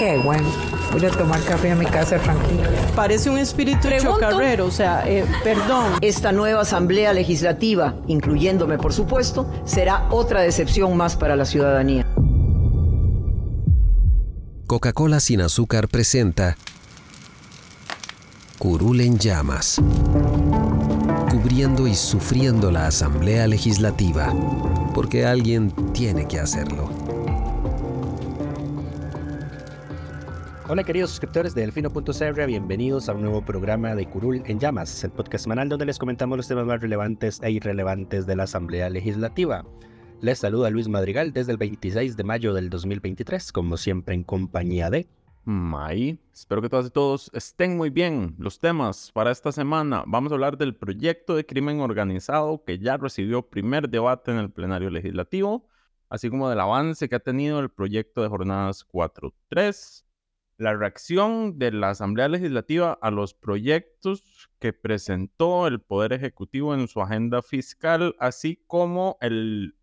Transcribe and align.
Qué 0.00 0.16
bueno. 0.16 0.48
Voy 0.92 1.04
a 1.04 1.10
tomar 1.10 1.42
café 1.44 1.72
a 1.72 1.74
mi 1.74 1.84
casa 1.84 2.18
tranquilo. 2.18 2.62
Parece 2.96 3.28
un 3.28 3.36
espíritu 3.36 3.86
chocarrero, 4.00 4.64
o 4.64 4.70
sea, 4.70 5.06
eh, 5.06 5.26
perdón. 5.44 5.98
Esta 6.00 6.32
nueva 6.32 6.62
asamblea 6.62 7.12
legislativa, 7.12 7.96
incluyéndome 8.06 8.78
por 8.78 8.94
supuesto, 8.94 9.52
será 9.66 10.06
otra 10.10 10.40
decepción 10.40 10.96
más 10.96 11.16
para 11.16 11.36
la 11.36 11.44
ciudadanía. 11.44 12.06
Coca-Cola 14.66 15.20
sin 15.20 15.42
azúcar 15.42 15.86
presenta 15.86 16.56
Curul 18.58 19.02
en 19.02 19.18
llamas, 19.18 19.82
cubriendo 21.30 21.86
y 21.86 21.94
sufriendo 21.94 22.70
la 22.70 22.86
asamblea 22.86 23.46
legislativa, 23.46 24.32
porque 24.94 25.26
alguien 25.26 25.70
tiene 25.92 26.26
que 26.26 26.40
hacerlo. 26.40 27.09
Hola 30.70 30.84
queridos 30.84 31.10
suscriptores 31.10 31.52
de 31.52 31.62
Delfino.cr, 31.62 32.46
bienvenidos 32.46 33.08
a 33.08 33.14
un 33.14 33.22
nuevo 33.22 33.44
programa 33.44 33.96
de 33.96 34.08
Curul 34.08 34.40
en 34.46 34.60
Llamas, 34.60 35.02
el 35.02 35.10
podcast 35.10 35.42
semanal 35.42 35.68
donde 35.68 35.84
les 35.84 35.98
comentamos 35.98 36.36
los 36.36 36.46
temas 36.46 36.64
más 36.64 36.80
relevantes 36.80 37.40
e 37.42 37.50
irrelevantes 37.50 38.24
de 38.24 38.36
la 38.36 38.44
Asamblea 38.44 38.88
Legislativa. 38.88 39.64
Les 40.20 40.38
saluda 40.38 40.70
Luis 40.70 40.86
Madrigal 40.86 41.32
desde 41.32 41.50
el 41.50 41.58
26 41.58 42.16
de 42.16 42.22
mayo 42.22 42.54
del 42.54 42.70
2023, 42.70 43.50
como 43.50 43.76
siempre 43.76 44.14
en 44.14 44.22
compañía 44.22 44.90
de... 44.90 45.08
May, 45.42 46.20
espero 46.32 46.62
que 46.62 46.68
todas 46.68 46.86
y 46.86 46.90
todos 46.90 47.32
estén 47.34 47.76
muy 47.76 47.90
bien. 47.90 48.36
Los 48.38 48.60
temas 48.60 49.10
para 49.12 49.32
esta 49.32 49.50
semana, 49.50 50.04
vamos 50.06 50.30
a 50.30 50.36
hablar 50.36 50.56
del 50.56 50.76
proyecto 50.76 51.34
de 51.34 51.44
crimen 51.44 51.80
organizado 51.80 52.62
que 52.62 52.78
ya 52.78 52.96
recibió 52.96 53.42
primer 53.42 53.88
debate 53.88 54.30
en 54.30 54.38
el 54.38 54.52
plenario 54.52 54.90
legislativo, 54.90 55.66
así 56.08 56.30
como 56.30 56.48
del 56.48 56.60
avance 56.60 57.08
que 57.08 57.16
ha 57.16 57.20
tenido 57.20 57.58
el 57.58 57.70
proyecto 57.70 58.22
de 58.22 58.28
jornadas 58.28 58.86
4.3 58.86 60.04
la 60.60 60.74
reacción 60.76 61.58
de 61.58 61.72
la 61.72 61.88
Asamblea 61.88 62.28
Legislativa 62.28 62.98
a 63.00 63.10
los 63.10 63.32
proyectos 63.32 64.50
que 64.58 64.74
presentó 64.74 65.66
el 65.66 65.80
Poder 65.80 66.12
Ejecutivo 66.12 66.74
en 66.74 66.86
su 66.86 67.00
agenda 67.00 67.40
fiscal, 67.40 68.14
así 68.18 68.62
como 68.66 69.16
el 69.22 69.74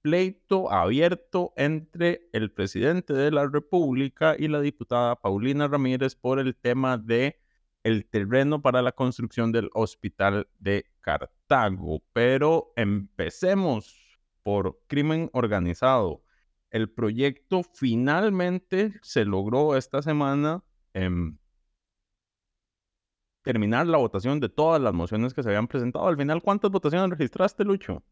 pleito 0.00 0.72
abierto 0.72 1.52
entre 1.56 2.30
el 2.32 2.50
presidente 2.50 3.12
de 3.12 3.30
la 3.32 3.46
República 3.46 4.34
y 4.38 4.48
la 4.48 4.62
diputada 4.62 5.20
Paulina 5.20 5.68
Ramírez 5.68 6.16
por 6.16 6.38
el 6.38 6.56
tema 6.56 6.96
de 6.96 7.38
el 7.82 8.06
terreno 8.06 8.62
para 8.62 8.80
la 8.80 8.92
construcción 8.92 9.52
del 9.52 9.68
hospital 9.74 10.48
de 10.58 10.86
Cartago. 11.02 12.02
Pero 12.14 12.72
empecemos 12.76 14.18
por 14.42 14.80
crimen 14.86 15.28
organizado 15.34 16.23
el 16.74 16.90
proyecto 16.90 17.62
finalmente 17.62 18.94
se 19.00 19.24
logró 19.24 19.76
esta 19.76 20.02
semana 20.02 20.64
em, 20.92 21.38
terminar 23.42 23.86
la 23.86 23.98
votación 23.98 24.40
de 24.40 24.48
todas 24.48 24.82
las 24.82 24.92
mociones 24.92 25.32
que 25.32 25.44
se 25.44 25.50
habían 25.50 25.68
presentado. 25.68 26.08
Al 26.08 26.16
final, 26.16 26.42
¿cuántas 26.42 26.72
votaciones 26.72 27.10
registraste, 27.10 27.62
Lucho? 27.62 28.02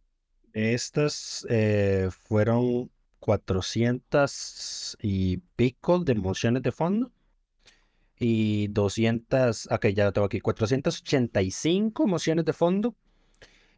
Estas 0.52 1.44
eh, 1.50 2.08
fueron 2.12 2.88
400 3.18 4.96
y 5.02 5.38
pico 5.56 5.98
de 5.98 6.14
mociones 6.14 6.62
de 6.62 6.70
fondo 6.70 7.10
y 8.16 8.68
200, 8.68 9.72
ok, 9.72 9.86
ya 9.88 10.04
lo 10.04 10.12
tengo 10.12 10.26
aquí, 10.26 10.38
485 10.38 12.06
mociones 12.06 12.44
de 12.44 12.52
fondo 12.52 12.94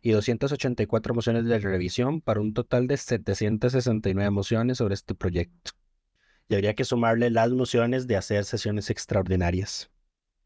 y 0.05 0.13
284 0.13 1.15
mociones 1.15 1.47
de 1.47 1.59
revisión 1.59 2.21
para 2.21 2.39
un 2.39 2.53
total 2.53 2.87
de 2.87 2.99
769 2.99 4.31
mociones 4.31 4.77
sobre 4.77 4.93
este 4.93 5.15
proyecto. 5.15 5.71
Y 6.47 6.55
habría 6.57 6.75
que 6.75 6.85
sumarle 6.85 7.31
las 7.31 7.51
mociones 7.53 8.07
de 8.07 8.19
hacer 8.19 8.45
sesiones 8.45 8.91
extraordinarias. 8.91 9.91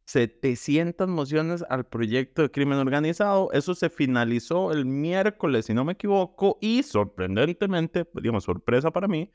700 0.04 1.08
mociones 1.08 1.64
al 1.68 1.86
proyecto 1.86 2.42
de 2.42 2.52
crimen 2.52 2.78
organizado. 2.78 3.50
Eso 3.50 3.74
se 3.74 3.90
finalizó 3.90 4.70
el 4.70 4.86
miércoles, 4.86 5.66
si 5.66 5.74
no 5.74 5.84
me 5.84 5.94
equivoco, 5.94 6.58
y 6.60 6.84
sorprendentemente, 6.84 8.08
digamos, 8.14 8.44
sorpresa 8.44 8.92
para 8.92 9.08
mí, 9.08 9.32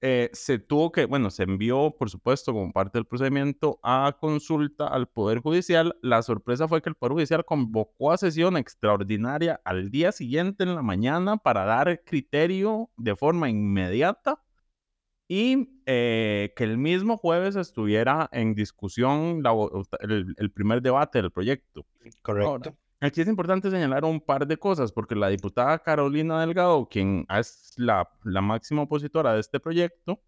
eh, 0.00 0.30
se 0.32 0.60
tuvo 0.60 0.92
que, 0.92 1.06
bueno, 1.06 1.30
se 1.30 1.42
envió, 1.42 1.94
por 1.98 2.08
supuesto, 2.08 2.52
como 2.52 2.72
parte 2.72 2.98
del 2.98 3.06
procedimiento 3.06 3.80
a 3.82 4.16
consulta 4.20 4.86
al 4.86 5.08
Poder 5.08 5.40
Judicial. 5.40 5.96
La 6.02 6.22
sorpresa 6.22 6.68
fue 6.68 6.82
que 6.82 6.88
el 6.88 6.94
Poder 6.94 7.14
Judicial 7.14 7.44
convocó 7.44 8.12
a 8.12 8.16
sesión 8.16 8.56
extraordinaria 8.56 9.60
al 9.64 9.90
día 9.90 10.12
siguiente 10.12 10.62
en 10.62 10.76
la 10.76 10.82
mañana 10.82 11.36
para 11.36 11.64
dar 11.64 12.04
criterio 12.04 12.90
de 12.96 13.16
forma 13.16 13.48
inmediata 13.48 14.40
y 15.26 15.80
eh, 15.86 16.52
que 16.56 16.64
el 16.64 16.78
mismo 16.78 17.16
jueves 17.16 17.56
estuviera 17.56 18.28
en 18.32 18.54
discusión 18.54 19.42
el, 20.00 20.50
primer 20.52 20.80
debate 20.80 21.20
del 21.20 21.32
proyecto. 21.32 21.84
Correcto. 22.22 22.76
Aquí 23.00 23.20
es 23.20 23.28
importante 23.28 23.70
señalar 23.70 24.04
un 24.04 24.20
par 24.20 24.46
de 24.46 24.56
cosas, 24.56 24.90
porque 24.90 25.14
la 25.14 25.28
diputada 25.28 25.78
Carolina 25.78 26.40
Delgado, 26.40 26.88
quien 26.88 27.26
es 27.30 27.72
la, 27.76 28.10
máxima 28.24 28.82
opositora 28.82 29.34
de 29.34 29.40
este 29.40 29.60
proyecto, 29.60 30.20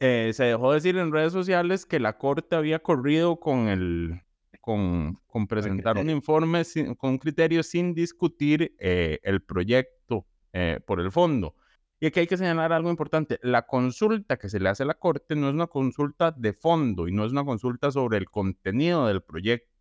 eh, 0.00 0.32
se 0.34 0.44
dejó 0.44 0.72
decir 0.72 0.96
en 0.96 1.12
redes 1.12 1.32
sociales 1.32 1.86
que 1.86 2.00
la 2.00 2.18
Corte 2.18 2.56
había 2.56 2.80
corrido 2.80 3.38
con, 3.38 3.68
el, 3.68 4.20
con, 4.60 5.20
con 5.28 5.46
presentar 5.46 5.96
un 5.96 6.10
informe 6.10 6.64
con 6.98 7.18
criterios 7.18 7.68
sin 7.68 7.94
discutir 7.94 8.74
eh, 8.80 9.20
el 9.22 9.40
proyecto 9.42 10.26
eh, 10.52 10.80
por 10.84 11.00
el 11.00 11.12
fondo. 11.12 11.54
Y 12.00 12.06
aquí 12.06 12.20
hay 12.20 12.26
que 12.26 12.36
señalar 12.36 12.72
algo 12.72 12.90
importante. 12.90 13.38
La 13.42 13.62
consulta 13.66 14.36
que 14.38 14.48
se 14.48 14.58
le 14.58 14.68
hace 14.68 14.82
a 14.82 14.86
la 14.86 14.94
Corte 14.94 15.36
no 15.36 15.48
es 15.48 15.54
una 15.54 15.68
consulta 15.68 16.32
de 16.32 16.52
fondo 16.52 17.06
y 17.06 17.12
no 17.12 17.24
es 17.24 17.30
una 17.30 17.44
consulta 17.44 17.92
sobre 17.92 18.18
el 18.18 18.28
contenido 18.28 19.06
del 19.06 19.22
proyecto 19.22 19.75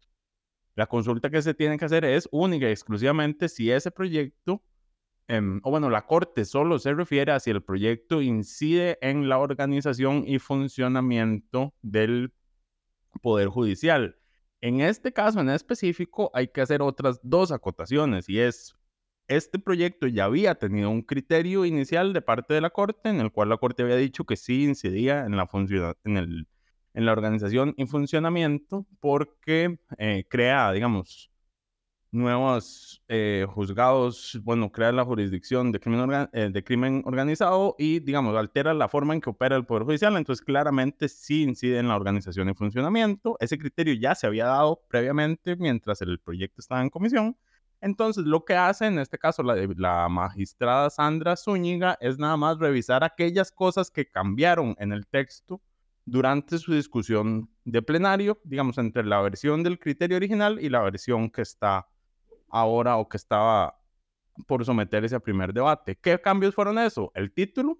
la 0.75 0.87
consulta 0.87 1.29
que 1.29 1.41
se 1.41 1.53
tiene 1.53 1.77
que 1.77 1.85
hacer 1.85 2.05
es 2.05 2.27
única 2.31 2.67
y 2.67 2.71
exclusivamente 2.71 3.49
si 3.49 3.71
ese 3.71 3.91
proyecto, 3.91 4.61
em, 5.27 5.61
o 5.63 5.71
bueno, 5.71 5.89
la 5.89 6.05
Corte 6.05 6.45
solo 6.45 6.79
se 6.79 6.93
refiere 6.93 7.31
a 7.31 7.39
si 7.39 7.49
el 7.51 7.63
proyecto 7.63 8.21
incide 8.21 8.97
en 9.01 9.29
la 9.29 9.39
organización 9.39 10.23
y 10.27 10.39
funcionamiento 10.39 11.73
del 11.81 12.33
Poder 13.21 13.47
Judicial. 13.47 14.17
En 14.61 14.81
este 14.81 15.13
caso 15.13 15.39
en 15.39 15.49
específico 15.49 16.31
hay 16.33 16.47
que 16.49 16.61
hacer 16.61 16.81
otras 16.81 17.19
dos 17.23 17.51
acotaciones 17.51 18.27
y 18.29 18.39
es, 18.39 18.75
este 19.27 19.59
proyecto 19.59 20.07
ya 20.07 20.25
había 20.25 20.55
tenido 20.55 20.89
un 20.89 21.01
criterio 21.03 21.65
inicial 21.65 22.13
de 22.13 22.21
parte 22.21 22.53
de 22.53 22.61
la 22.61 22.69
Corte 22.69 23.09
en 23.09 23.21
el 23.21 23.31
cual 23.31 23.49
la 23.49 23.57
Corte 23.57 23.83
había 23.83 23.95
dicho 23.95 24.25
que 24.25 24.35
sí 24.35 24.65
incidía 24.65 25.25
en 25.25 25.37
la 25.37 25.49
en 26.03 26.17
el 26.17 26.47
en 26.95 27.05
la 27.05 27.11
organización 27.11 27.73
y 27.77 27.85
funcionamiento 27.85 28.87
porque 28.99 29.77
eh, 29.97 30.25
crea, 30.29 30.71
digamos, 30.71 31.29
nuevos 32.11 33.03
eh, 33.09 33.45
juzgados, 33.49 34.39
bueno, 34.43 34.71
crea 34.71 34.91
la 34.93 35.03
jurisdicción 35.03 35.71
de 35.71 35.79
crimen, 35.81 36.29
eh, 36.31 36.49
de 36.51 36.63
crimen 36.63 37.03
organizado 37.05 37.75
y, 37.77 37.99
digamos, 37.99 38.35
altera 38.35 38.73
la 38.73 38.87
forma 38.87 39.13
en 39.13 39.21
que 39.21 39.29
opera 39.29 39.57
el 39.57 39.65
Poder 39.65 39.83
Judicial, 39.83 40.15
entonces 40.15 40.43
claramente 40.43 41.09
sí 41.09 41.43
incide 41.43 41.79
en 41.79 41.89
la 41.89 41.95
organización 41.95 42.49
y 42.49 42.53
funcionamiento. 42.53 43.35
Ese 43.39 43.57
criterio 43.57 43.93
ya 43.95 44.15
se 44.15 44.27
había 44.27 44.45
dado 44.45 44.81
previamente 44.87 45.55
mientras 45.57 46.01
el 46.01 46.19
proyecto 46.19 46.61
estaba 46.61 46.81
en 46.81 46.89
comisión. 46.89 47.37
Entonces, 47.81 48.25
lo 48.25 48.45
que 48.45 48.55
hace 48.55 48.87
en 48.87 48.97
este 48.99 49.17
caso 49.19 49.43
la, 49.43 49.55
la 49.75 50.07
magistrada 50.09 50.89
Sandra 50.89 51.35
Zúñiga 51.35 51.97
es 51.99 52.17
nada 52.17 52.37
más 52.37 52.57
revisar 52.57 53.03
aquellas 53.03 53.51
cosas 53.51 53.91
que 53.91 54.09
cambiaron 54.09 54.75
en 54.79 54.93
el 54.93 55.05
texto 55.05 55.61
durante 56.05 56.57
su 56.59 56.73
discusión 56.73 57.49
de 57.63 57.81
plenario, 57.81 58.39
digamos, 58.43 58.77
entre 58.77 59.03
la 59.03 59.21
versión 59.21 59.63
del 59.63 59.79
criterio 59.79 60.17
original 60.17 60.59
y 60.61 60.69
la 60.69 60.81
versión 60.81 61.29
que 61.29 61.41
está 61.41 61.87
ahora 62.49 62.97
o 62.97 63.09
que 63.09 63.17
estaba 63.17 63.79
por 64.47 64.63
someterse 64.65 65.15
a 65.15 65.19
primer 65.19 65.53
debate. 65.53 65.97
¿Qué 65.97 66.19
cambios 66.19 66.53
fueron 66.53 66.77
eso? 66.77 67.11
El 67.15 67.33
título 67.33 67.79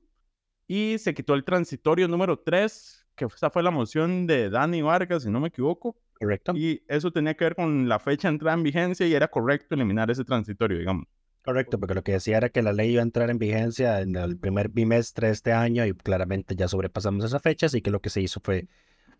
y 0.67 0.97
se 0.97 1.13
quitó 1.13 1.35
el 1.35 1.43
transitorio 1.43 2.07
número 2.07 2.39
3, 2.39 3.07
que 3.15 3.25
esa 3.25 3.49
fue 3.49 3.61
la 3.61 3.71
moción 3.71 4.25
de 4.25 4.49
Dani 4.49 4.81
Vargas, 4.81 5.23
si 5.23 5.29
no 5.29 5.39
me 5.39 5.49
equivoco. 5.49 5.95
Correcto. 6.19 6.53
Y 6.55 6.83
eso 6.87 7.11
tenía 7.11 7.35
que 7.35 7.43
ver 7.43 7.55
con 7.55 7.87
la 7.87 7.99
fecha 7.99 8.27
de 8.27 8.35
entrada 8.35 8.57
en 8.57 8.63
vigencia 8.63 9.05
y 9.05 9.13
era 9.13 9.27
correcto 9.27 9.75
eliminar 9.75 10.09
ese 10.09 10.23
transitorio, 10.23 10.79
digamos. 10.79 11.05
Correcto, 11.45 11.79
porque 11.79 11.93
lo 11.93 12.03
que 12.03 12.13
decía 12.13 12.37
era 12.37 12.49
que 12.49 12.63
la 12.63 12.73
ley 12.73 12.93
iba 12.93 13.01
a 13.01 13.03
entrar 13.03 13.29
en 13.29 13.37
vigencia 13.37 14.01
en 14.01 14.15
el 14.15 14.35
primer 14.35 14.69
bimestre 14.69 15.27
de 15.27 15.33
este 15.33 15.53
año 15.53 15.85
y 15.85 15.93
claramente 15.93 16.55
ya 16.55 16.67
sobrepasamos 16.67 17.23
esa 17.23 17.39
fecha, 17.39 17.67
así 17.67 17.81
que 17.81 17.91
lo 17.91 18.01
que 18.01 18.09
se 18.09 18.19
hizo 18.19 18.39
fue 18.43 18.67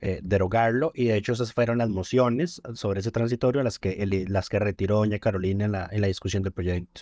eh, 0.01 0.22
derogarlo 0.24 0.92
y 0.95 1.06
de 1.06 1.18
hecho 1.18 1.33
esas 1.33 1.54
fueron 1.54 1.77
las 1.77 1.89
mociones 1.89 2.63
sobre 2.74 3.01
ese 3.01 3.12
transitorio 3.12 3.62
las 3.62 3.77
que, 3.77 4.25
las 4.27 4.50
que 4.50 4.57
retiró 4.57 4.98
doña 4.98 5.19
Carolina 5.19 5.66
en 5.66 5.74
la, 5.74 5.88
en 5.92 6.01
la 6.01 6.07
discusión 6.07 6.42
del 6.42 6.51
proyecto. 6.51 7.01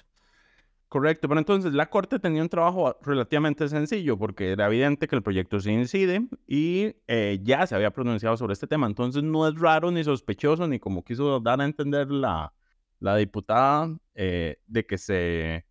Correcto, 0.89 1.29
pero 1.29 1.39
entonces 1.39 1.73
la 1.73 1.89
Corte 1.89 2.19
tenía 2.19 2.41
un 2.41 2.49
trabajo 2.49 2.97
relativamente 3.01 3.69
sencillo 3.69 4.17
porque 4.17 4.51
era 4.51 4.67
evidente 4.67 5.07
que 5.07 5.15
el 5.15 5.23
proyecto 5.23 5.61
se 5.61 5.71
incide 5.71 6.27
y 6.47 6.97
eh, 7.07 7.39
ya 7.41 7.65
se 7.65 7.75
había 7.75 7.91
pronunciado 7.91 8.35
sobre 8.35 8.53
este 8.53 8.67
tema. 8.67 8.87
Entonces 8.87 9.23
no 9.23 9.47
es 9.47 9.57
raro 9.57 9.89
ni 9.89 10.03
sospechoso 10.03 10.67
ni 10.67 10.79
como 10.79 11.03
quiso 11.03 11.39
dar 11.39 11.61
a 11.61 11.65
entender 11.65 12.11
la, 12.11 12.53
la 13.03 13.15
diputada 13.17 13.95
eh, 14.15 14.57
de, 14.65 14.85
que 14.85 14.97
se, 14.97 15.65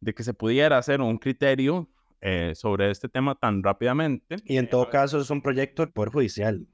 de 0.00 0.14
que 0.14 0.22
se 0.22 0.34
pudiera 0.34 0.78
hacer 0.78 1.00
un 1.00 1.18
criterio 1.18 1.88
eh, 2.20 2.52
sobre 2.54 2.90
este 2.90 3.08
tema 3.08 3.34
tan 3.34 3.62
rápidamente. 3.62 4.36
Y 4.44 4.56
en 4.56 4.68
todo 4.68 4.90
caso 4.90 5.20
es 5.20 5.30
un 5.30 5.42
proyecto 5.42 5.82
del 5.82 5.92
Poder 5.92 6.10
Judicial 6.10 6.66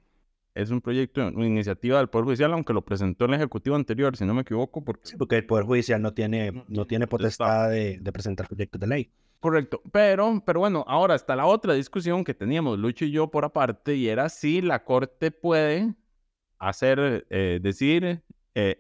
es 0.55 0.71
un 0.71 0.81
proyecto, 0.81 1.27
una 1.29 1.47
iniciativa 1.47 1.99
del 1.99 2.09
Poder 2.09 2.25
Judicial, 2.25 2.53
aunque 2.53 2.73
lo 2.73 2.85
presentó 2.85 3.25
el 3.25 3.35
Ejecutivo 3.35 3.77
anterior, 3.77 4.17
si 4.17 4.25
no 4.25 4.35
me 4.35 4.43
equivoco. 4.43 4.85
Porque, 4.85 5.17
porque 5.17 5.37
el 5.37 5.47
Poder 5.47 5.65
Judicial 5.65 6.03
no 6.03 6.13
tiene, 6.13 6.65
no 6.69 6.87
tiene 6.87 7.07
potestad 7.07 7.71
de, 7.71 7.99
de, 8.01 8.13
presentar 8.13 8.49
proyectos 8.49 8.81
de 8.81 8.87
ley. 8.87 9.11
Correcto, 9.39 9.81
pero, 9.91 10.43
pero 10.45 10.61
bueno, 10.61 10.85
ahora 10.87 11.15
está 11.15 11.35
la 11.35 11.47
otra 11.47 11.73
discusión 11.73 12.25
que 12.25 12.35
teníamos 12.35 12.79
Lucho 12.79 13.07
y 13.07 13.11
yo 13.11 13.31
por 13.31 13.45
aparte, 13.45 13.95
y 13.95 14.09
era 14.09 14.29
si 14.29 14.61
la 14.61 14.85
Corte 14.85 15.31
puede 15.31 15.95
hacer, 16.59 17.27
eh, 17.31 17.59
decir, 17.63 18.23
eh, 18.55 18.77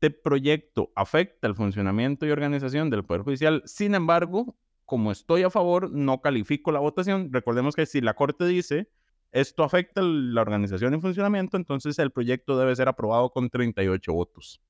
este 0.00 0.10
proyecto 0.12 0.92
afecta 0.94 1.48
el 1.48 1.56
funcionamiento 1.56 2.24
y 2.24 2.30
organización 2.30 2.88
del 2.88 3.04
Poder 3.04 3.22
Judicial. 3.22 3.62
Sin 3.64 3.96
embargo, 3.96 4.56
como 4.84 5.10
estoy 5.10 5.42
a 5.42 5.50
favor, 5.50 5.90
no 5.90 6.20
califico 6.20 6.70
la 6.70 6.78
votación. 6.78 7.32
Recordemos 7.32 7.74
que 7.74 7.84
si 7.84 8.00
la 8.00 8.14
Corte 8.14 8.46
dice 8.46 8.88
esto 9.32 9.64
afecta 9.64 10.00
la 10.00 10.40
organización 10.40 10.94
y 10.94 11.00
funcionamiento, 11.00 11.56
entonces 11.56 11.98
el 11.98 12.12
proyecto 12.12 12.56
debe 12.56 12.76
ser 12.76 12.88
aprobado 12.88 13.30
con 13.30 13.50
38 13.50 14.12
votos, 14.12 14.62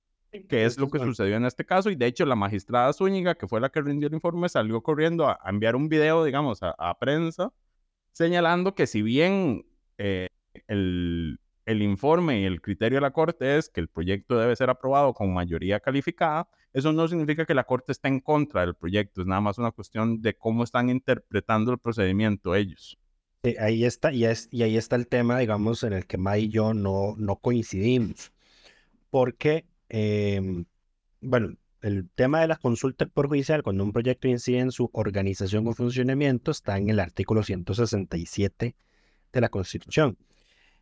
que 0.48 0.64
es 0.64 0.78
lo 0.78 0.88
que 0.88 0.98
sucedió 0.98 1.36
en 1.36 1.44
este 1.44 1.66
caso. 1.66 1.90
Y 1.90 1.94
de 1.94 2.06
hecho, 2.06 2.24
la 2.24 2.34
magistrada 2.34 2.92
Zúñiga, 2.94 3.34
que 3.36 3.46
fue 3.46 3.60
la 3.60 3.68
que 3.68 3.82
rindió 3.82 4.08
el 4.08 4.14
informe, 4.14 4.48
salió 4.48 4.82
corriendo 4.82 5.28
a, 5.28 5.38
enviar 5.44 5.76
un 5.76 5.90
video, 5.90 6.24
digamos, 6.24 6.60
a, 6.62 6.98
prensa, 6.98 7.52
señalando 8.12 8.74
que 8.74 8.86
si 8.86 9.02
bien 9.02 9.66
eh, 9.98 10.30
el, 10.66 11.38
el 11.68 11.82
informe 11.82 12.40
y 12.40 12.44
el 12.44 12.60
criterio 12.60 12.96
de 12.96 13.02
la 13.02 13.12
Corte 13.12 13.58
es 13.58 13.68
que 13.68 13.80
el 13.80 13.88
proyecto 13.88 14.38
debe 14.38 14.56
ser 14.56 14.70
aprobado 14.70 15.12
con 15.14 15.32
mayoría 15.32 15.80
calificada, 15.80 16.48
eso 16.72 16.92
no 16.92 17.06
significa 17.08 17.46
que 17.46 17.54
la 17.54 17.64
Corte 17.64 17.92
esté 17.92 18.08
en 18.08 18.20
contra 18.20 18.62
del 18.62 18.74
proyecto, 18.74 19.20
es 19.20 19.26
nada 19.26 19.40
más 19.40 19.58
una 19.58 19.70
cuestión 19.70 20.20
de 20.20 20.34
cómo 20.34 20.64
están 20.64 20.90
interpretando 20.90 21.72
el 21.72 21.78
procedimiento 21.78 22.54
ellos 22.54 22.98
ahí 23.58 23.84
está, 23.84 24.12
y, 24.12 24.24
es, 24.24 24.48
y 24.50 24.62
ahí 24.62 24.76
está 24.76 24.96
el 24.96 25.06
tema, 25.06 25.38
digamos, 25.38 25.82
en 25.82 25.92
el 25.92 26.06
que 26.06 26.18
May 26.18 26.44
y 26.44 26.48
yo 26.48 26.74
no, 26.74 27.14
no 27.16 27.36
coincidimos. 27.36 28.32
Porque, 29.10 29.66
em, 29.88 30.66
bueno, 31.20 31.56
el 31.80 32.10
tema 32.10 32.40
de 32.40 32.48
la 32.48 32.56
consulta 32.56 33.06
por 33.06 33.28
judicial, 33.28 33.62
cuando 33.62 33.84
un 33.84 33.92
proyecto 33.92 34.28
incide 34.28 34.58
en 34.60 34.72
su 34.72 34.90
organización 34.92 35.66
o 35.68 35.74
funcionamiento, 35.74 36.50
está 36.50 36.76
en 36.78 36.90
el 36.90 37.00
artículo 37.00 37.42
167 37.42 38.74
de 39.32 39.40
la 39.40 39.48
Constitución. 39.48 40.18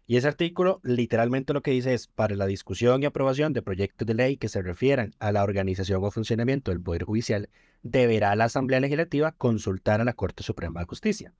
Y 0.07 0.17
ese 0.17 0.29
artículo 0.29 0.81
literalmente 0.85 1.53
lo 1.53 1.63
que 1.63 1.73
dice 1.73 1.95
es, 1.95 2.07
para 2.07 2.37
la 2.37 2.47
discusión 2.47 3.03
y 3.03 3.07
aprobación 3.07 3.53
de 3.53 3.63
proyectos 3.63 4.07
de 4.07 4.15
ley 4.15 4.37
que 4.37 4.49
se 4.49 4.63
refieran 4.63 5.15
a 5.19 5.33
la 5.33 5.43
organización 5.43 6.03
o 6.05 6.11
funcionamiento 6.11 6.71
del 6.71 6.81
Poder 6.81 7.05
Judicial, 7.05 7.51
deberá 7.83 8.35
la 8.37 8.45
Asamblea 8.45 8.81
Legislativa 8.81 9.33
consultar 9.33 10.01
a 10.01 10.05
la 10.05 10.15
Corte 10.15 10.43
Suprema 10.43 10.81
de 10.81 10.87
Justicia 10.87 11.35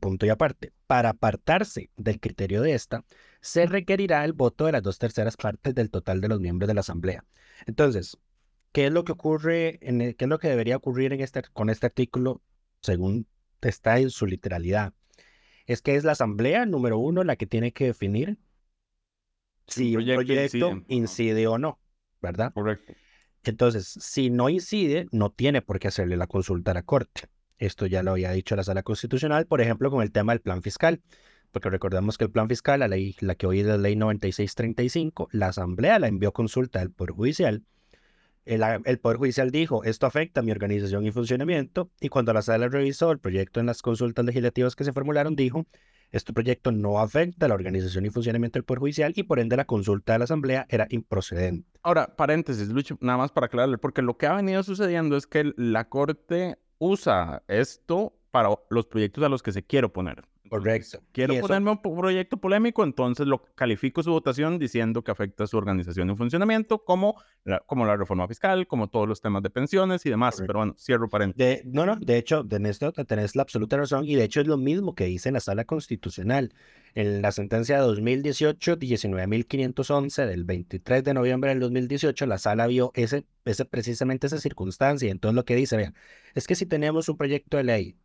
punto 0.00 0.26
y 0.26 0.28
aparte, 0.30 0.72
para 0.86 1.10
apartarse 1.10 1.90
del 1.96 2.20
criterio 2.20 2.62
de 2.62 2.74
esta, 2.74 3.04
se 3.40 3.66
requerirá 3.66 4.24
el 4.24 4.32
voto 4.32 4.66
de 4.66 4.72
las 4.72 4.82
dos 4.82 4.98
terceras 4.98 5.36
partes 5.36 5.74
del 5.74 5.90
total 5.90 6.20
de 6.20 6.28
los 6.28 6.40
miembros 6.40 6.68
de 6.68 6.74
la 6.74 6.80
Asamblea. 6.80 7.24
Entonces, 7.66 8.18
¿qué 8.72 8.86
es 8.86 8.92
lo 8.92 9.04
que 9.04 9.12
ocurre, 9.12 9.78
en 9.82 10.14
qué 10.14 10.24
es 10.24 10.28
lo 10.28 10.38
que 10.38 10.48
debería 10.48 10.76
ocurrir 10.76 11.12
en 11.12 11.20
este, 11.20 11.42
con 11.52 11.70
este 11.70 11.86
artículo 11.86 12.42
según 12.80 13.26
está 13.60 13.98
en 13.98 14.10
su 14.10 14.26
literalidad? 14.26 14.94
Es 15.68 15.82
que 15.82 15.94
es 15.94 16.02
la 16.02 16.12
Asamblea, 16.12 16.64
número 16.64 16.98
uno, 16.98 17.22
la 17.22 17.36
que 17.36 17.46
tiene 17.46 17.72
que 17.72 17.84
definir 17.84 18.38
si 19.66 19.94
un 19.94 20.04
proyecto, 20.04 20.82
incide. 20.88 21.46
o 21.46 21.58
no, 21.58 21.78
¿verdad? 22.22 22.54
Correcto. 22.54 22.94
Entonces, 23.44 23.86
si 23.86 24.30
no 24.30 24.48
incide, 24.48 25.06
no 25.12 25.30
tiene 25.30 25.60
por 25.60 25.78
qué 25.78 25.88
hacerle 25.88 26.16
la 26.16 26.26
consulta 26.26 26.70
a 26.70 26.74
la 26.74 26.82
Corte. 26.82 27.28
Esto 27.58 27.84
ya 27.84 28.02
lo 28.02 28.12
había 28.12 28.32
dicho 28.32 28.56
la 28.56 28.64
Sala 28.64 28.82
Constitucional, 28.82 29.46
por 29.46 29.60
ejemplo, 29.60 29.90
con 29.90 30.02
el 30.02 30.10
tema 30.10 30.32
del 30.32 30.40
plan 30.40 30.62
fiscal, 30.62 31.02
porque 31.52 31.68
recordemos 31.68 32.16
que 32.16 32.24
el 32.24 32.30
plan 32.30 32.48
fiscal, 32.48 32.80
la, 32.80 32.88
ley, 32.88 33.14
la 33.20 33.34
que 33.34 33.46
hoy 33.46 33.60
es 33.60 33.66
la 33.66 33.76
ley 33.76 33.94
9635, 33.94 35.28
la 35.32 35.48
Asamblea 35.48 35.98
la 35.98 36.08
envió 36.08 36.32
consulta 36.32 36.80
al 36.80 36.90
Poder 36.90 37.12
Judicial. 37.12 37.62
El, 38.48 38.98
Poder 38.98 39.18
Judicial 39.18 39.50
dijo, 39.50 39.84
esto 39.84 40.06
afecta 40.06 40.40
a 40.40 40.42
mi 40.42 40.50
organización 40.50 41.04
y 41.04 41.10
funcionamiento, 41.10 41.90
y 42.00 42.08
cuando 42.08 42.32
la 42.32 42.40
Sala 42.40 42.68
revisó 42.68 43.10
el 43.10 43.18
proyecto 43.18 43.60
en 43.60 43.66
las 43.66 43.82
consultas 43.82 44.24
legislativas 44.24 44.74
que 44.74 44.84
se 44.84 44.92
formularon, 44.94 45.36
dijo, 45.36 45.66
este 46.12 46.32
proyecto 46.32 46.72
no 46.72 46.98
afecta 46.98 47.44
a 47.44 47.50
la 47.50 47.54
organización 47.54 48.06
y 48.06 48.10
funcionamiento 48.10 48.58
del 48.58 48.64
Poder 48.64 48.78
Judicial 48.80 49.12
y 49.14 49.24
por 49.24 49.38
ende 49.38 49.56
la 49.58 49.66
consulta 49.66 50.14
de 50.14 50.20
la 50.20 50.24
Asamblea 50.24 50.66
era 50.70 50.86
improcedente. 50.88 51.68
Ahora, 51.82 52.16
paréntesis, 52.16 52.68
Lucho, 52.68 52.96
nada 53.02 53.18
más 53.18 53.32
para 53.32 53.46
aclararle, 53.46 53.76
porque 53.76 54.00
lo 54.00 54.16
que 54.16 54.26
ha 54.26 54.34
venido 54.34 54.62
sucediendo 54.62 55.18
es 55.18 55.26
que 55.26 55.52
la 55.58 55.90
Corte 55.90 56.56
usa 56.78 57.42
esto 57.48 58.14
para 58.30 58.48
los 58.70 58.86
proyectos 58.86 59.24
a 59.24 59.28
los 59.28 59.42
que 59.42 59.52
se 59.52 59.62
quiere 59.62 59.88
oponer. 59.88 60.24
Correcto. 60.48 61.00
Quiero 61.12 61.38
ponerme 61.40 61.70
un 61.70 61.80
proyecto 61.80 62.36
polémico, 62.36 62.84
entonces 62.84 63.26
lo 63.26 63.42
califico 63.54 64.02
su 64.02 64.10
votación 64.10 64.58
diciendo 64.58 65.02
que 65.02 65.10
afecta 65.10 65.44
a 65.44 65.46
su 65.46 65.56
organización 65.56 66.10
y 66.10 66.16
funcionamiento, 66.16 66.84
como 66.84 67.16
la, 67.44 67.60
como 67.60 67.84
la 67.86 67.96
reforma 67.96 68.28
fiscal, 68.28 68.66
como 68.66 68.88
todos 68.88 69.08
los 69.08 69.20
temas 69.20 69.42
de 69.42 69.50
pensiones 69.50 70.04
y 70.06 70.10
demás. 70.10 70.36
Pero 70.38 70.60
bueno, 70.60 70.74
cierro 70.78 71.08
paréntesis. 71.08 71.64
no, 71.66 71.86
no, 71.86 71.96
de 71.96 72.18
hecho, 72.18 72.42
de 72.42 72.58
esto 72.68 72.92
tenés 72.92 73.36
la 73.36 73.42
absoluta 73.42 73.76
razón 73.76 74.04
y 74.04 74.14
de 74.14 74.24
hecho 74.24 74.40
es 74.40 74.46
lo 74.46 74.56
mismo 74.56 74.94
que 74.94 75.04
dice 75.04 75.28
en 75.28 75.34
la 75.34 75.40
sala 75.40 75.64
constitucional. 75.64 76.52
En 76.94 77.22
la 77.22 77.32
sentencia 77.32 77.76
de 77.76 77.82
2018, 77.82 78.78
19.511 78.78 80.26
del 80.26 80.44
23 80.44 81.04
de 81.04 81.14
noviembre 81.14 81.50
del 81.50 81.60
2018, 81.60 82.26
la 82.26 82.38
sala 82.38 82.66
vio 82.66 82.90
ese, 82.94 83.24
ese, 83.44 83.64
precisamente 83.64 84.26
esa 84.26 84.38
circunstancia. 84.38 85.10
Entonces 85.10 85.34
lo 85.34 85.44
que 85.44 85.54
dice, 85.54 85.76
vean, 85.76 85.94
es 86.34 86.46
que 86.46 86.54
si 86.54 86.66
tenemos 86.66 87.08
un 87.08 87.16
proyecto 87.16 87.56
de 87.56 87.64
ley 87.64 87.96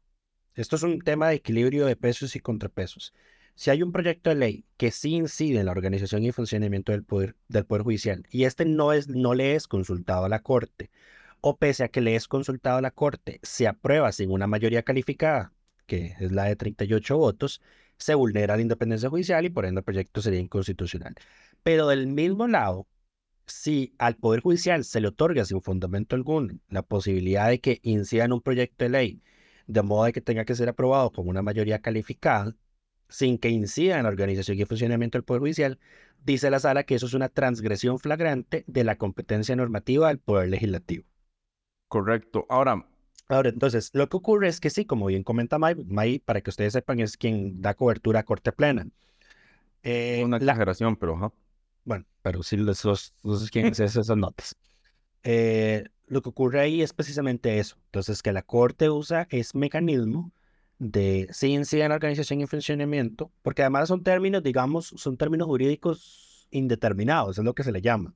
esto 0.55 0.75
es 0.75 0.83
un 0.83 0.99
tema 1.01 1.29
de 1.29 1.35
equilibrio 1.35 1.85
de 1.85 1.95
pesos 1.95 2.35
y 2.35 2.39
contrapesos. 2.39 3.13
Si 3.55 3.69
hay 3.69 3.83
un 3.83 3.91
proyecto 3.91 4.29
de 4.29 4.35
ley 4.35 4.65
que 4.77 4.91
sí 4.91 5.13
incide 5.13 5.59
en 5.59 5.65
la 5.67 5.71
organización 5.71 6.23
y 6.23 6.31
funcionamiento 6.31 6.91
del 6.91 7.03
poder, 7.03 7.35
del 7.47 7.65
poder 7.65 7.83
judicial 7.83 8.25
y 8.31 8.45
este 8.45 8.65
no, 8.65 8.93
es, 8.93 9.07
no 9.07 9.33
le 9.33 9.55
es 9.55 9.67
consultado 9.67 10.25
a 10.25 10.29
la 10.29 10.39
Corte, 10.39 10.89
o 11.41 11.57
pese 11.57 11.83
a 11.83 11.89
que 11.89 12.01
le 12.01 12.15
es 12.15 12.27
consultado 12.27 12.77
a 12.77 12.81
la 12.81 12.91
Corte, 12.91 13.39
se 13.43 13.67
aprueba 13.67 14.11
sin 14.11 14.31
una 14.31 14.47
mayoría 14.47 14.83
calificada, 14.83 15.53
que 15.85 16.15
es 16.19 16.31
la 16.31 16.45
de 16.45 16.55
38 16.55 17.17
votos, 17.17 17.61
se 17.97 18.15
vulnera 18.15 18.55
la 18.55 18.61
independencia 18.61 19.09
judicial 19.09 19.45
y 19.45 19.49
por 19.49 19.65
ende 19.65 19.79
el 19.79 19.85
proyecto 19.85 20.21
sería 20.21 20.39
inconstitucional. 20.39 21.15
Pero 21.63 21.87
del 21.87 22.07
mismo 22.07 22.47
lado, 22.47 22.87
si 23.45 23.93
al 23.97 24.15
Poder 24.15 24.41
Judicial 24.41 24.83
se 24.83 25.01
le 25.01 25.09
otorga 25.09 25.45
sin 25.45 25.61
fundamento 25.61 26.15
alguno 26.15 26.59
la 26.69 26.81
posibilidad 26.81 27.49
de 27.49 27.59
que 27.59 27.79
incida 27.83 28.25
en 28.25 28.33
un 28.33 28.41
proyecto 28.41 28.85
de 28.85 28.89
ley 28.89 29.21
de 29.67 29.81
modo 29.81 30.11
que 30.11 30.21
tenga 30.21 30.45
que 30.45 30.55
ser 30.55 30.69
aprobado 30.69 31.11
con 31.11 31.27
una 31.27 31.41
mayoría 31.41 31.79
calificada, 31.79 32.55
sin 33.09 33.37
que 33.37 33.49
incida 33.49 33.97
en 33.97 34.03
la 34.03 34.09
organización 34.09 34.59
y 34.59 34.65
funcionamiento 34.65 35.17
del 35.17 35.23
Poder 35.23 35.41
Judicial, 35.41 35.79
dice 36.23 36.49
la 36.49 36.59
sala 36.59 36.83
que 36.83 36.95
eso 36.95 37.05
es 37.05 37.13
una 37.13 37.29
transgresión 37.29 37.99
flagrante 37.99 38.63
de 38.67 38.83
la 38.83 38.97
competencia 38.97 39.55
normativa 39.55 40.07
del 40.07 40.19
Poder 40.19 40.49
Legislativo. 40.49 41.05
Correcto. 41.87 42.45
Ahora, 42.49 42.87
Ahora, 43.29 43.49
entonces, 43.49 43.89
lo 43.93 44.09
que 44.09 44.17
ocurre 44.17 44.47
es 44.47 44.59
que 44.59 44.69
sí, 44.69 44.85
como 44.85 45.05
bien 45.05 45.23
comenta 45.23 45.57
May, 45.57 46.19
para 46.19 46.41
que 46.41 46.49
ustedes 46.49 46.73
sepan, 46.73 46.99
es 46.99 47.17
quien 47.17 47.61
da 47.61 47.73
cobertura 47.73 48.19
a 48.19 48.23
corte 48.23 48.51
plena. 48.51 48.87
Eh, 49.81 50.21
una 50.23 50.37
exageración, 50.37 50.95
pero... 50.95 51.33
Bueno, 51.85 52.05
pero 52.21 52.43
sí, 52.43 52.57
esos, 52.69 53.13
esos 53.23 53.49
quien 53.49 53.67
hace 53.67 53.85
esas 53.85 54.09
notas. 54.15 54.55
Eh, 55.23 55.85
lo 56.07 56.21
que 56.21 56.29
ocurre 56.29 56.59
ahí 56.59 56.81
es 56.81 56.93
precisamente 56.93 57.59
eso. 57.59 57.77
Entonces, 57.85 58.21
que 58.21 58.33
la 58.33 58.43
Corte 58.43 58.89
usa 58.89 59.27
ese 59.31 59.57
mecanismo 59.57 60.31
de 60.79 61.27
ciencia 61.31 61.85
en 61.85 61.91
organización 61.91 62.41
y 62.41 62.47
funcionamiento, 62.47 63.31
porque 63.41 63.61
además 63.61 63.87
son 63.87 64.03
términos, 64.03 64.43
digamos, 64.43 64.93
son 64.97 65.17
términos 65.17 65.47
jurídicos 65.47 66.47
indeterminados, 66.51 67.37
es 67.37 67.43
lo 67.43 67.55
que 67.55 67.63
se 67.63 67.71
le 67.71 67.81
llama, 67.81 68.13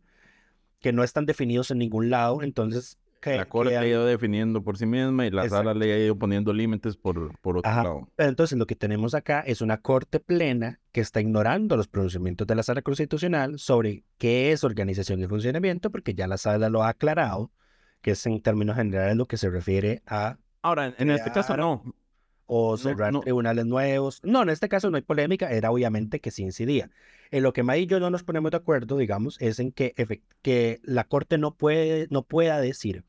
que 0.80 0.92
no 0.92 1.04
están 1.04 1.26
definidos 1.26 1.72
en 1.72 1.80
ningún 1.80 2.10
lado, 2.10 2.44
entonces... 2.44 2.98
Que, 3.22 3.38
la 3.38 3.46
Corte 3.46 3.78
ha 3.78 3.86
ido 3.86 4.06
definiendo 4.06 4.64
por 4.64 4.78
sí 4.78 4.86
misma 4.86 5.26
y 5.26 5.32
la 5.32 5.50
sala 5.50 5.74
le 5.74 5.94
ha 5.94 5.98
ido 5.98 6.16
poniendo 6.18 6.54
límites 6.54 6.98
por, 6.98 7.38
por 7.40 7.58
otro 7.58 7.72
lado. 7.72 8.08
entonces 8.18 8.58
lo 8.58 8.68
que 8.68 8.76
tenemos 8.76 9.16
acá 9.16 9.42
es 9.42 9.62
una 9.62 9.82
Corte 9.82 10.20
plena 10.20 10.80
que 10.92 11.02
está 11.02 11.20
ignorando 11.20 11.76
los 11.78 11.88
pronunciamientos 11.88 12.46
de 12.48 12.56
la 12.56 12.64
sala 12.64 12.82
constitucional 12.82 13.60
sobre 13.60 14.04
qué 14.18 14.52
es 14.52 14.64
organización 14.64 15.22
y 15.22 15.28
funcionamiento, 15.28 15.90
porque 15.90 16.14
ya 16.14 16.28
la 16.28 16.38
sala 16.38 16.70
lo 16.70 16.84
ha 16.84 16.90
aclarado, 16.90 17.52
que 18.02 18.12
es 18.12 18.26
en 18.26 18.42
términos 18.42 18.76
generales 18.76 19.16
lo 19.18 19.26
que 19.26 19.38
se 19.38 19.50
refiere 19.50 20.04
a 20.06 20.38
Ahora, 20.62 20.94
en 20.98 21.12
este 21.12 21.32
caso 21.32 21.56
no. 21.56 21.82
o 22.46 22.78
cerrar 22.78 23.14
no. 23.14 23.22
tribunales 23.22 23.66
nuevos. 23.66 24.20
No, 24.24 24.44
en 24.44 24.50
este 24.50 24.68
caso 24.68 24.90
no 24.90 24.98
hay 24.98 25.02
polémica, 25.02 25.50
era 25.50 25.72
obviamente 25.72 26.20
que 26.20 26.30
sí 26.30 26.44
incidía. 26.44 26.90
En 27.32 27.44
lo 27.44 27.54
que 27.54 27.64
May 27.64 27.84
y 27.84 27.88
yo 27.88 28.00
no 28.00 28.10
nos 28.10 28.24
ponemos 28.24 28.52
de 28.52 28.58
acuerdo, 28.58 28.98
digamos, 28.98 29.38
es 29.42 29.60
en 29.60 29.72
que, 29.72 29.94
que 30.42 30.80
la 30.84 31.04
Corte 31.06 31.38
no, 31.38 31.56
puede, 31.56 32.08
no 32.10 32.24
pueda 32.24 32.60
decir 32.62 33.04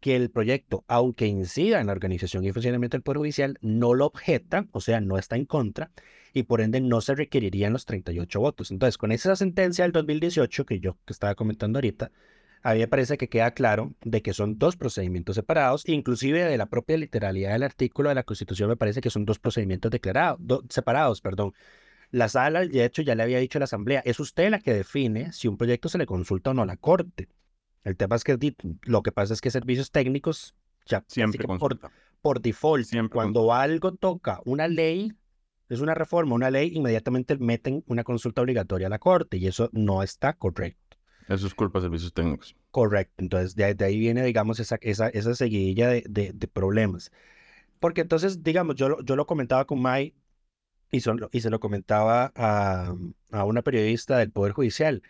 que 0.00 0.16
el 0.16 0.30
proyecto, 0.30 0.84
aunque 0.88 1.26
incida 1.26 1.80
en 1.80 1.86
la 1.86 1.92
organización 1.92 2.44
y 2.44 2.50
funcionamiento 2.52 2.96
del 2.96 3.02
Poder 3.02 3.18
Judicial, 3.18 3.58
no 3.60 3.94
lo 3.94 4.06
objeta, 4.06 4.66
o 4.72 4.80
sea, 4.80 5.00
no 5.00 5.16
está 5.16 5.36
en 5.36 5.44
contra, 5.46 5.92
y 6.32 6.42
por 6.42 6.60
ende 6.60 6.80
no 6.80 7.00
se 7.00 7.14
requerirían 7.14 7.72
los 7.72 7.84
38 7.86 8.40
votos. 8.40 8.70
Entonces, 8.72 8.98
con 8.98 9.12
esa 9.12 9.36
sentencia 9.36 9.84
del 9.84 9.92
2018 9.92 10.66
que 10.66 10.80
yo 10.80 10.96
estaba 11.06 11.34
comentando 11.36 11.78
ahorita, 11.78 12.10
a 12.64 12.74
mí 12.74 12.80
me 12.80 12.88
parece 12.88 13.16
que 13.16 13.28
queda 13.28 13.52
claro 13.52 13.94
de 14.04 14.22
que 14.22 14.32
son 14.34 14.58
dos 14.58 14.76
procedimientos 14.76 15.36
separados, 15.36 15.88
inclusive 15.88 16.44
de 16.44 16.58
la 16.58 16.66
propia 16.66 16.96
literalidad 16.96 17.52
del 17.52 17.62
artículo 17.64 18.08
de 18.08 18.14
la 18.16 18.22
Constitución 18.24 18.68
me 18.68 18.76
parece 18.76 19.00
que 19.00 19.10
son 19.10 19.24
dos 19.24 19.38
procedimientos 19.38 19.90
declarados, 19.90 20.38
do- 20.40 20.64
separados, 20.68 21.20
perdón. 21.20 21.52
La 22.12 22.28
sala, 22.28 22.64
de 22.66 22.84
hecho, 22.84 23.02
ya 23.02 23.14
le 23.16 23.22
había 23.24 23.38
dicho 23.38 23.58
a 23.58 23.60
la 23.60 23.64
Asamblea, 23.64 24.00
es 24.04 24.20
usted 24.20 24.50
la 24.50 24.60
que 24.60 24.72
define 24.72 25.32
si 25.32 25.48
un 25.48 25.56
proyecto 25.56 25.88
se 25.88 25.98
le 25.98 26.06
consulta 26.06 26.50
o 26.50 26.54
no 26.54 26.62
a 26.62 26.66
la 26.66 26.76
Corte. 26.76 27.28
El 27.84 27.96
tema 27.96 28.14
es 28.16 28.22
que 28.22 28.38
lo 28.82 29.02
que 29.02 29.10
pasa 29.12 29.34
es 29.34 29.40
que 29.40 29.50
servicios 29.50 29.90
técnicos 29.90 30.54
ya 30.86 31.02
Siempre 31.08 31.46
por, 31.46 31.58
consulta. 31.58 31.90
por 32.20 32.40
default, 32.40 32.84
Siempre 32.84 33.14
cuando 33.16 33.52
algo 33.52 33.94
toca 33.94 34.40
una 34.44 34.68
ley, 34.68 35.12
es 35.68 35.80
una 35.80 35.94
reforma, 35.94 36.34
una 36.34 36.50
ley, 36.50 36.70
inmediatamente 36.74 37.36
meten 37.38 37.82
una 37.86 38.04
consulta 38.04 38.42
obligatoria 38.42 38.86
a 38.86 38.90
la 38.90 38.98
Corte 38.98 39.38
y 39.38 39.46
eso 39.46 39.68
no 39.72 40.02
está 40.02 40.34
correcto. 40.34 40.98
Eso 41.28 41.46
es 41.46 41.54
culpa 41.54 41.78
de 41.78 41.84
servicios 41.86 42.12
técnicos. 42.12 42.54
Correcto. 42.70 43.14
Entonces, 43.18 43.56
de, 43.56 43.64
ahí- 43.64 43.74
de 43.74 43.84
ahí 43.86 43.98
viene, 43.98 44.22
digamos, 44.22 44.60
esa, 44.60 44.76
esa, 44.82 45.08
esa 45.08 45.34
seguidilla 45.34 45.88
de, 45.88 46.04
de- 46.08 46.32
de 46.34 46.46
problemas. 46.48 47.10
Porque 47.80 48.02
entonces, 48.02 48.42
digamos, 48.42 48.76
yo, 48.76 49.00
yo 49.02 49.16
lo 49.16 49.26
comentaba 49.26 49.64
con 49.64 49.80
Mai 49.80 50.14
y, 50.92 51.00
se 51.00 51.50
lo 51.50 51.58
comentaba 51.58 52.32
a, 52.36 52.94
a 53.30 53.44
una 53.44 53.62
periodista 53.62 54.18
del 54.18 54.30
Poder 54.30 54.52
Judicial. 54.52 55.02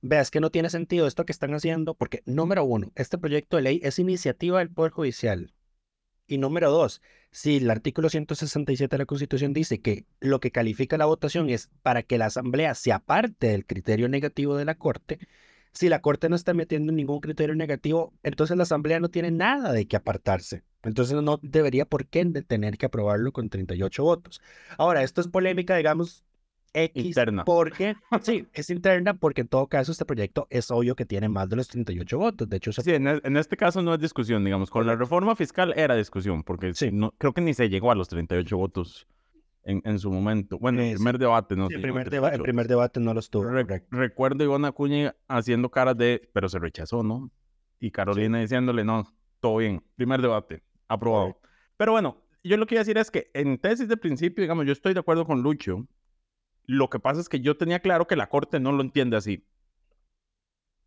Vea, 0.00 0.20
es 0.20 0.30
que 0.30 0.40
no 0.40 0.50
tiene 0.50 0.70
sentido 0.70 1.06
esto 1.06 1.26
que 1.26 1.32
están 1.32 1.52
haciendo, 1.52 1.94
porque 1.94 2.22
número 2.26 2.64
uno, 2.64 2.92
este 2.94 3.18
proyecto 3.18 3.56
de 3.56 3.62
ley 3.64 3.80
es 3.82 3.98
iniciativa 3.98 4.60
del 4.60 4.70
Poder 4.70 4.92
Judicial. 4.92 5.52
Y 6.28 6.38
número 6.38 6.70
dos, 6.70 7.02
si 7.32 7.56
el 7.56 7.70
artículo 7.70 8.08
167 8.08 8.94
de 8.94 8.98
la 8.98 9.06
Constitución 9.06 9.52
dice 9.52 9.80
que 9.80 10.06
lo 10.20 10.38
que 10.38 10.52
califica 10.52 10.96
la 10.96 11.06
votación 11.06 11.50
es 11.50 11.70
para 11.82 12.02
que 12.02 12.18
la 12.18 12.26
Asamblea 12.26 12.74
se 12.74 12.92
aparte 12.92 13.48
del 13.48 13.66
criterio 13.66 14.08
negativo 14.08 14.56
de 14.56 14.64
la 14.64 14.76
Corte, 14.76 15.18
si 15.76 15.88
la 15.88 16.00
Corte 16.00 16.28
no 16.28 16.36
está 16.36 16.54
metiendo 16.54 16.92
ningún 16.92 17.20
criterio 17.20 17.54
negativo, 17.54 18.12
entonces 18.22 18.56
la 18.56 18.62
Asamblea 18.62 18.98
no 18.98 19.10
tiene 19.10 19.30
nada 19.30 19.72
de 19.72 19.86
que 19.86 19.96
apartarse. 19.96 20.62
Entonces 20.82 21.20
no 21.22 21.38
debería 21.42 21.84
por 21.84 22.06
qué 22.06 22.24
tener 22.46 22.78
que 22.78 22.86
aprobarlo 22.86 23.30
con 23.32 23.48
38 23.50 24.02
votos. 24.02 24.40
Ahora, 24.78 25.02
esto 25.02 25.20
es 25.20 25.28
polémica, 25.28 25.76
digamos, 25.76 26.24
X, 26.72 27.04
Interna. 27.06 27.44
porque, 27.44 27.94
sí, 28.22 28.46
es 28.52 28.70
interna 28.70 29.14
porque 29.14 29.40
en 29.42 29.48
todo 29.48 29.66
caso 29.66 29.92
este 29.92 30.04
proyecto 30.04 30.46
es 30.50 30.70
obvio 30.70 30.94
que 30.94 31.06
tiene 31.06 31.28
más 31.28 31.48
de 31.48 31.56
los 31.56 31.68
38 31.68 32.18
votos. 32.18 32.48
De 32.48 32.56
hecho, 32.58 32.72
se 32.72 32.82
Sí, 32.82 32.92
en, 32.92 33.06
en 33.08 33.36
este 33.36 33.56
caso 33.56 33.82
no 33.82 33.94
es 33.94 34.00
discusión, 34.00 34.44
digamos. 34.44 34.70
Con 34.70 34.86
la 34.86 34.94
reforma 34.96 35.34
fiscal 35.36 35.72
era 35.76 35.94
discusión, 35.96 36.42
porque 36.42 36.72
Sí. 36.74 36.90
no, 36.92 37.12
creo 37.18 37.32
que 37.32 37.40
ni 37.40 37.54
se 37.54 37.68
llegó 37.68 37.90
a 37.90 37.94
los 37.94 38.08
38 38.08 38.56
votos 38.56 39.06
en, 39.66 39.82
en 39.84 39.98
su 39.98 40.10
momento. 40.10 40.58
Bueno, 40.58 40.80
el 40.80 40.90
sí. 40.90 40.94
primer 40.94 41.18
debate 41.18 41.54
no 41.56 41.68
Sí, 41.68 41.74
el 41.74 41.82
primer, 41.82 42.08
deba- 42.08 42.28
el 42.28 42.40
38. 42.40 42.42
primer 42.42 42.68
debate 42.68 43.00
no 43.00 43.12
los 43.12 43.28
tuvo. 43.28 43.44
Re- 43.44 43.64
correcto. 43.66 43.88
recuerdo 43.96 44.42
a 44.42 44.46
Ivonne 44.46 44.68
Acuña 44.68 45.14
haciendo 45.28 45.70
caras 45.70 45.96
de, 45.98 46.28
pero 46.32 46.48
se 46.48 46.58
rechazó, 46.58 47.02
¿no? 47.02 47.30
Y 47.78 47.90
Carolina 47.90 48.40
diciéndole, 48.40 48.84
no, 48.84 49.06
todo 49.40 49.58
bien. 49.58 49.82
Primer 49.96 50.22
debate, 50.22 50.62
aprobado. 50.88 51.38
Pero 51.76 51.92
bueno, 51.92 52.22
yo 52.42 52.56
lo 52.56 52.66
que 52.66 52.76
iba 52.76 52.80
a 52.80 52.84
decir 52.84 52.96
es 52.96 53.10
que 53.10 53.30
en 53.34 53.58
tesis 53.58 53.88
de 53.88 53.96
principio, 53.98 54.40
digamos, 54.42 54.64
yo 54.64 54.72
estoy 54.72 54.94
de 54.94 55.00
acuerdo 55.00 55.26
con 55.26 55.42
Lucho. 55.42 55.86
Lo 56.64 56.88
que 56.90 56.98
pasa 56.98 57.20
es 57.20 57.28
que 57.28 57.40
yo 57.40 57.56
tenía 57.56 57.80
claro 57.80 58.06
que 58.06 58.16
la 58.16 58.28
Corte 58.28 58.58
no 58.58 58.72
lo 58.72 58.82
entiende 58.82 59.16
así. 59.16 59.44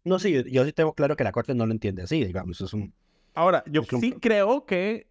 No, 0.03 0.17
sí, 0.19 0.43
yo, 0.50 0.65
sí 0.65 0.74
tengo 0.74 0.93
claro 0.93 1.15
que 1.15 1.24
la 1.24 1.31
Corte 1.31 1.53
no 1.53 1.65
lo 1.65 1.71
entiende 1.74 2.01
así, 2.03 2.24
digamos. 2.24 2.62
Es 2.62 2.74
un, 2.74 2.93
Ahora, 3.36 3.63
yo 3.67 3.81
Es 3.81 3.93
un 3.93 4.01
sí 4.01 4.12
pro- 4.12 4.19
creo 4.21 4.65
que, 4.65 5.09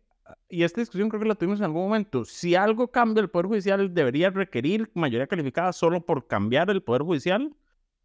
y 0.48 0.62
esta 0.62 0.80
discusión 0.80 1.08
creo 1.08 1.20
que 1.22 1.28
la 1.28 1.34
tuvimos 1.34 1.58
en 1.60 1.64
algún 1.66 1.82
momento, 1.84 2.24
si 2.24 2.54
algo 2.54 2.88
cambia 2.90 3.20
el 3.22 3.30
Poder 3.30 3.46
Judicial, 3.46 3.92
debería 3.94 4.30
requerir 4.30 4.90
mayoría 4.94 5.26
calificada 5.26 5.72
solo 5.72 6.04
por 6.04 6.26
cambiar 6.26 6.70
el 6.70 6.82
Poder 6.82 7.02
Judicial. 7.02 7.54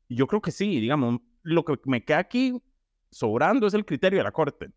Yo 0.10 0.28
creo 0.28 0.42
que 0.42 0.52
sí, 0.52 0.80
digamos, 0.80 1.22
lo 1.44 1.66
que 1.66 1.78
me 1.86 2.04
queda 2.04 2.20
aquí 2.20 2.62
sobrando 3.12 3.68
es 3.68 3.74
el 3.74 3.86
criterio 3.86 4.20
de 4.20 4.24
la 4.26 4.32
Corte. 4.32 4.70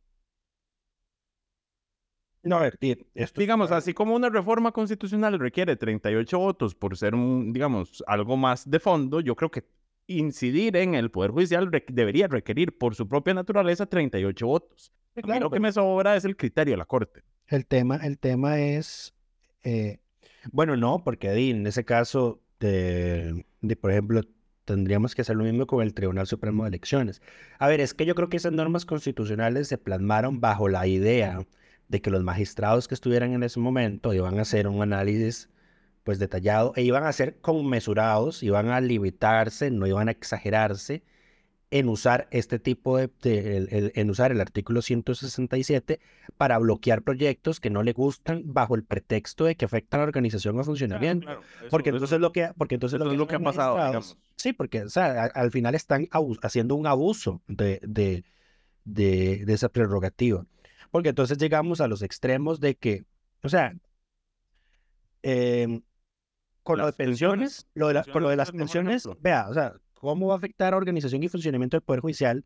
No, 2.42 2.56
a 2.58 2.60
ver, 2.60 2.78
esto 3.14 3.40
Digamos, 3.40 3.72
así 3.72 3.92
como 3.92 4.14
una 4.14 4.28
reforma 4.30 4.70
constitucional 4.70 5.36
requiere 5.40 5.74
38 5.74 6.38
votos 6.38 6.76
por 6.76 6.96
ser 6.96 7.14
un, 7.16 7.52
digamos, 7.52 8.04
algo 8.06 8.36
más 8.36 8.70
de 8.70 8.78
fondo, 8.78 9.20
yo 9.20 9.34
creo 9.34 9.50
que 9.50 9.64
incidir 10.06 10.76
en 10.76 10.94
el 10.94 11.10
Poder 11.10 11.32
Judicial 11.32 11.72
re- 11.72 11.84
debería 11.88 12.28
requerir 12.28 12.78
por 12.78 12.94
su 12.94 13.08
propia 13.08 13.34
naturaleza 13.34 13.86
38 13.86 14.46
votos. 14.46 14.92
Sí, 15.16 15.22
A 15.22 15.26
mí 15.32 15.38
claro, 15.38 15.40
lo 15.46 15.50
que 15.50 15.54
pero- 15.54 15.62
me 15.62 15.72
sobra 15.72 16.14
es 16.14 16.24
el 16.24 16.36
criterio 16.36 16.74
de 16.74 16.78
la 16.78 16.84
Corte. 16.86 17.24
El 17.48 17.66
tema, 17.66 17.96
el 17.96 18.18
tema 18.18 18.58
es, 18.60 19.14
eh, 19.62 19.98
bueno, 20.52 20.76
no, 20.76 21.02
porque 21.04 21.30
en 21.50 21.66
ese 21.66 21.84
caso, 21.84 22.40
de, 22.60 23.44
de, 23.60 23.76
por 23.76 23.90
ejemplo, 23.92 24.22
tendríamos 24.64 25.14
que 25.14 25.22
hacer 25.22 25.36
lo 25.36 25.44
mismo 25.44 25.66
con 25.66 25.82
el 25.82 25.94
Tribunal 25.94 26.26
Supremo 26.26 26.64
de 26.64 26.68
Elecciones. 26.70 27.22
A 27.58 27.68
ver, 27.68 27.80
es 27.80 27.94
que 27.94 28.04
yo 28.04 28.14
creo 28.14 28.28
que 28.28 28.36
esas 28.36 28.52
normas 28.52 28.84
constitucionales 28.84 29.68
se 29.68 29.78
plasmaron 29.78 30.40
bajo 30.40 30.68
la 30.68 30.86
idea 30.86 31.46
de 31.88 32.02
que 32.02 32.10
los 32.10 32.22
magistrados 32.24 32.88
que 32.88 32.94
estuvieran 32.94 33.32
en 33.32 33.42
ese 33.44 33.60
momento 33.60 34.12
iban 34.12 34.38
a 34.38 34.42
hacer 34.42 34.66
un 34.66 34.82
análisis 34.82 35.48
pues 36.02 36.18
detallado 36.18 36.72
e 36.76 36.82
iban 36.82 37.04
a 37.04 37.12
ser 37.12 37.40
conmesurados, 37.40 38.42
iban 38.42 38.68
a 38.70 38.80
limitarse, 38.80 39.70
no 39.70 39.86
iban 39.86 40.08
a 40.08 40.12
exagerarse 40.12 41.02
en 41.70 41.88
usar 41.88 42.28
este 42.30 42.58
tipo 42.60 42.96
de, 42.96 43.10
de- 43.22 43.56
el- 43.56 43.68
el- 43.72 43.92
en 43.96 44.08
usar 44.10 44.30
el 44.30 44.40
artículo 44.40 44.82
167 44.82 45.98
para 46.36 46.58
bloquear 46.58 47.02
proyectos 47.02 47.58
que 47.58 47.70
no 47.70 47.82
le 47.82 47.92
gustan 47.92 48.42
bajo 48.46 48.76
el 48.76 48.84
pretexto 48.84 49.44
de 49.46 49.56
que 49.56 49.64
afectan 49.64 49.98
a 50.00 50.04
la 50.04 50.08
organización 50.08 50.58
o 50.60 50.64
funcionamiento. 50.64 51.26
porque 51.70 51.90
entonces 51.90 52.20
lo 52.20 52.30
que 52.32 52.50
porque 52.56 52.74
entonces 52.76 52.98
lo 53.00 53.06
es 53.06 53.10
que, 53.12 53.16
lo 53.16 53.26
que 53.26 53.34
ha 53.34 53.40
pasado, 53.40 53.76
digamos. 53.76 54.16
Sí, 54.36 54.52
porque 54.52 54.82
o 54.84 54.88
sea, 54.88 55.24
a- 55.24 55.26
al 55.26 55.50
final 55.50 55.74
están 55.74 56.08
haciendo 56.42 56.76
un 56.76 56.86
abuso 56.86 57.42
de, 57.48 57.80
de, 57.82 58.24
de, 58.84 59.44
de 59.44 59.52
esa 59.52 59.68
prerrogativa. 59.68 60.46
Porque 60.92 61.08
entonces 61.08 61.36
llegamos 61.38 61.80
a 61.80 61.88
los 61.88 62.02
extremos 62.02 62.60
de 62.60 62.76
que, 62.76 63.04
o 63.42 63.48
sea, 63.48 63.74
em, 65.22 65.82
con 66.62 66.78
lo 66.78 66.86
de 66.86 66.92
pensiones. 66.92 67.64
pensiones, 67.64 67.66
lo 67.74 67.88
de 67.88 67.94
la- 67.94 68.04
con 68.04 68.22
lo 68.22 68.28
de 68.28 68.36
Pensiones 68.36 68.38
las 68.38 68.48
es 68.48 68.54
pensiones, 69.04 69.08
vea, 69.20 69.48
o 69.48 69.54
sea, 69.54 69.74
¿cómo 70.06 70.28
va 70.28 70.34
a 70.34 70.36
afectar 70.36 70.72
a 70.72 70.76
organización 70.76 71.22
y 71.24 71.28
funcionamiento 71.28 71.76
del 71.76 71.82
Poder 71.82 72.00
Judicial 72.00 72.44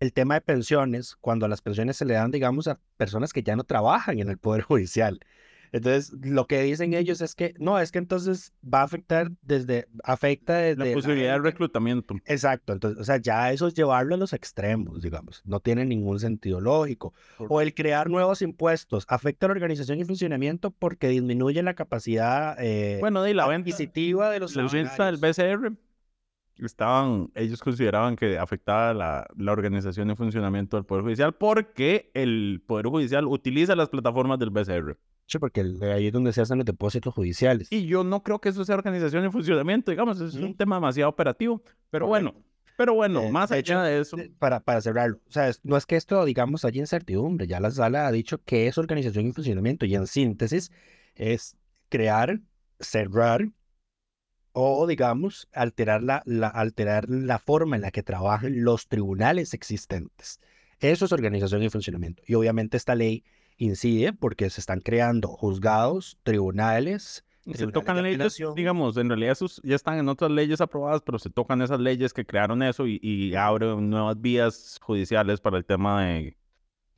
el 0.00 0.12
tema 0.12 0.34
de 0.34 0.40
pensiones 0.40 1.14
cuando 1.20 1.46
las 1.46 1.62
pensiones 1.62 1.96
se 1.96 2.04
le 2.04 2.14
dan, 2.14 2.32
digamos, 2.32 2.66
a 2.66 2.80
personas 2.96 3.32
que 3.32 3.44
ya 3.44 3.54
no 3.54 3.62
trabajan 3.62 4.18
en 4.18 4.28
el 4.28 4.38
Poder 4.38 4.62
Judicial? 4.62 5.20
Entonces, 5.72 6.12
lo 6.22 6.48
que 6.48 6.62
dicen 6.62 6.94
ellos 6.94 7.20
es 7.20 7.36
que, 7.36 7.54
no, 7.60 7.78
es 7.78 7.92
que 7.92 7.98
entonces 7.98 8.52
va 8.62 8.80
a 8.80 8.82
afectar 8.82 9.30
desde, 9.42 9.86
afecta 10.02 10.56
desde... 10.56 10.84
La 10.84 10.94
posibilidad 10.94 11.28
de 11.28 11.34
gente- 11.34 11.50
reclutamiento. 11.50 12.16
Exacto, 12.24 12.72
entonces, 12.72 13.00
o 13.00 13.04
sea, 13.04 13.18
ya 13.18 13.52
eso 13.52 13.68
es 13.68 13.74
llevarlo 13.74 14.16
a 14.16 14.18
los 14.18 14.32
extremos, 14.32 15.00
digamos, 15.00 15.42
no 15.44 15.60
tiene 15.60 15.84
ningún 15.84 16.18
sentido 16.18 16.60
lógico. 16.60 17.14
O 17.38 17.60
el 17.60 17.72
crear 17.72 18.10
nuevos 18.10 18.42
impuestos 18.42 19.04
afecta 19.06 19.46
a 19.46 19.48
la 19.50 19.52
organización 19.52 20.00
y 20.00 20.04
funcionamiento 20.04 20.72
porque 20.72 21.06
disminuye 21.06 21.62
la 21.62 21.74
capacidad 21.74 22.56
eh, 22.58 22.96
Bueno, 22.98 23.24
y 23.28 23.32
la 23.32 23.46
venta, 23.46 23.70
adquisitiva 23.70 24.28
de 24.30 24.40
los 24.40 24.56
la 24.56 24.66
venta 24.66 25.06
del. 25.06 25.18
BCR, 25.18 25.76
estaban, 26.66 27.30
ellos 27.34 27.60
consideraban 27.60 28.16
que 28.16 28.38
afectaba 28.38 28.92
la, 28.94 29.26
la 29.36 29.52
organización 29.52 30.10
y 30.10 30.16
funcionamiento 30.16 30.76
del 30.76 30.84
Poder 30.84 31.04
Judicial 31.04 31.34
porque 31.34 32.10
el 32.14 32.62
Poder 32.66 32.86
Judicial 32.86 33.26
utiliza 33.26 33.74
las 33.76 33.88
plataformas 33.88 34.38
del 34.38 34.50
BCR. 34.50 34.96
Sí, 35.26 35.38
porque 35.38 35.60
el- 35.60 35.82
ahí 35.82 36.08
es 36.08 36.12
donde 36.12 36.32
se 36.32 36.40
hacen 36.40 36.58
los 36.58 36.64
depósitos 36.64 37.14
judiciales. 37.14 37.68
Y 37.70 37.86
yo 37.86 38.02
no 38.04 38.22
creo 38.22 38.40
que 38.40 38.48
eso 38.48 38.64
sea 38.64 38.74
organización 38.74 39.24
y 39.24 39.30
funcionamiento, 39.30 39.90
digamos, 39.92 40.20
es 40.20 40.34
un 40.34 40.56
tema 40.56 40.76
demasiado 40.76 41.08
operativo. 41.08 41.62
Pero 41.90 42.06
bueno, 42.08 42.34
pero 42.76 42.94
bueno, 42.94 43.22
Eh, 43.22 43.30
más 43.30 43.50
de 43.50 43.56
allá 43.56 43.60
hecho, 43.60 43.80
de 43.82 44.00
eso, 44.00 44.16
Para, 44.38 44.60
para 44.60 44.80
cerrarlo, 44.80 45.18
o 45.28 45.30
sea, 45.30 45.50
no 45.62 45.76
es 45.76 45.86
que 45.86 45.96
esto, 45.96 46.24
digamos, 46.24 46.64
haya 46.64 46.80
incertidumbre, 46.80 47.46
ya 47.46 47.60
la 47.60 47.70
sala 47.70 48.06
ha 48.06 48.10
dicho 48.12 48.42
que 48.42 48.66
es 48.66 48.78
organización 48.78 49.26
y 49.26 49.32
funcionamiento, 49.32 49.84
y 49.86 49.94
en 49.94 50.06
síntesis 50.06 50.72
es 51.14 51.56
crear, 51.90 52.40
cerrar 52.80 53.46
o, 54.52 54.86
digamos, 54.86 55.48
alterar 55.52 56.02
la, 56.02 56.22
la, 56.26 56.48
alterar 56.48 57.08
la 57.08 57.38
forma 57.38 57.76
en 57.76 57.82
la 57.82 57.90
que 57.90 58.02
trabajan 58.02 58.64
los 58.64 58.88
tribunales 58.88 59.54
existentes. 59.54 60.40
Eso 60.80 61.04
es 61.04 61.12
organización 61.12 61.62
y 61.62 61.70
funcionamiento. 61.70 62.22
Y 62.26 62.34
obviamente 62.34 62.76
esta 62.76 62.94
ley 62.94 63.24
incide 63.56 64.12
porque 64.12 64.48
se 64.50 64.60
están 64.60 64.80
creando 64.80 65.28
juzgados, 65.28 66.18
tribunales, 66.22 67.24
se 67.54 67.66
tocan 67.68 68.02
leyes, 68.02 68.38
digamos, 68.54 68.96
en 68.96 69.08
realidad 69.08 69.32
esos 69.32 69.60
ya 69.64 69.74
están 69.74 69.98
en 69.98 70.08
otras 70.08 70.30
leyes 70.30 70.60
aprobadas, 70.60 71.02
pero 71.02 71.18
se 71.18 71.30
tocan 71.30 71.62
esas 71.62 71.80
leyes 71.80 72.12
que 72.12 72.24
crearon 72.24 72.62
eso 72.62 72.86
y, 72.86 73.00
y 73.02 73.34
abren 73.34 73.88
nuevas 73.88 74.20
vías 74.20 74.78
judiciales 74.82 75.40
para 75.40 75.56
el 75.56 75.64
tema 75.64 76.04
de, 76.04 76.36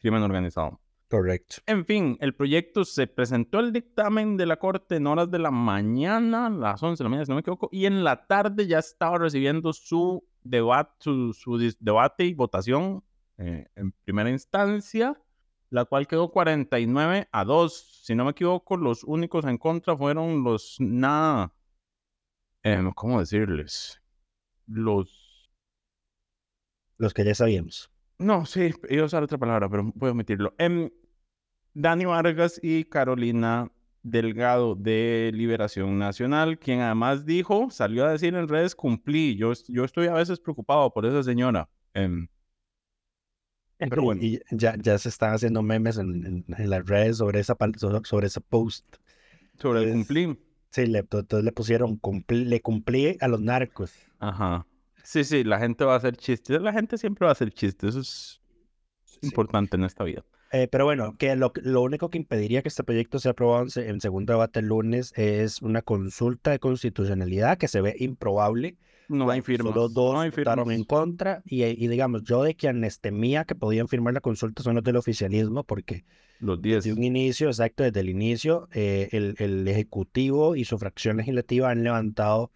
crimen 0.03 0.23
organizado. 0.23 0.82
Correcto. 1.13 1.57
En 1.67 1.85
fin, 1.85 2.17
el 2.21 2.35
proyecto 2.35 2.87
se 2.87 3.07
presentó 3.07 3.61
el 3.61 3.71
dictamen 3.71 4.39
de 4.39 4.47
la 4.47 4.57
Corte 4.57 4.97
en 4.97 5.07
horas 5.07 5.31
de 5.31 5.39
la 5.39 5.51
mañana, 5.51 6.49
las 6.49 6.83
11 6.83 7.03
de 7.03 7.05
la 7.05 7.11
mañana, 7.11 7.27
si 7.27 7.31
no 7.31 7.35
me 7.35 7.43
equivoco, 7.43 7.69
y 7.71 7.85
en 7.85 8.03
la 8.03 8.27
tarde 8.27 8.67
ya 8.67 8.79
estaba 8.79 9.19
recibiendo 9.19 9.75
su 9.75 10.27
debate, 10.43 10.95
su, 11.01 11.35
su 11.35 11.59
debate 11.81 12.25
y 12.25 12.33
votación 12.33 13.05
eh, 13.37 13.67
en 13.77 13.93
primera 13.93 14.31
instancia, 14.31 15.21
la 15.69 15.85
cual 15.85 16.07
quedó 16.07 16.31
49 16.31 17.29
a 17.31 17.45
2. 17.45 18.01
Si 18.05 18.15
no 18.15 18.25
me 18.25 18.31
equivoco, 18.31 18.79
los 18.79 19.05
únicos 19.05 19.45
en 19.45 19.59
contra 19.59 19.95
fueron 19.95 20.43
los 20.43 20.77
nada, 20.81 21.53
eh, 22.63 22.83
¿cómo 22.95 23.21
decirles? 23.21 24.01
Los... 24.67 25.51
Los 26.97 27.13
que 27.13 27.23
ya 27.23 27.35
sabíamos. 27.35 27.91
No, 28.17 28.47
sí, 28.47 28.71
iba 28.89 29.03
a 29.03 29.07
usar 29.07 29.23
otra 29.23 29.37
palabra, 29.37 29.69
pero 29.69 29.93
voy 29.95 30.09
a 30.09 30.13
omitirlo. 30.13 30.55
Em, 30.57 30.89
Dani 31.75 32.05
Vargas 32.05 32.61
y 32.63 32.85
Carolina 32.85 33.71
Delgado 34.03 34.75
de 34.75 35.31
Liberación 35.33 35.99
Nacional, 35.99 36.59
quien 36.59 36.81
además 36.81 37.25
dijo, 37.25 37.71
salió 37.71 38.05
a 38.05 38.13
decir 38.13 38.35
en 38.35 38.49
redes, 38.49 38.75
cumplí. 38.75 39.37
Yo, 39.37 39.53
yo 39.69 39.85
estoy 39.85 40.09
a 40.09 40.15
veces 40.15 40.41
preocupado 40.41 40.93
por 40.93 41.07
esa 41.07 41.23
señora. 41.23 41.69
Em, 41.95 42.27
pero 43.79 44.03
bueno. 44.03 44.23
Y 44.23 44.41
ya, 44.51 44.77
ya 44.77 44.99
se 44.99 45.09
están 45.09 45.35
haciendo 45.35 45.63
memes 45.63 45.99
en, 45.99 46.45
en, 46.49 46.71
las 46.71 46.85
redes 46.87 47.19
sobre 47.19 47.41
esa, 47.41 47.57
sobre 48.05 48.27
ese 48.27 48.41
post. 48.41 48.85
Sobre 49.59 49.85
el 49.85 49.93
cumplí. 49.93 50.39
Sí, 50.71 50.87
le, 50.87 51.01
entonces 51.01 51.45
le 51.45 51.53
pusieron, 51.53 52.01
le 52.29 52.61
cumplí 52.61 53.17
a 53.21 53.29
los 53.29 53.41
narcos. 53.41 53.95
Ajá. 54.19 54.67
Sí, 55.05 55.23
sí, 55.23 55.45
la 55.45 55.59
gente 55.59 55.85
va 55.85 55.95
a 55.95 55.97
hacer 55.97 56.17
chistes. 56.17 56.61
La 56.61 56.73
gente 56.73 56.97
siempre 56.97 57.25
va 57.25 57.31
a 57.31 57.33
hacer 57.33 57.53
chistes. 57.53 57.91
Eso 57.91 58.01
es 58.01 58.41
importante 59.21 59.77
en 59.77 59.85
esta 59.85 60.03
vida. 60.05 60.25
Eh, 60.53 60.69
pero 60.71 60.85
bueno, 60.85 61.17
que 61.17 61.35
lo, 61.35 61.51
lo, 61.63 61.81
único 61.81 62.11
que 62.11 62.19
impediría 62.19 62.61
que 62.61 62.69
este 62.69 62.85
proyecto 62.85 63.19
sea 63.19 63.33
aprobado 63.33 63.67
en, 63.77 64.01
segundo 64.03 64.35
debate 64.35 64.61
el 64.61 64.67
lunes 64.67 65.15
es 65.17 65.63
una 65.63 65.81
consulta 65.81 66.51
de 66.51 66.59
constitucionalidad 66.59 67.57
que 67.57 67.69
se 67.69 67.81
ve 67.81 67.97
improbable. 67.99 68.77
No 69.09 69.31
hay 69.31 69.41
firmas. 69.41 69.73
Solo 69.73 69.89
dos 69.89 70.13
no 70.13 70.21
hay 70.21 70.31
votaron 70.31 70.71
en 70.71 70.85
contra 70.85 71.43
y, 71.47 71.65
y, 71.65 71.89
digamos, 71.89 72.23
yo 72.25 72.43
de 72.43 72.55
quienes 72.55 73.01
temía 73.01 73.45
que 73.45 73.55
podían 73.55 73.89
firmar 73.89 74.13
la 74.13 74.21
consulta 74.21 74.63
son 74.63 74.75
los 74.75 74.85
del 74.85 74.97
oficialismo 74.97 75.65
porque 75.65 76.05
los 76.43 76.61
10. 76.61 76.85
Desde 76.85 76.99
un 76.99 77.05
inicio, 77.05 77.47
exacto, 77.47 77.85
desde 77.85 78.01
el 78.01 78.11
inicio, 78.11 78.69
eh, 78.73 79.09
el, 79.13 79.37
el 79.39 79.67
Ejecutivo 79.69 80.55
y 80.57 80.65
su 80.65 80.77
fracción 80.77 81.17
legislativa 81.17 81.71
han 81.71 81.85
levantado 81.85 82.51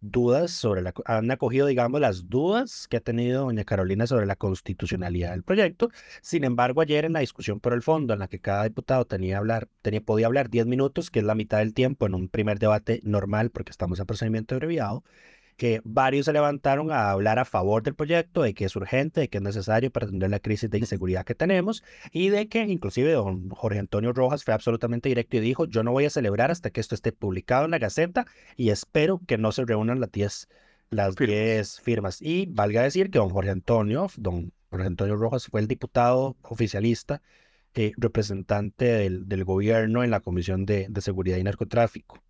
dudas 0.00 0.50
sobre 0.50 0.82
la, 0.82 0.94
han 1.04 1.30
acogido, 1.30 1.66
digamos, 1.66 2.00
las 2.00 2.28
dudas 2.28 2.86
que 2.88 2.98
ha 2.98 3.00
tenido 3.00 3.44
doña 3.44 3.64
Carolina 3.64 4.06
sobre 4.06 4.26
la 4.26 4.36
constitucionalidad 4.36 5.30
del 5.32 5.42
proyecto. 5.42 5.90
Sin 6.22 6.44
embargo, 6.44 6.80
ayer 6.80 7.04
en 7.04 7.12
la 7.12 7.20
discusión 7.20 7.60
por 7.60 7.72
el 7.72 7.82
fondo, 7.82 8.14
en 8.14 8.20
la 8.20 8.28
que 8.28 8.40
cada 8.40 8.64
diputado 8.64 9.06
tenía 9.06 9.38
hablar, 9.38 9.68
tenía, 9.82 10.00
podía 10.00 10.26
hablar 10.26 10.50
10 10.50 10.66
minutos, 10.66 11.10
que 11.10 11.20
es 11.20 11.24
la 11.24 11.34
mitad 11.34 11.58
del 11.58 11.74
tiempo 11.74 12.06
en 12.06 12.14
un 12.14 12.28
primer 12.28 12.58
debate 12.58 13.00
normal, 13.04 13.50
porque 13.50 13.70
estamos 13.70 13.98
en 14.00 14.06
procedimiento 14.06 14.54
abreviado, 14.54 15.04
que 15.58 15.80
varios 15.84 16.26
se 16.26 16.32
levantaron 16.32 16.92
a 16.92 17.10
hablar 17.10 17.40
a 17.40 17.44
favor 17.44 17.82
del 17.82 17.96
proyecto, 17.96 18.42
de 18.42 18.54
que 18.54 18.64
es 18.64 18.76
urgente, 18.76 19.22
de 19.22 19.28
que 19.28 19.38
es 19.38 19.42
necesario 19.42 19.90
para 19.90 20.06
atender 20.06 20.30
la 20.30 20.38
crisis 20.38 20.70
de 20.70 20.78
inseguridad 20.78 21.24
que 21.24 21.34
tenemos 21.34 21.82
y 22.12 22.28
de 22.28 22.48
que 22.48 22.60
inclusive 22.62 23.10
don 23.12 23.50
Jorge 23.50 23.80
Antonio 23.80 24.12
Rojas 24.12 24.44
fue 24.44 24.54
absolutamente 24.54 25.08
directo 25.08 25.36
y 25.36 25.40
dijo, 25.40 25.66
yo 25.66 25.82
no 25.82 25.90
voy 25.90 26.04
a 26.04 26.10
celebrar 26.10 26.52
hasta 26.52 26.70
que 26.70 26.80
esto 26.80 26.94
esté 26.94 27.10
publicado 27.10 27.64
en 27.64 27.72
la 27.72 27.78
Gaceta 27.78 28.24
y 28.56 28.70
espero 28.70 29.20
que 29.26 29.36
no 29.36 29.50
se 29.50 29.64
reúnan 29.64 29.98
las 29.98 30.12
10 30.12 30.48
las 30.90 31.16
firmas. 31.16 31.80
firmas. 31.80 32.22
Y 32.22 32.46
valga 32.46 32.82
decir 32.82 33.10
que 33.10 33.18
don 33.18 33.28
Jorge 33.28 33.50
Antonio, 33.50 34.06
don 34.16 34.52
Jorge 34.70 34.86
Antonio 34.86 35.16
Rojas 35.16 35.48
fue 35.48 35.60
el 35.60 35.66
diputado 35.66 36.36
oficialista 36.42 37.20
eh, 37.74 37.92
representante 37.96 38.84
del, 38.84 39.28
del, 39.28 39.44
gobierno 39.44 40.04
en 40.04 40.12
la 40.12 40.20
Comisión 40.20 40.66
de, 40.66 40.86
de 40.88 41.00
Seguridad 41.00 41.36
y 41.36 41.42
Narcotráfico. 41.42 42.22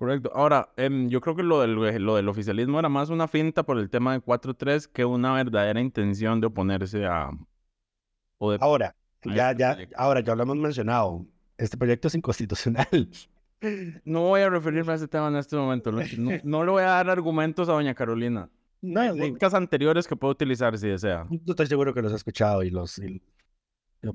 Correcto. 0.00 0.32
Ahora, 0.34 0.70
em, 0.78 1.10
yo 1.10 1.20
creo 1.20 1.36
que 1.36 1.42
lo 1.42 1.60
del, 1.60 1.74
lo 1.74 2.16
del 2.16 2.28
oficialismo 2.30 2.78
era 2.78 2.88
más 2.88 3.10
una 3.10 3.28
finta 3.28 3.64
por 3.64 3.78
el 3.78 3.90
tema 3.90 4.14
de 4.14 4.20
4-3 4.22 4.86
que 4.86 5.04
una 5.04 5.34
verdadera 5.34 5.78
intención 5.78 6.40
de 6.40 6.46
oponerse 6.46 7.04
a... 7.04 7.30
ahora, 8.60 8.96
ya, 9.22 9.54
ya, 9.54 9.76
ahora 9.94 10.20
ya 10.20 10.34
lo 10.34 10.44
hemos 10.44 10.56
mencionado, 10.56 11.26
este 11.58 11.76
proyecto 11.76 12.08
es 12.08 12.14
inconstitucional. 12.14 13.10
No 14.06 14.22
voy 14.22 14.40
a 14.40 14.48
referirme 14.48 14.90
a 14.92 14.94
ese 14.94 15.06
tema 15.06 15.28
en 15.28 15.36
este 15.36 15.54
momento. 15.54 15.92
No, 15.92 16.00
no, 16.44 16.64
le 16.64 16.70
voy 16.70 16.82
a 16.82 16.86
dar 16.86 17.10
argumentos 17.10 17.68
a 17.68 17.72
doña 17.72 17.94
Carolina. 17.94 18.48
No, 18.82 19.02
Hay 19.02 19.36
anteriores 19.52 20.08
que 20.08 20.16
puedo 20.16 20.32
utilizar 20.32 20.78
si 20.78 20.88
desea. 20.88 21.26
No 21.28 21.38
estoy 21.46 21.66
seguro 21.66 21.92
que 21.92 22.00
los 22.00 22.14
ha 22.14 22.16
escuchado 22.16 22.62
y 22.62 22.70
los, 22.70 22.98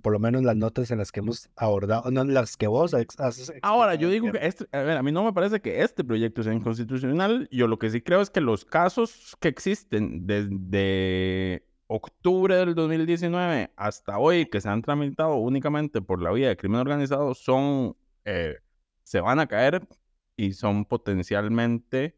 por 0.01 0.13
lo 0.13 0.19
menos 0.19 0.43
las 0.43 0.55
notas 0.55 0.89
en 0.91 0.97
las 0.97 1.11
que 1.11 1.19
hemos 1.19 1.49
abordado, 1.55 2.09
no 2.11 2.21
en 2.21 2.33
las 2.33 2.57
que 2.57 2.67
vos 2.67 2.93
has... 2.93 3.53
Ahora, 3.61 3.95
yo 3.95 4.09
digo 4.09 4.31
que 4.31 4.39
este, 4.41 4.65
a, 4.71 4.81
ver, 4.81 4.97
a 4.97 5.03
mí 5.03 5.11
no 5.11 5.23
me 5.23 5.33
parece 5.33 5.61
que 5.61 5.81
este 5.81 6.03
proyecto 6.03 6.43
sea 6.43 6.53
inconstitucional. 6.53 7.47
Yo 7.51 7.67
lo 7.67 7.77
que 7.77 7.89
sí 7.89 8.01
creo 8.01 8.21
es 8.21 8.29
que 8.29 8.41
los 8.41 8.65
casos 8.65 9.37
que 9.39 9.47
existen 9.47 10.25
desde 10.25 11.65
octubre 11.87 12.55
del 12.55 12.73
2019 12.73 13.71
hasta 13.75 14.17
hoy, 14.17 14.47
que 14.47 14.59
se 14.59 14.69
han 14.69 14.81
tramitado 14.81 15.35
únicamente 15.35 16.01
por 16.01 16.21
la 16.21 16.31
vía 16.31 16.49
de 16.49 16.57
crimen 16.57 16.81
organizado, 16.81 17.35
son, 17.35 17.95
eh, 18.25 18.57
se 19.03 19.21
van 19.21 19.39
a 19.39 19.47
caer 19.47 19.87
y 20.35 20.53
son 20.53 20.85
potencialmente 20.85 22.17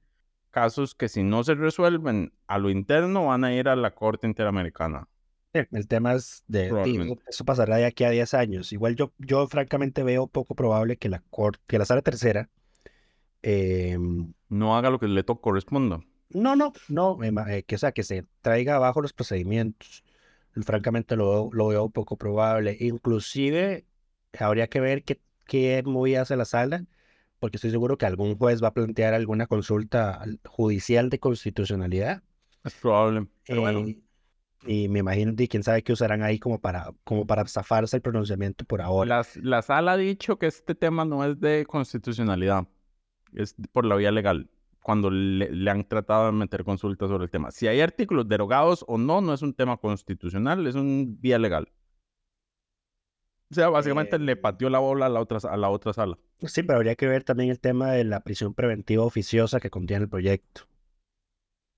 casos 0.51 0.95
que 0.95 1.09
si 1.09 1.23
no 1.23 1.43
se 1.43 1.55
resuelven 1.55 2.33
a 2.47 2.57
lo 2.57 2.69
interno 2.69 3.27
van 3.27 3.43
a 3.43 3.53
ir 3.53 3.67
a 3.67 3.75
la 3.75 3.93
Corte 3.93 4.25
Interamericana. 4.25 5.07
El 5.71 5.87
tema 5.87 6.13
es 6.13 6.43
de, 6.47 7.17
eso 7.27 7.45
pasará 7.45 7.77
de 7.77 7.85
aquí 7.85 8.03
a 8.03 8.09
10 8.09 8.33
años. 8.33 8.71
Igual 8.73 8.95
yo, 8.95 9.13
yo 9.17 9.47
francamente 9.47 10.03
veo 10.03 10.27
poco 10.27 10.55
probable 10.55 10.97
que 10.97 11.09
la 11.09 11.23
que 11.67 11.79
la 11.79 11.85
sala 11.85 12.01
tercera 12.01 12.49
em, 13.41 14.33
no 14.49 14.77
haga 14.77 14.89
lo 14.89 14.99
que 14.99 15.07
le 15.07 15.23
corresponda. 15.23 16.01
No, 16.29 16.55
no, 16.55 16.73
no, 16.89 17.17
eh, 17.23 17.63
que, 17.63 17.75
o 17.75 17.77
sea, 17.77 17.93
que 17.93 18.03
se 18.03 18.25
traiga 18.41 18.75
abajo 18.75 19.01
los 19.01 19.13
procedimientos. 19.13 20.03
Francamente 20.63 21.15
lo, 21.15 21.49
lo 21.53 21.67
veo 21.67 21.89
poco 21.89 22.17
probable. 22.17 22.75
Inclusive 22.79 23.85
habría 24.37 24.67
que 24.67 24.79
ver 24.79 25.03
qué, 25.03 25.21
qué 25.45 25.81
movida 25.85 26.21
hace 26.21 26.35
la 26.35 26.45
sala, 26.45 26.85
porque 27.39 27.57
estoy 27.57 27.71
seguro 27.71 27.97
que 27.97 28.05
algún 28.05 28.37
juez 28.37 28.61
va 28.61 28.69
a 28.69 28.73
plantear 28.73 29.13
alguna 29.13 29.47
consulta 29.47 30.23
judicial 30.45 31.09
de 31.09 31.19
constitucionalidad. 31.19 32.23
Es 32.63 32.73
probable. 32.75 33.27
Eh, 33.47 33.97
y 34.65 34.89
me 34.89 34.99
imagino 34.99 35.35
que 35.35 35.47
quién 35.47 35.63
sabe 35.63 35.83
qué 35.83 35.93
usarán 35.93 36.23
ahí 36.23 36.39
como 36.39 36.59
para, 36.59 36.91
como 37.03 37.25
para 37.25 37.45
zafarse 37.47 37.97
el 37.97 38.01
pronunciamiento 38.01 38.65
por 38.65 38.81
ahora. 38.81 39.23
la 39.41 39.61
sala 39.61 39.93
ha 39.93 39.97
dicho 39.97 40.37
que 40.37 40.47
este 40.47 40.75
tema 40.75 41.05
no 41.05 41.23
es 41.23 41.39
de 41.39 41.65
constitucionalidad, 41.65 42.67
es 43.33 43.55
por 43.71 43.85
la 43.85 43.95
vía 43.95 44.11
legal, 44.11 44.49
cuando 44.87 45.09
le, 45.09 45.69
han 45.69 45.83
tratado 45.85 46.27
de 46.27 46.31
meter 46.31 46.63
consultas 46.63 47.09
sobre 47.09 47.25
el 47.25 47.29
tema. 47.29 47.51
Si 47.51 47.67
hay 47.67 47.81
artículos 47.81 48.27
derogados 48.27 48.85
o 48.87 48.97
no, 48.97 49.19
no 49.19 49.33
es 49.33 49.41
un 49.41 49.53
tema 49.53 49.77
constitucional, 49.77 50.65
es 50.65 50.75
un 50.75 51.17
vía 51.19 51.37
legal. 51.37 51.71
O 53.51 53.53
sea, 53.53 53.69
básicamente 53.69 54.17
le 54.19 54.33
eh, 54.33 54.35
pateó 54.35 54.69
la 54.69 54.79
bola 54.79 55.05
a 55.05 55.09
la, 55.09 55.21
otra, 55.21 55.39
a 55.49 55.57
la 55.57 55.69
otra 55.69 55.93
sala. 55.93 56.17
Sí, 56.39 56.63
pero 56.63 56.77
habría 56.77 56.95
que 56.95 57.07
ver 57.07 57.23
también 57.23 57.49
el 57.49 57.59
tema 57.59 57.91
de 57.91 58.03
la 58.03 58.21
prisión 58.21 58.53
preventiva 58.53 59.03
oficiosa 59.03 59.59
que 59.59 59.69
contiene 59.69 60.03
el 60.03 60.09
proyecto. 60.09 60.67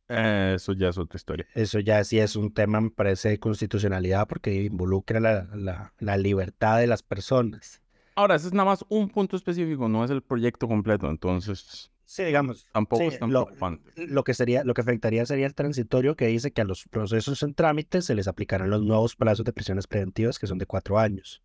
Eso 0.09 0.73
ya 0.73 0.89
es 0.89 0.97
otra 0.97 1.17
historia. 1.17 1.45
Eso 1.53 1.79
ya 1.79 2.03
sí 2.03 2.19
es 2.19 2.35
un 2.35 2.51
tema, 2.51 2.81
me 2.81 2.89
parece, 2.89 3.29
de 3.29 3.39
constitucionalidad 3.39 4.27
porque 4.27 4.63
involucra 4.63 5.19
la, 5.19 5.93
la, 5.99 6.17
libertad 6.17 6.79
de 6.79 6.87
las 6.87 7.03
personas. 7.03 7.81
Ahora, 8.15 8.35
ese 8.35 8.47
es 8.47 8.53
nada 8.53 8.65
más 8.65 8.83
un 8.89 9.09
punto 9.09 9.37
específico, 9.37 9.87
no 9.87 10.03
es 10.03 10.09
el 10.09 10.23
proyecto 10.23 10.67
completo, 10.67 11.09
entonces... 11.09 11.91
Sí, 12.05 12.23
digamos. 12.23 12.67
Tampoco 12.73 13.03
es 13.03 13.19
tan 13.19 13.31
lo, 13.31 13.49
Lo 13.95 14.23
que, 14.23 14.33
sería, 14.33 14.63
lo 14.63 14.73
que 14.73 14.81
afectaría 14.81 15.27
sería 15.27 15.45
el 15.45 15.53
transitorio 15.53 16.15
que 16.15 16.25
dice 16.25 16.51
que 16.51 16.61
a 16.61 16.65
los 16.65 16.85
procesos 16.85 17.43
en 17.43 17.53
trámite 17.53 18.01
se 18.01 18.15
les 18.15 18.27
aplicarán 18.27 18.71
los 18.71 18.81
nuevos 18.81 19.15
plazos 19.15 19.45
de 19.45 19.53
prisiones 19.53 19.85
preventivas 19.85 20.39
que 20.39 20.47
son 20.47 20.57
de 20.57 20.65
cuatro 20.65 20.97
años. 20.97 21.43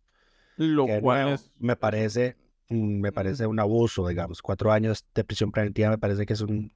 Lo 0.57 0.87
cual 1.01 1.39
me 1.59 1.75
parece, 1.75 2.35
me 2.69 3.11
parece 3.11 3.45
un 3.45 3.59
abuso, 3.59 4.07
digamos. 4.07 4.41
Cuatro 4.41 4.71
años 4.71 5.05
de 5.13 5.23
prisión 5.23 5.51
preventiva 5.51 5.91
me 5.91 5.99
parece 5.99 6.25
que 6.25 6.33
es 6.33 6.41
un 6.41 6.73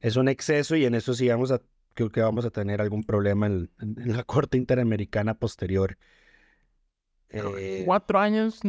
es 0.00 0.16
un 0.16 0.28
exceso 0.28 0.76
y 0.76 0.84
en 0.84 0.94
eso 0.94 1.14
sí 1.14 1.28
vamos 1.28 1.52
a, 1.52 1.60
creo 1.94 2.10
que 2.10 2.20
vamos 2.20 2.44
a 2.44 2.50
tener 2.50 2.80
algún 2.80 3.04
problema 3.04 3.46
en, 3.46 3.70
la 3.78 4.24
Corte 4.24 4.56
Interamericana 4.56 5.34
posterior. 5.34 5.96
Eh, 7.28 7.82
cuatro 7.86 8.18
años, 8.18 8.60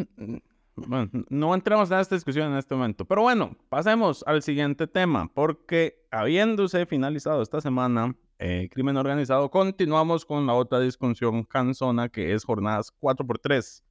bueno, 0.75 1.09
no 1.29 1.55
entremos 1.55 1.89
en 1.89 1.99
esta 1.99 2.15
discusión 2.15 2.51
en 2.51 2.57
este 2.57 2.75
momento, 2.75 3.05
pero 3.05 3.23
bueno, 3.23 3.57
pasemos 3.69 4.23
al 4.27 4.43
siguiente 4.43 4.85
tema, 4.85 5.31
porque 5.33 6.05
habiéndose 6.11 6.85
finalizado 6.85 7.41
esta 7.41 7.59
semana 7.59 8.15
eh, 8.37 8.69
crimen 8.71 8.97
organizado, 8.97 9.49
continuamos 9.49 10.25
con 10.25 10.45
la 10.45 10.53
otra 10.53 10.79
discusión 10.79 11.43
cansona 11.43 12.09
que 12.09 12.33
es 12.33 12.43
jornadas 12.43 12.91
4x3, 12.99 13.83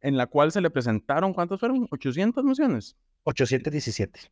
en 0.00 0.16
la 0.16 0.26
cual 0.26 0.52
se 0.52 0.60
le 0.60 0.70
presentaron, 0.70 1.32
¿cuántas 1.32 1.60
fueron? 1.60 1.88
¿800 1.88 2.42
mociones? 2.42 2.96
817. 3.24 4.30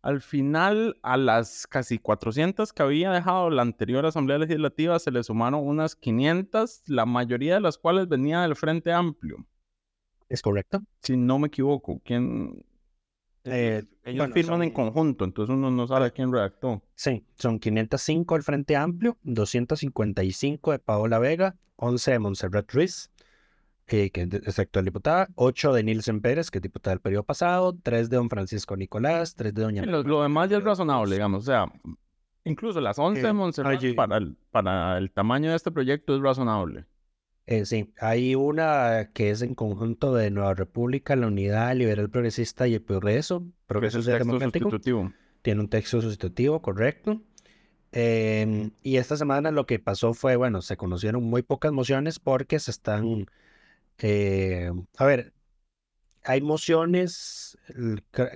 Al 0.00 0.20
final, 0.20 0.96
a 1.02 1.16
las 1.16 1.66
casi 1.66 1.98
400 1.98 2.72
que 2.72 2.82
había 2.82 3.10
dejado 3.10 3.50
la 3.50 3.62
anterior 3.62 4.06
Asamblea 4.06 4.38
Legislativa, 4.38 4.98
se 4.98 5.10
le 5.10 5.24
sumaron 5.24 5.66
unas 5.66 5.96
500, 5.96 6.82
la 6.86 7.04
mayoría 7.04 7.54
de 7.54 7.60
las 7.60 7.78
cuales 7.78 8.08
venía 8.08 8.42
del 8.42 8.54
Frente 8.54 8.92
Amplio. 8.92 9.44
¿Es 10.28 10.40
correcto? 10.42 10.82
Si 11.02 11.16
no 11.16 11.38
me 11.38 11.48
equivoco, 11.48 12.00
¿quién? 12.04 12.64
Eh, 13.44 13.82
Ellos 14.04 14.18
bueno, 14.18 14.34
firman 14.34 14.62
en 14.62 14.68
son- 14.68 14.74
conjunto, 14.74 15.24
entonces 15.24 15.54
uno 15.54 15.70
no 15.70 15.86
sabe 15.86 16.12
quién 16.12 16.30
redactó. 16.32 16.82
Sí, 16.94 17.24
son 17.36 17.58
505 17.58 18.34
del 18.34 18.42
Frente 18.44 18.76
Amplio, 18.76 19.16
255 19.22 20.72
de 20.72 20.78
Paola 20.78 21.18
Vega, 21.18 21.56
11 21.76 22.10
de 22.12 22.18
Montserrat 22.18 22.70
Ruiz, 22.72 23.10
eh, 23.90 24.10
que 24.10 24.22
es 24.22 24.30
de- 24.30 24.42
es 24.44 24.58
actual 24.58 24.84
diputada, 24.84 25.28
8 25.34 25.72
de 25.72 25.82
Nilsen 25.82 26.20
Pérez, 26.20 26.50
que 26.50 26.58
es 26.58 26.62
diputada 26.62 26.94
del 26.94 27.00
periodo 27.00 27.24
pasado, 27.24 27.76
3 27.82 28.08
de 28.10 28.16
don 28.16 28.28
Francisco 28.30 28.76
Nicolás, 28.76 29.34
3 29.34 29.54
de 29.54 29.62
doña... 29.62 29.84
Lo, 29.86 30.02
lo 30.02 30.22
demás 30.22 30.48
ya 30.50 30.58
es 30.58 30.64
razonable, 30.64 31.14
digamos. 31.14 31.42
O 31.42 31.46
sea, 31.46 31.66
incluso 32.44 32.80
las 32.80 32.98
11 32.98 33.22
de 33.22 33.28
Eh, 33.28 33.32
Montserrat 33.32 33.72
allí- 33.78 33.94
para 33.94 34.16
el, 34.18 34.36
para 34.50 34.98
el 34.98 35.10
tamaño 35.10 35.50
de 35.50 35.56
este 35.56 35.70
proyecto 35.70 36.14
es 36.16 36.22
razonable. 36.22 36.86
Eh, 37.46 37.64
sí, 37.64 37.92
hay 37.98 38.34
una 38.34 39.10
que 39.14 39.30
es 39.30 39.40
en 39.40 39.54
conjunto 39.54 40.14
de 40.14 40.30
Nueva 40.30 40.52
República, 40.52 41.16
la 41.16 41.28
Unidad 41.28 41.74
Liberal 41.74 42.10
Progresista 42.10 42.68
y 42.68 42.74
el 42.74 42.82
Progreso, 42.82 43.42
es 43.46 43.52
Progreso 43.66 43.98
el 43.98 44.04
Social 44.04 44.18
texto 44.22 44.40
sustitutivo. 44.40 45.12
Tiene 45.40 45.60
un 45.62 45.68
texto 45.70 46.02
sustitutivo, 46.02 46.60
correcto. 46.60 47.22
Em, 47.90 48.70
y 48.82 48.96
esta 48.96 49.16
semana 49.16 49.50
lo 49.50 49.64
que 49.64 49.78
pasó 49.78 50.12
fue, 50.12 50.36
bueno, 50.36 50.60
se 50.60 50.76
conocieron 50.76 51.22
muy 51.24 51.40
pocas 51.42 51.72
mociones 51.72 52.18
porque 52.18 52.58
se 52.58 52.70
están, 52.70 53.24
eh, 53.98 54.70
a 54.96 55.04
ver, 55.04 55.32
hay 56.24 56.40
mociones, 56.42 57.58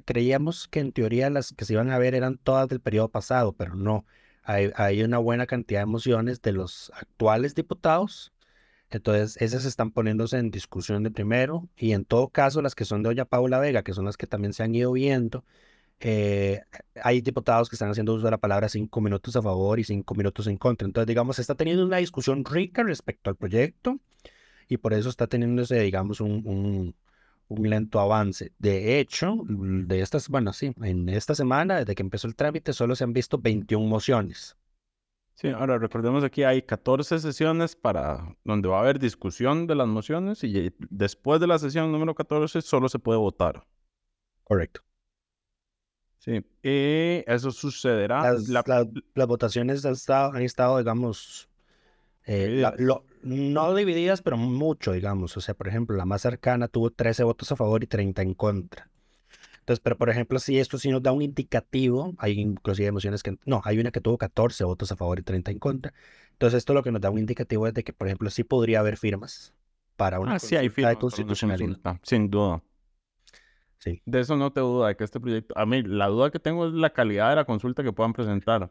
creíamos 0.05 0.69
que 0.69 0.81
en 0.81 0.93
teoría 0.93 1.31
las 1.31 1.53
que 1.53 1.65
se 1.65 1.75
iban 1.75 1.91
a 1.91 1.99
ver 1.99 2.15
eran 2.15 2.39
todas 2.39 2.69
del 2.69 2.81
periodo 2.81 3.11
pasado, 3.11 3.53
pero 3.53 3.75
no, 3.75 4.07
hay, 4.43 4.71
hay 4.77 5.03
una 5.03 5.19
buena 5.19 5.47
cantidad 5.47 5.81
de 5.81 5.87
mociones 5.87 6.43
de 6.43 6.53
los 6.53 6.91
actuales 6.95 7.55
diputados. 7.55 8.33
Entonces, 8.91 9.37
esas 9.41 9.65
están 9.65 9.91
poniéndose 9.91 10.39
en 10.39 10.51
discusión 10.51 11.03
de 11.03 11.11
primero 11.11 11.69
y 11.77 11.93
en 11.93 12.05
todo 12.05 12.29
caso 12.29 12.63
las 12.63 12.75
que 12.75 12.85
son 12.85 13.03
de 13.03 13.09
doña 13.11 13.25
Paula 13.25 13.59
Vega, 13.59 13.83
que 13.83 13.95
son 13.95 14.05
las 14.05 14.17
que 14.17 14.27
también 14.27 14.53
se 14.53 14.63
han 14.63 14.75
ido 14.75 14.93
viendo, 14.93 15.45
eh, 16.01 16.63
hay 17.03 17.21
diputados 17.21 17.69
que 17.69 17.77
están 17.77 17.91
haciendo 17.91 18.15
uso 18.15 18.25
de 18.25 18.33
la 18.33 18.39
palabra 18.39 18.69
cinco 18.69 19.01
minutos 19.01 19.37
a 19.37 19.43
favor 19.43 19.79
y 19.81 19.85
cinco 19.85 20.15
minutos 20.15 20.47
en 20.49 20.59
contra. 20.59 20.87
Entonces, 20.87 21.07
digamos, 21.07 21.37
se 21.37 21.43
está 21.43 21.55
teniendo 21.55 21.87
una 21.87 21.99
discusión 21.99 22.45
rica 22.45 22.83
respecto 22.83 23.31
al 23.31 23.37
proyecto 23.37 24.01
y 24.69 24.77
por 24.79 24.93
eso 24.95 25.09
está 25.09 25.27
teniéndose, 25.27 25.79
digamos, 25.81 26.21
un, 26.21 26.43
un, 26.47 26.95
un 27.49 27.71
lento 27.71 28.01
avance. 28.01 28.53
De 28.59 28.99
hecho, 29.01 29.37
de 29.47 30.01
estas, 30.01 30.29
bueno, 30.29 30.53
sí, 30.53 30.73
en 30.83 31.09
esta 31.09 31.35
semana, 31.35 31.79
desde 31.79 31.95
que 31.95 32.03
empezó 32.03 32.27
el 32.29 32.37
trámite, 32.37 32.73
solo 32.73 32.95
se 32.97 33.05
han 33.05 33.13
visto 33.13 33.39
21 33.39 33.89
mociones. 33.89 34.57
Sí, 35.35 35.49
ahora 35.49 35.79
recordemos 35.79 36.23
aquí 36.25 36.45
hay 36.45 36.63
14 36.63 37.19
sesiones 37.19 37.75
para 37.75 38.37
donde 38.45 38.69
va 38.69 38.79
a 38.79 38.81
haber 38.83 38.99
discusión 38.99 39.67
de 39.67 39.75
las 39.75 39.89
mociones 39.89 40.45
y 40.45 40.59
eh, 40.59 40.73
después 40.91 41.41
de 41.41 41.47
la 41.47 41.59
sesión 41.59 41.91
número 41.91 42.15
14 42.15 42.61
solo 42.63 42.89
se 42.89 42.99
puede 42.99 43.19
votar. 43.19 43.67
Correcto. 44.45 44.83
Sí, 46.19 46.45
y 46.63 47.25
eso 47.27 47.51
sucederá. 47.51 48.23
Las, 48.33 48.49
la- 48.49 48.63
la- 48.67 48.87
las 49.15 49.27
votaciones 49.27 49.85
han 49.85 49.93
estado, 49.93 50.33
han 50.33 50.43
estado 50.43 50.79
digamos, 50.79 51.49
eh, 52.27 52.49
la- 52.49 52.71
Divididas. 52.73 52.81
lo- 52.81 53.05
no 53.23 53.75
divididas, 53.75 54.23
pero 54.23 54.37
mucho, 54.37 54.93
digamos. 54.93 55.37
O 55.37 55.41
sea, 55.41 55.55
por 55.55 55.69
ejemplo, 55.69 55.97
la 55.97 56.05
más 56.05 56.23
cercana 56.23 56.69
tuvo 56.69 56.91
13 56.91 57.23
votos 57.25 57.53
a 57.53 57.57
favor 57.57 57.83
y 57.85 57.87
30 57.87 58.23
en 58.23 58.35
contra. 58.35 58.89
Entonces, 59.61 59.81
pero 59.81 59.97
por 59.97 60.11
ejemplo, 60.11 60.41
si 60.41 60.59
esto 60.59 60.77
sí 60.77 60.91
nos 60.91 61.03
da 61.05 61.13
un 61.13 61.23
indicativo, 61.23 62.15
hay 62.19 62.41
inclusive 62.41 62.89
emociones 62.89 63.23
que, 63.23 63.37
no, 63.45 63.63
hay 63.65 63.79
una 63.79 63.93
que 63.93 64.01
tuvo 64.01 64.19
14 64.19 64.65
votos 64.65 64.91
a 64.91 64.97
favor 64.97 65.21
y 65.21 65.23
30 65.23 65.53
en 65.53 65.61
contra. 65.61 65.95
Entonces, 66.33 66.59
esto 66.59 66.75
lo 66.75 66.83
que 66.83 66.91
nos 66.91 67.01
da 67.01 67.11
un 67.11 67.19
indicativo 67.19 67.69
es 67.69 67.75
de 67.75 67.85
que, 67.85 67.93
por 67.93 68.09
ejemplo, 68.09 68.29
sí 68.31 68.43
podría 68.43 68.81
haber 68.81 68.97
firmas 68.97 69.55
para 69.97 70.19
una 70.19 70.35
Ah, 70.35 70.39
sí, 70.41 70.57
hay 70.57 70.67
de 70.67 70.75
firmas 70.75 70.97
constitucionalidad. 70.97 71.67
consulta, 71.69 72.01
sin 72.03 72.29
duda. 72.29 72.61
Sí. 73.79 74.03
De 74.05 74.21
eso 74.21 74.37
no 74.37 74.53
te 74.53 74.61
duda, 74.61 74.89
de 74.89 74.97
que 74.97 75.05
este 75.05 75.21
proyecto... 75.21 75.57
A 75.57 75.65
mí, 75.67 75.83
la 75.83 76.07
duda 76.09 76.31
que 76.31 76.39
tengo 76.41 76.67
es 76.67 76.73
la 76.73 76.91
calidad 76.91 77.31
de 77.31 77.37
la 77.37 77.45
consulta 77.45 77.83
que 77.85 77.93
puedan 77.93 78.13
presentar. 78.13 78.71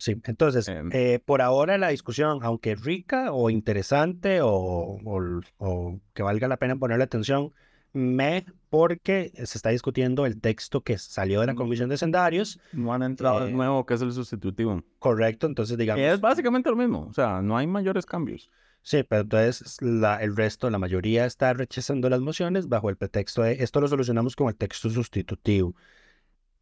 Sí, 0.00 0.16
entonces, 0.24 0.66
Em. 0.66 0.88
eh, 0.94 1.20
por 1.22 1.42
ahora 1.42 1.76
la 1.76 1.88
discusión, 1.88 2.38
aunque 2.42 2.74
rica 2.74 3.32
o 3.32 3.50
interesante 3.50 4.40
o, 4.40 4.48
o- 4.50 5.40
o 5.58 6.00
que 6.14 6.22
valga 6.22 6.48
la 6.48 6.56
pena 6.56 6.74
ponerle 6.76 7.04
atención, 7.04 7.52
me 7.92 8.46
porque 8.70 9.30
se 9.34 9.58
está 9.58 9.68
discutiendo 9.68 10.24
el 10.24 10.40
texto 10.40 10.82
que 10.82 10.96
salió 10.96 11.42
de 11.42 11.48
la 11.48 11.52
Mm. 11.52 11.56
Comisión 11.56 11.88
de 11.90 11.98
Sendarios, 11.98 12.58
No 12.72 12.94
han 12.94 13.02
entrado 13.02 13.46
Eh, 13.46 13.52
nuevo, 13.52 13.84
que 13.84 13.92
es 13.94 14.00
el 14.00 14.12
sustitutivo. 14.12 14.82
correcto, 14.98 15.46
entonces 15.46 15.76
digamos, 15.76 16.02
es 16.02 16.18
básicamente 16.18 16.70
lo 16.70 16.76
mismo, 16.76 17.06
o 17.10 17.12
sea, 17.12 17.42
no 17.42 17.58
hay 17.58 17.66
mayores 17.66 18.06
cambios. 18.06 18.50
sí, 18.82 19.02
pero 19.06 19.20
entonces 19.22 19.76
la, 19.82 20.22
el 20.22 20.34
resto, 20.34 20.70
la 20.70 20.78
mayoría 20.78 21.26
está 21.26 21.52
rechazando 21.52 22.08
las 22.08 22.20
mociones 22.22 22.68
bajo 22.68 22.88
el 22.88 22.96
pretexto 22.96 23.42
de 23.42 23.62
esto 23.62 23.82
lo 23.82 23.88
solucionamos 23.88 24.34
con 24.34 24.48
el 24.48 24.56
texto 24.56 24.88
sustitutivo. 24.88 25.74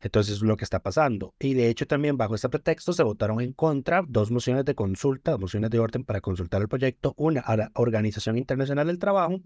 Entonces 0.00 0.36
es 0.36 0.42
lo 0.42 0.56
que 0.56 0.64
está 0.64 0.80
pasando. 0.80 1.34
Y 1.40 1.54
de 1.54 1.68
hecho 1.68 1.86
también 1.86 2.16
bajo 2.16 2.34
ese 2.34 2.48
pretexto 2.48 2.92
se 2.92 3.02
votaron 3.02 3.40
en 3.40 3.52
contra 3.52 4.02
dos 4.06 4.30
mociones 4.30 4.64
de 4.64 4.74
consulta, 4.74 5.32
dos 5.32 5.40
mociones 5.40 5.70
de 5.70 5.78
orden 5.80 6.04
para 6.04 6.20
consultar 6.20 6.62
el 6.62 6.68
proyecto, 6.68 7.14
una 7.16 7.40
a 7.40 7.56
la 7.56 7.70
Organización 7.74 8.38
Internacional 8.38 8.86
del 8.86 8.98
Trabajo 8.98 9.40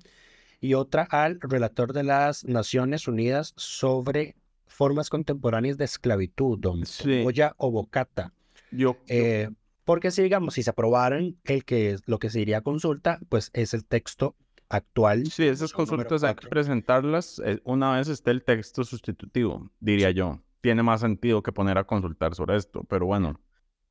y 0.61 0.75
otra 0.75 1.05
al 1.11 1.41
relator 1.41 1.93
de 1.93 2.05
las 2.05 2.45
Naciones 2.45 3.09
Unidas 3.09 3.55
sobre 3.57 4.37
formas 4.67 5.09
contemporáneas 5.11 5.77
de 5.79 5.85
esclavitud, 5.85 6.59
don 6.59 6.85
Sí. 6.87 7.25
Obokata. 7.57 8.33
Yo, 8.71 8.79
yo- 8.79 8.97
Eh, 9.09 9.51
porque 9.85 10.11
si 10.11 10.23
digamos, 10.23 10.55
si 10.55 10.63
se 10.63 10.71
aprobaran 10.71 11.37
el 11.45 11.65
que 11.65 11.97
lo 12.07 12.19
que 12.19 12.31
se 12.31 12.41
iría 12.41 12.59
a 12.59 12.63
consulta, 12.63 13.19
pues 13.29 13.51
es 13.53 13.75
el 13.75 13.85
texto 13.85 14.37
actual. 14.77 15.27
sí, 15.27 15.45
esas 15.47 15.73
consultas 15.73 16.23
hay 16.25 16.35
que 16.35 16.49
presentarlas 16.49 17.41
eh, 17.45 17.61
una 17.65 17.97
vez 17.97 18.09
esté 18.09 18.31
el 18.31 18.43
texto 18.45 18.85
sustitutivo, 18.85 19.71
diría 19.81 20.11
yo. 20.11 20.41
Tiene 20.61 20.83
más 20.83 21.01
sentido 21.01 21.43
que 21.43 21.53
poner 21.53 21.77
a 21.79 21.85
consultar 21.85 22.35
sobre 22.35 22.57
esto, 22.57 22.85
pero 22.85 23.07
bueno, 23.07 23.41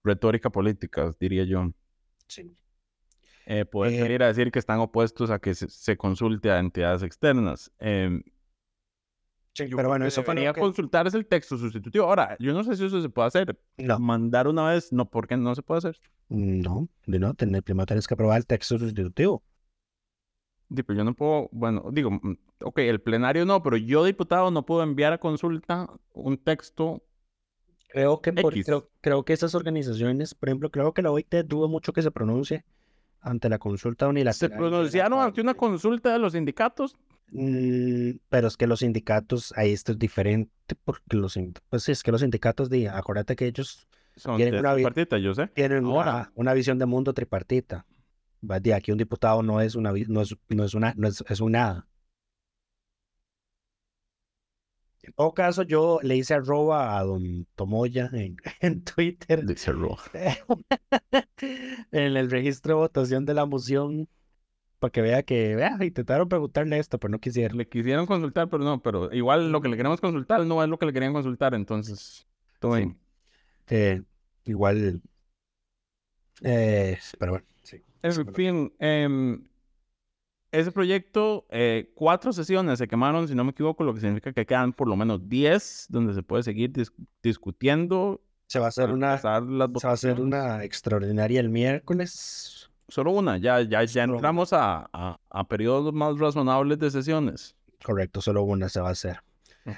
retórica 0.03 0.49
política, 0.49 1.13
diría 1.19 1.43
yo. 1.43 1.71
Sí. 2.27 2.55
Eh, 3.45 3.65
poder 3.65 3.93
Eh, 3.93 3.99
salir 3.99 4.23
a 4.23 4.27
decir 4.27 4.51
que 4.51 4.59
están 4.59 4.79
opuestos 4.79 5.29
a 5.31 5.39
que 5.39 5.53
se, 5.53 5.67
se 5.69 5.97
consulte 5.97 6.49
a 6.51 6.59
entidades 6.59 7.03
externas. 7.03 7.71
Em, 7.79 8.23
Sí, 9.53 9.65
pero 9.75 9.89
bueno, 9.89 10.05
eso 10.05 10.21
debería 10.21 10.53
que- 10.53 10.61
consultarse 10.61 11.17
el 11.17 11.25
texto 11.25 11.57
sustitutivo. 11.57 12.05
Ahora, 12.05 12.37
yo 12.39 12.53
no 12.53 12.63
sé 12.63 12.77
si 12.77 12.85
eso 12.85 13.01
se 13.01 13.09
puede 13.09 13.27
hacer. 13.27 13.59
No, 13.77 13.99
Mandar 13.99 14.47
una 14.47 14.69
vez, 14.69 14.93
no, 14.93 15.09
¿por 15.09 15.27
qué 15.27 15.35
no 15.35 15.53
se 15.55 15.61
puede 15.61 15.79
hacer? 15.79 15.99
no, 16.29 16.87
de 17.05 17.19
no, 17.19 17.33
tener, 17.33 17.61
primero 17.61 17.85
tienes 17.85 18.07
que 18.07 18.13
aprobar 18.13 18.37
el 18.37 18.45
texto 18.47 18.79
sustitutivo. 18.79 19.43
Di, 20.73 20.83
pero 20.83 20.99
yo 20.99 21.03
no 21.03 21.13
puedo, 21.13 21.49
bueno, 21.51 21.83
digo, 21.91 22.11
mm, 22.11 22.37
ok, 22.63 22.77
el 22.79 23.01
plenario 23.01 23.45
no, 23.45 23.61
pero 23.61 23.75
yo, 23.75 24.05
diputado, 24.05 24.51
no 24.51 24.65
puedo 24.65 24.83
enviar 24.83 25.11
a 25.11 25.17
consulta 25.17 25.89
un 26.13 26.37
texto. 26.37 27.03
Creo 27.89 28.21
que, 28.21 28.31
por- 28.31 28.53
creo, 28.63 28.89
creo 29.01 29.25
que 29.25 29.33
esas 29.33 29.53
organizaciones, 29.53 30.33
por 30.33 30.47
ejemplo, 30.47 30.71
creo 30.71 30.93
que 30.93 31.01
la 31.01 31.11
OIT 31.11 31.43
dudo 31.43 31.67
mucho 31.67 31.91
que 31.91 32.01
se 32.01 32.09
pronuncie 32.09 32.63
ante 33.19 33.49
la 33.49 33.59
consulta 33.59 34.05
Se 34.05 34.09
unilateral. 34.09 34.49
la 34.51 34.57
pronunciaron 34.57 35.19
ante 35.19 35.41
una 35.41 35.53
consulta 35.55 36.13
de 36.13 36.19
los 36.19 36.31
sindicatos. 36.31 36.95
Mm, 37.33 38.11
pero 38.29 38.47
es 38.47 38.55
que 38.55 38.65
los 38.67 38.79
sindicatos, 38.79 39.53
ahí 39.57 39.73
esto 39.73 39.91
es 39.91 39.99
diferente, 39.99 40.51
porque 40.85 41.17
los, 41.17 41.37
pues 41.69 41.83
sí, 41.83 41.91
es 41.91 42.01
que 42.01 42.11
los 42.11 42.21
sindicatos, 42.21 42.69
de, 42.69 42.87
acuérdate 42.87 43.35
que 43.35 43.47
ellos 43.47 43.87
Son 44.15 44.37
Tienen 44.37 44.59
una 44.59 44.73
tripartita, 44.73 45.17
yo 45.17 45.33
sé. 45.33 45.47
tienen 45.47 45.85
Ahora. 45.85 46.11
una, 46.11 46.31
una 46.35 46.53
visión 46.53 46.77
de 46.79 46.85
mundo 46.85 47.13
tripartita. 47.13 47.85
Va, 48.49 48.59
De 48.59 48.73
aquí 48.73 48.91
un 48.91 48.97
diputado 48.97 49.41
no 49.43 49.61
es 49.61 49.75
una, 49.75 49.91
no 50.07 50.21
es, 50.21 50.35
no 50.49 50.63
es 50.63 50.73
una, 50.73 50.93
no 50.97 51.07
es, 51.07 51.23
es 51.27 51.39
un 51.41 51.51
nada. 51.53 51.87
En 55.03 55.13
todo 55.13 55.33
caso, 55.33 55.63
yo 55.63 55.99
le 56.03 56.15
hice 56.15 56.35
arroba 56.35 56.97
a 56.97 57.03
don 57.03 57.47
Tomoya 57.55 58.09
en, 58.13 58.37
en 58.61 58.83
Twitter, 58.83 59.45
Dice 59.45 59.71
Ro. 59.71 59.97
en 61.41 62.17
el 62.17 62.29
registro 62.29 62.75
de 62.75 62.79
votación 62.81 63.25
de 63.25 63.33
la 63.33 63.45
moción, 63.45 64.07
para 64.79 64.91
que 64.91 65.01
vea 65.01 65.23
que, 65.23 65.55
vea, 65.55 65.77
intentaron 65.81 66.29
preguntarle 66.29 66.79
esto, 66.79 66.99
pero 66.99 67.11
no 67.11 67.19
quisieron. 67.19 67.57
Le 67.57 67.67
quisieron 67.69 68.05
consultar, 68.05 68.49
pero 68.49 68.63
no, 68.63 68.81
pero 68.81 69.13
igual 69.13 69.51
lo 69.51 69.61
que 69.61 69.69
le 69.69 69.77
queremos 69.77 70.01
consultar 70.01 70.45
no 70.45 70.63
es 70.63 70.69
lo 70.69 70.79
que 70.79 70.87
le 70.87 70.93
querían 70.93 71.13
consultar, 71.13 71.55
entonces, 71.55 72.27
todo 72.59 72.75
Sí. 72.75 72.79
bien. 72.79 72.99
Eh, 73.69 74.03
igual, 74.45 75.01
eh, 76.43 76.97
pero 77.19 77.33
bueno. 77.33 77.50
En 78.03 78.33
fin, 78.35 78.73
em, 78.79 79.43
ese 80.51 80.71
proyecto, 80.71 81.45
eh, 81.49 81.91
cuatro 81.95 82.33
sesiones 82.33 82.77
se 82.79 82.87
quemaron, 82.87 83.27
si 83.27 83.35
no 83.35 83.43
me 83.43 83.51
equivoco, 83.51 83.83
lo 83.83 83.93
que 83.93 84.01
significa 84.01 84.33
que 84.33 84.45
quedan 84.45 84.73
por 84.73 84.87
lo 84.87 84.95
menos 84.97 85.27
10 85.29 85.85
donde 85.89 86.13
se 86.13 86.23
puede 86.23 86.43
seguir 86.43 86.71
dis- 86.73 86.91
discutiendo. 87.23 88.21
Se 88.47 88.59
va 88.59 88.65
a 88.65 88.69
hacer 88.69 88.91
una, 88.91 89.17
se 89.79 89.87
va 89.87 89.91
a 89.91 89.93
hacer 89.93 90.19
una 90.19 90.63
extraordinaria 90.65 91.39
el 91.39 91.49
miércoles. 91.49 92.69
Solo 92.89 93.11
una, 93.11 93.37
ya, 93.37 93.61
ya, 93.61 93.83
ya 93.85 94.03
entramos 94.15 94.51
a, 94.51 94.89
a, 94.91 95.17
a 95.29 95.47
periodos 95.47 95.93
más 95.93 96.19
razonables 96.19 96.77
de 96.79 96.91
sesiones. 96.91 97.55
Correcto, 97.81 98.19
solo 98.19 98.43
una 98.43 98.67
se 98.67 98.81
va 98.81 98.89
a 98.89 98.91
hacer. 98.91 99.19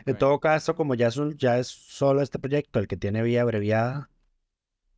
En 0.07 0.17
todo 0.17 0.39
caso, 0.39 0.75
como 0.75 0.95
ya 0.95 1.07
es, 1.09 1.17
un- 1.17 1.37
ya 1.37 1.59
es 1.59 1.67
solo 1.67 2.21
este 2.21 2.39
proyecto 2.39 2.79
el 2.79 2.87
que 2.87 2.97
tiene 2.97 3.21
vía 3.21 3.43
abreviada, 3.43 4.09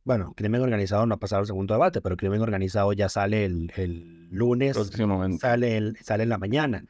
bueno, 0.06 0.34
crimen 0.36 0.62
organizado 0.62 1.04
no 1.04 1.16
ha 1.16 1.18
pasado 1.18 1.40
el 1.40 1.48
segundo 1.48 1.74
debate, 1.74 2.00
pero 2.00 2.16
crimen 2.16 2.40
organizado 2.40 2.92
ya 2.92 3.08
sale 3.08 3.44
el, 3.44 3.72
el 3.74 4.28
lunes, 4.30 4.76
sale, 5.40 5.76
el, 5.76 5.96
sale 5.96 6.22
en 6.22 6.28
la 6.28 6.38
mañana. 6.38 6.84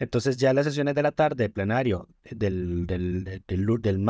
Entonces 0.00 0.36
ya 0.36 0.52
las 0.52 0.64
sesiones 0.64 0.96
de 0.96 1.02
la 1.04 1.12
tarde, 1.12 1.48
plenario, 1.48 2.08
del, 2.28 2.88
del, 2.88 3.22
del, 3.46 3.66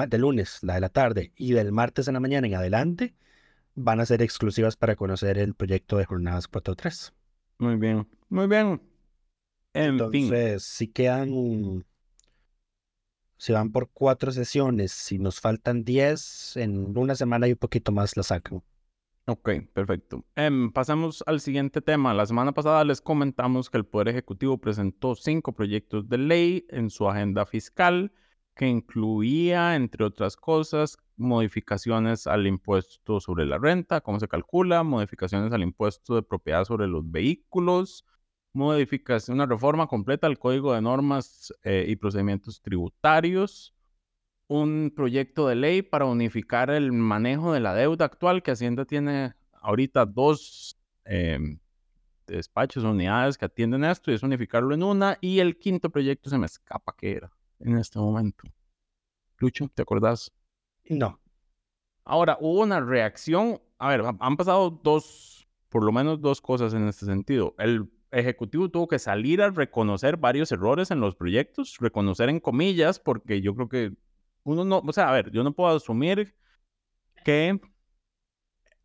del 0.08 0.20
lunes, 0.22 0.60
la 0.62 0.76
de 0.76 0.80
la 0.80 0.88
tarde, 0.88 1.32
y 1.36 1.52
del 1.52 1.70
martes 1.70 2.08
en 2.08 2.14
la 2.14 2.20
mañana 2.20 2.46
en 2.46 2.54
adelante, 2.54 3.14
van 3.74 4.00
a 4.00 4.06
ser 4.06 4.22
exclusivas 4.22 4.74
para 4.74 4.96
conocer 4.96 5.36
el 5.36 5.52
proyecto 5.52 5.98
de 5.98 6.06
jornadas 6.06 6.50
4.3. 6.50 7.12
Muy 7.58 7.76
bien. 7.76 8.08
Muy 8.30 8.46
bien. 8.46 8.80
En 9.74 9.98
fin. 10.10 10.22
Entonces, 10.24 10.62
si 10.62 10.88
quedan, 10.88 11.84
si 13.36 13.52
van 13.52 13.72
por 13.72 13.90
cuatro 13.92 14.32
sesiones, 14.32 14.92
si 14.92 15.18
nos 15.18 15.40
faltan 15.40 15.84
10, 15.84 16.56
en 16.56 16.96
una 16.96 17.14
semana 17.14 17.48
y 17.48 17.52
un 17.52 17.58
poquito 17.58 17.92
más 17.92 18.16
la 18.16 18.22
sacan. 18.22 18.62
Ok, 19.28 19.50
perfecto. 19.72 20.24
Em, 20.36 20.70
pasamos 20.70 21.24
al 21.26 21.40
siguiente 21.40 21.80
tema. 21.80 22.14
La 22.14 22.26
semana 22.26 22.52
pasada 22.52 22.84
les 22.84 23.00
comentamos 23.00 23.68
que 23.70 23.78
el 23.78 23.84
Poder 23.84 24.08
Ejecutivo 24.08 24.58
presentó 24.58 25.16
cinco 25.16 25.52
proyectos 25.52 26.08
de 26.08 26.18
ley 26.18 26.66
en 26.70 26.90
su 26.90 27.08
agenda 27.08 27.44
fiscal 27.44 28.12
que 28.54 28.68
incluía, 28.68 29.74
entre 29.74 30.04
otras 30.04 30.36
cosas, 30.36 30.96
modificaciones 31.16 32.26
al 32.26 32.46
impuesto 32.46 33.20
sobre 33.20 33.46
la 33.46 33.58
renta, 33.58 34.00
cómo 34.00 34.20
se 34.20 34.28
calcula, 34.28 34.82
modificaciones 34.82 35.52
al 35.52 35.62
impuesto 35.62 36.14
de 36.14 36.22
propiedad 36.22 36.64
sobre 36.64 36.86
los 36.86 37.08
vehículos, 37.10 38.04
modificación, 38.56 39.36
una 39.36 39.46
reforma 39.46 39.86
completa 39.86 40.26
al 40.26 40.38
Código 40.38 40.72
de 40.74 40.80
Normas 40.82 41.52
eh, 41.62 41.84
y 41.88 41.96
Procedimientos 41.96 42.60
Tributarios, 42.60 43.74
un 44.48 44.92
proyecto 44.94 45.48
de 45.48 45.56
ley 45.56 45.82
para 45.82 46.04
unificar 46.06 46.70
el 46.70 46.92
manejo 46.92 47.52
de 47.52 47.60
la 47.60 47.74
deuda 47.74 48.04
actual, 48.06 48.42
que 48.42 48.52
Hacienda 48.52 48.84
tiene 48.84 49.34
ahorita 49.60 50.06
dos 50.06 50.78
em, 51.04 51.58
despachos, 52.26 52.84
unidades 52.84 53.38
que 53.38 53.44
atienden 53.44 53.84
esto, 53.84 54.10
y 54.10 54.14
es 54.14 54.22
unificarlo 54.22 54.74
en 54.74 54.82
una, 54.82 55.18
y 55.20 55.38
el 55.40 55.58
quinto 55.58 55.90
proyecto 55.90 56.30
se 56.30 56.38
me 56.38 56.46
escapa 56.46 56.94
que 56.96 57.12
era 57.12 57.30
en 57.60 57.76
este 57.78 57.98
momento. 57.98 58.44
Lucho, 59.38 59.68
¿te 59.74 59.82
acordás? 59.82 60.32
No, 60.88 61.20
Ahora, 62.04 62.38
hubo 62.40 62.62
una 62.62 62.80
reacción. 62.80 63.60
A 63.78 63.88
ver, 63.88 64.00
ha- 64.02 64.16
han 64.20 64.36
pasado 64.36 64.70
dos, 64.70 65.48
por 65.68 65.82
lo 65.82 65.90
menos 65.90 66.20
dos 66.20 66.40
cosas 66.40 66.72
en 66.72 66.86
este 66.86 67.04
sentido. 67.04 67.54
El 67.58 67.90
Ejecutivo 68.18 68.68
tuvo 68.70 68.88
que 68.88 68.98
salir 68.98 69.42
a 69.42 69.50
reconocer 69.50 70.16
varios 70.16 70.50
errores 70.52 70.90
en 70.90 71.00
los 71.00 71.14
proyectos, 71.14 71.76
reconocer 71.80 72.28
en 72.28 72.40
comillas, 72.40 72.98
porque 73.00 73.40
yo 73.40 73.54
creo 73.54 73.68
que 73.68 73.92
uno 74.44 74.64
no, 74.64 74.78
o 74.86 74.92
sea, 74.92 75.08
a 75.08 75.12
ver, 75.12 75.30
yo 75.32 75.42
no 75.44 75.52
puedo 75.52 75.74
asumir 75.76 76.34
que 77.24 77.60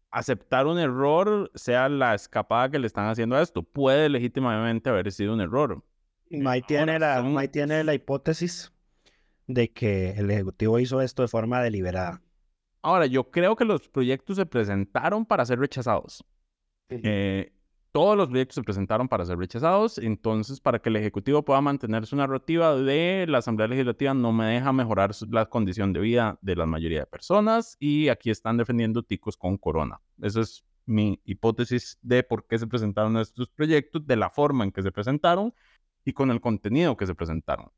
aceptar 0.10 0.68
un 0.68 0.80
error 0.80 1.52
sea 1.56 1.88
la 1.90 2.14
escapada 2.14 2.70
que 2.70 2.80
le 2.80 2.88
están 2.88 3.08
haciendo 3.08 3.36
a 3.36 3.42
esto. 3.42 3.64
Puede 3.64 4.10
legítimamente 4.10 4.90
haber 4.90 5.12
sido 5.12 5.34
un 5.34 5.42
error. 5.42 5.84
Mike 6.30 6.66
tiene, 6.68 7.00
la, 7.00 7.18
son- 7.22 7.48
tiene 7.52 7.84
la 7.84 7.94
hipótesis 7.94 8.74
de 9.48 9.72
que 9.72 10.12
el 10.12 10.30
Ejecutivo 10.32 10.80
hizo 10.80 11.02
esto 11.02 11.22
de 11.22 11.28
forma 11.28 11.62
deliberada. 11.62 12.22
Ahora, 12.82 13.06
yo 13.06 13.30
creo 13.30 13.56
que 13.56 13.66
los 13.66 13.88
proyectos 13.88 14.38
se 14.38 14.46
presentaron 14.46 15.26
para 15.26 15.46
ser 15.46 15.60
rechazados. 15.60 16.24
Eh, 16.90 17.54
todos 17.92 18.16
los 18.16 18.30
proyectos 18.30 18.56
se 18.56 18.64
presentaron 18.64 19.08
para 19.08 19.26
ser 19.26 19.38
rechazados, 19.38 19.98
entonces 19.98 20.60
para 20.62 20.80
que 20.80 20.90
el 20.90 20.96
Ejecutivo 20.96 21.44
pueda 21.44 21.62
mantener 21.62 22.06
su 22.06 22.16
narrativa 22.16 22.76
de 22.76 23.26
la 23.28 23.40
Asamblea 23.40 23.68
Legislativa 23.68 24.14
no 24.14 24.32
me 24.32 24.46
deja 24.46 24.72
mejorar 24.72 25.12
la 25.30 25.48
condición 25.48 25.92
de 25.94 26.00
vida 26.00 26.40
de 26.42 26.56
la 26.56 26.66
mayoría 26.66 27.02
de 27.02 27.06
personas 27.06 27.76
y 27.80 28.08
aquí 28.08 28.30
están 28.30 28.58
defendiendo 28.58 29.04
ticos 29.04 29.36
con 29.36 29.58
corona. 29.58 30.00
Esa 30.22 30.42
es 30.42 30.64
mi 30.86 31.20
hipótesis 31.26 31.98
de 32.02 32.24
por 32.24 32.48
qué 32.48 32.58
se 32.58 32.68
presentaron 32.68 33.18
estos 33.18 33.50
proyectos, 33.50 34.06
de 34.06 34.16
la 34.16 34.30
forma 34.30 34.64
en 34.64 34.72
que 34.72 34.82
se 34.82 34.92
presentaron 34.92 35.54
y 36.06 36.14
con 36.14 36.32
el 36.32 36.42
contenido 36.42 36.98
que 36.98 37.06
se 37.06 37.16
presentaron. 37.16 37.72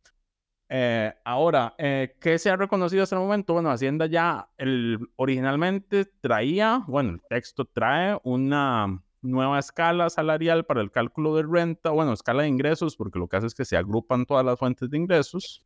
Eh, 0.69 1.13
ahora, 1.25 1.75
eh, 1.77 2.15
¿qué 2.19 2.39
se 2.39 2.49
ha 2.49 2.55
reconocido 2.55 3.03
hasta 3.03 3.15
el 3.15 3.21
momento? 3.21 3.53
Bueno, 3.53 3.69
Hacienda 3.69 4.05
ya 4.05 4.49
el, 4.57 4.97
originalmente 5.17 6.05
traía, 6.05 6.83
bueno, 6.87 7.11
el 7.11 7.21
texto 7.29 7.65
trae 7.65 8.17
una 8.23 9.02
nueva 9.23 9.59
escala 9.59 10.09
salarial 10.09 10.65
para 10.65 10.81
el 10.81 10.91
cálculo 10.91 11.35
de 11.35 11.43
renta, 11.43 11.91
bueno, 11.91 12.13
escala 12.13 12.43
de 12.43 12.49
ingresos, 12.49 12.95
porque 12.97 13.19
lo 13.19 13.27
que 13.27 13.37
hace 13.37 13.47
es 13.47 13.55
que 13.55 13.65
se 13.65 13.77
agrupan 13.77 14.25
todas 14.25 14.45
las 14.45 14.59
fuentes 14.59 14.89
de 14.89 14.97
ingresos. 14.97 15.63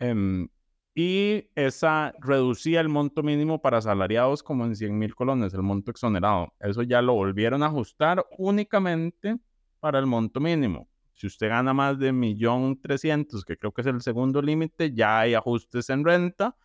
em, 0.00 0.48
y 0.94 1.48
esa 1.54 2.12
reducía 2.20 2.80
el 2.80 2.88
monto 2.88 3.22
mínimo 3.22 3.62
para 3.62 3.78
asalariados 3.78 4.42
como 4.42 4.64
en 4.66 4.76
100 4.76 4.98
mil 4.98 5.14
colones, 5.14 5.54
el 5.54 5.62
monto 5.62 5.90
exonerado. 5.90 6.52
Eso 6.60 6.82
ya 6.82 7.02
lo 7.02 7.14
volvieron 7.14 7.62
a 7.62 7.66
ajustar 7.66 8.26
únicamente 8.38 9.38
para 9.80 9.98
el 9.98 10.06
monto 10.06 10.40
mínimo. 10.40 10.88
Si 11.12 11.26
usted 11.26 11.48
gana 11.48 11.74
más 11.74 11.98
de 11.98 12.12
1.300.000, 12.12 13.44
que 13.44 13.56
creo 13.56 13.72
que 13.72 13.82
es 13.82 13.86
el 13.86 14.00
segundo 14.02 14.42
límite, 14.42 14.92
ya 14.92 15.20
hay 15.20 15.34
ajustes 15.34 15.90
en 15.90 16.04
renta. 16.04 16.56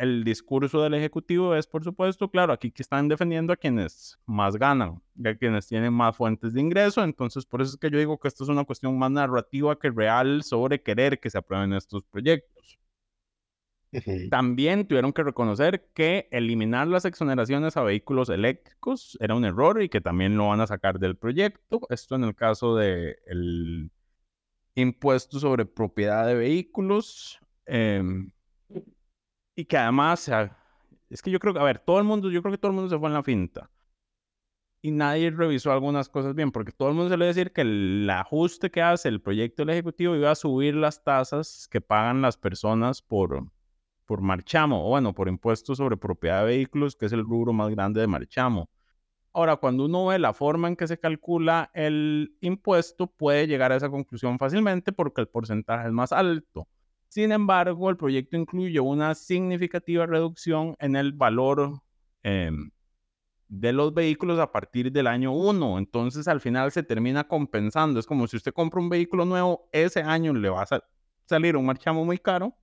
El 0.00 0.24
discurso 0.24 0.82
del 0.82 0.94
Ejecutivo 0.94 1.54
es, 1.54 1.66
por 1.66 1.84
supuesto, 1.84 2.30
claro, 2.30 2.54
aquí 2.54 2.70
que 2.70 2.82
están 2.82 3.06
defendiendo 3.06 3.52
a 3.52 3.56
quienes 3.56 4.18
más 4.24 4.56
ganan, 4.56 5.02
a 5.22 5.34
quienes 5.34 5.66
tienen 5.66 5.92
más 5.92 6.16
fuentes 6.16 6.54
de 6.54 6.60
ingreso. 6.62 7.04
Entonces, 7.04 7.44
por 7.44 7.60
eso 7.60 7.72
es 7.72 7.76
que 7.76 7.90
yo 7.90 7.98
digo 7.98 8.18
que 8.18 8.28
esto 8.28 8.44
es 8.44 8.48
una 8.48 8.64
cuestión 8.64 8.98
más 8.98 9.10
narrativa 9.10 9.78
que 9.78 9.90
real 9.90 10.42
sobre 10.42 10.82
querer 10.82 11.20
que 11.20 11.28
se 11.28 11.36
aprueben 11.36 11.74
estos 11.74 12.02
proyectos. 12.04 12.78
También 14.30 14.86
tuvieron 14.88 15.12
que 15.12 15.22
reconocer 15.22 15.90
que 15.92 16.28
eliminar 16.30 16.88
las 16.88 17.04
exoneraciones 17.04 17.76
a 17.76 17.82
vehículos 17.82 18.30
eléctricos 18.30 19.18
era 19.20 19.34
un 19.34 19.44
error 19.44 19.82
y 19.82 19.90
que 19.90 20.00
también 20.00 20.34
lo 20.38 20.48
van 20.48 20.62
a 20.62 20.66
sacar 20.66 20.98
del 20.98 21.18
proyecto. 21.18 21.80
Esto 21.90 22.14
en 22.14 22.24
el 22.24 22.34
caso 22.34 22.74
del 22.74 23.90
impuesto 24.74 25.38
sobre 25.40 25.66
propiedad 25.66 26.26
de 26.26 26.36
vehículos. 26.36 27.38
em, 27.66 28.30
y 29.60 29.66
que 29.66 29.76
además, 29.76 30.30
es 31.10 31.20
que 31.20 31.30
yo 31.30 31.38
creo 31.38 31.52
que, 31.52 31.60
a 31.60 31.64
ver, 31.64 31.80
todo 31.80 31.98
el 31.98 32.04
mundo, 32.04 32.30
yo 32.30 32.40
creo 32.40 32.52
que 32.52 32.58
todo 32.58 32.70
el 32.70 32.76
mundo 32.76 32.88
se 32.88 32.98
fue 32.98 33.08
en 33.08 33.14
la 33.14 33.22
finta. 33.22 33.70
Y 34.80 34.90
nadie 34.90 35.30
revisó 35.30 35.70
algunas 35.70 36.08
cosas 36.08 36.34
bien, 36.34 36.50
porque 36.50 36.72
todo 36.72 36.88
el 36.88 36.94
mundo 36.94 37.10
se 37.10 37.18
le 37.18 37.26
decir 37.26 37.52
que 37.52 37.60
el 37.60 38.08
ajuste 38.08 38.70
que 38.70 38.80
hace 38.80 39.10
el 39.10 39.20
proyecto 39.20 39.62
del 39.62 39.74
Ejecutivo 39.74 40.16
iba 40.16 40.30
a 40.30 40.34
subir 40.34 40.74
las 40.74 41.04
tasas 41.04 41.68
que 41.70 41.82
pagan 41.82 42.22
las 42.22 42.38
personas 42.38 43.02
por, 43.02 43.52
por 44.06 44.22
marchamo, 44.22 44.86
o 44.86 44.88
bueno, 44.88 45.12
por 45.12 45.28
impuestos 45.28 45.76
sobre 45.76 45.98
propiedad 45.98 46.40
de 46.40 46.46
vehículos, 46.46 46.96
que 46.96 47.04
es 47.04 47.12
el 47.12 47.24
rubro 47.24 47.52
más 47.52 47.68
grande 47.68 48.00
de 48.00 48.06
marchamo. 48.06 48.70
Ahora, 49.34 49.56
cuando 49.56 49.84
uno 49.84 50.06
ve 50.06 50.18
la 50.18 50.32
forma 50.32 50.68
en 50.68 50.76
que 50.76 50.86
se 50.86 50.98
calcula 50.98 51.70
el 51.74 52.34
impuesto, 52.40 53.08
puede 53.08 53.46
llegar 53.46 53.72
a 53.72 53.76
esa 53.76 53.90
conclusión 53.90 54.38
fácilmente 54.38 54.90
porque 54.90 55.20
el 55.20 55.28
porcentaje 55.28 55.86
es 55.86 55.92
más 55.92 56.12
alto. 56.12 56.66
Sin 57.10 57.32
embargo, 57.32 57.90
el 57.90 57.96
proyecto 57.96 58.36
incluye 58.36 58.78
una 58.80 59.14
significativa 59.16 60.06
reducción 60.06 60.76
en 60.78 60.94
el 60.96 61.12
valor 61.12 61.82
em, 62.22 62.70
de 63.48 63.72
los 63.72 63.92
vehículos 63.94 64.38
a 64.38 64.52
partir 64.52 64.92
del 64.92 65.08
año 65.08 65.32
1. 65.32 65.78
Entonces, 65.78 66.28
al 66.28 66.40
final 66.40 66.72
se 66.72 66.84
termina 66.84 67.26
compensando. 67.28 68.00
Es 68.00 68.06
como 68.06 68.28
si 68.28 68.36
usted 68.36 68.52
compra 68.54 68.80
un 68.80 68.88
vehículo 68.88 69.24
nuevo, 69.24 69.68
ese 69.72 70.02
año 70.02 70.32
le 70.34 70.48
va 70.50 70.62
a 70.62 70.66
sal- 70.66 70.84
salir 71.26 71.56
un 71.56 71.66
marchamo 71.66 72.04
muy 72.04 72.18
caro. 72.18 72.56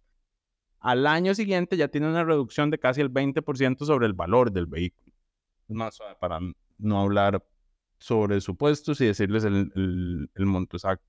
Al 0.79 1.07
año 1.07 1.35
siguiente 1.35 1.75
ya 1.77 1.89
tiene 1.89 2.07
una 2.07 2.23
reducción 2.23 2.69
de 2.71 2.79
casi 2.79 3.01
el 3.01 3.09
20% 3.09 3.85
sobre 3.85 4.05
el 4.07 4.13
valor 4.13 4.51
del 4.51 4.67
vehículo. 4.67 5.13
Es 5.67 5.75
más 5.75 5.99
para 6.21 6.39
no 6.77 7.01
hablar 7.01 7.43
sobre 7.99 8.39
supuestos 8.41 9.01
y 9.01 9.07
decirles 9.07 9.43
el, 9.43 9.71
el- 9.75 10.31
el 10.35 10.45
monto 10.45 10.77
exacto. 10.77 11.05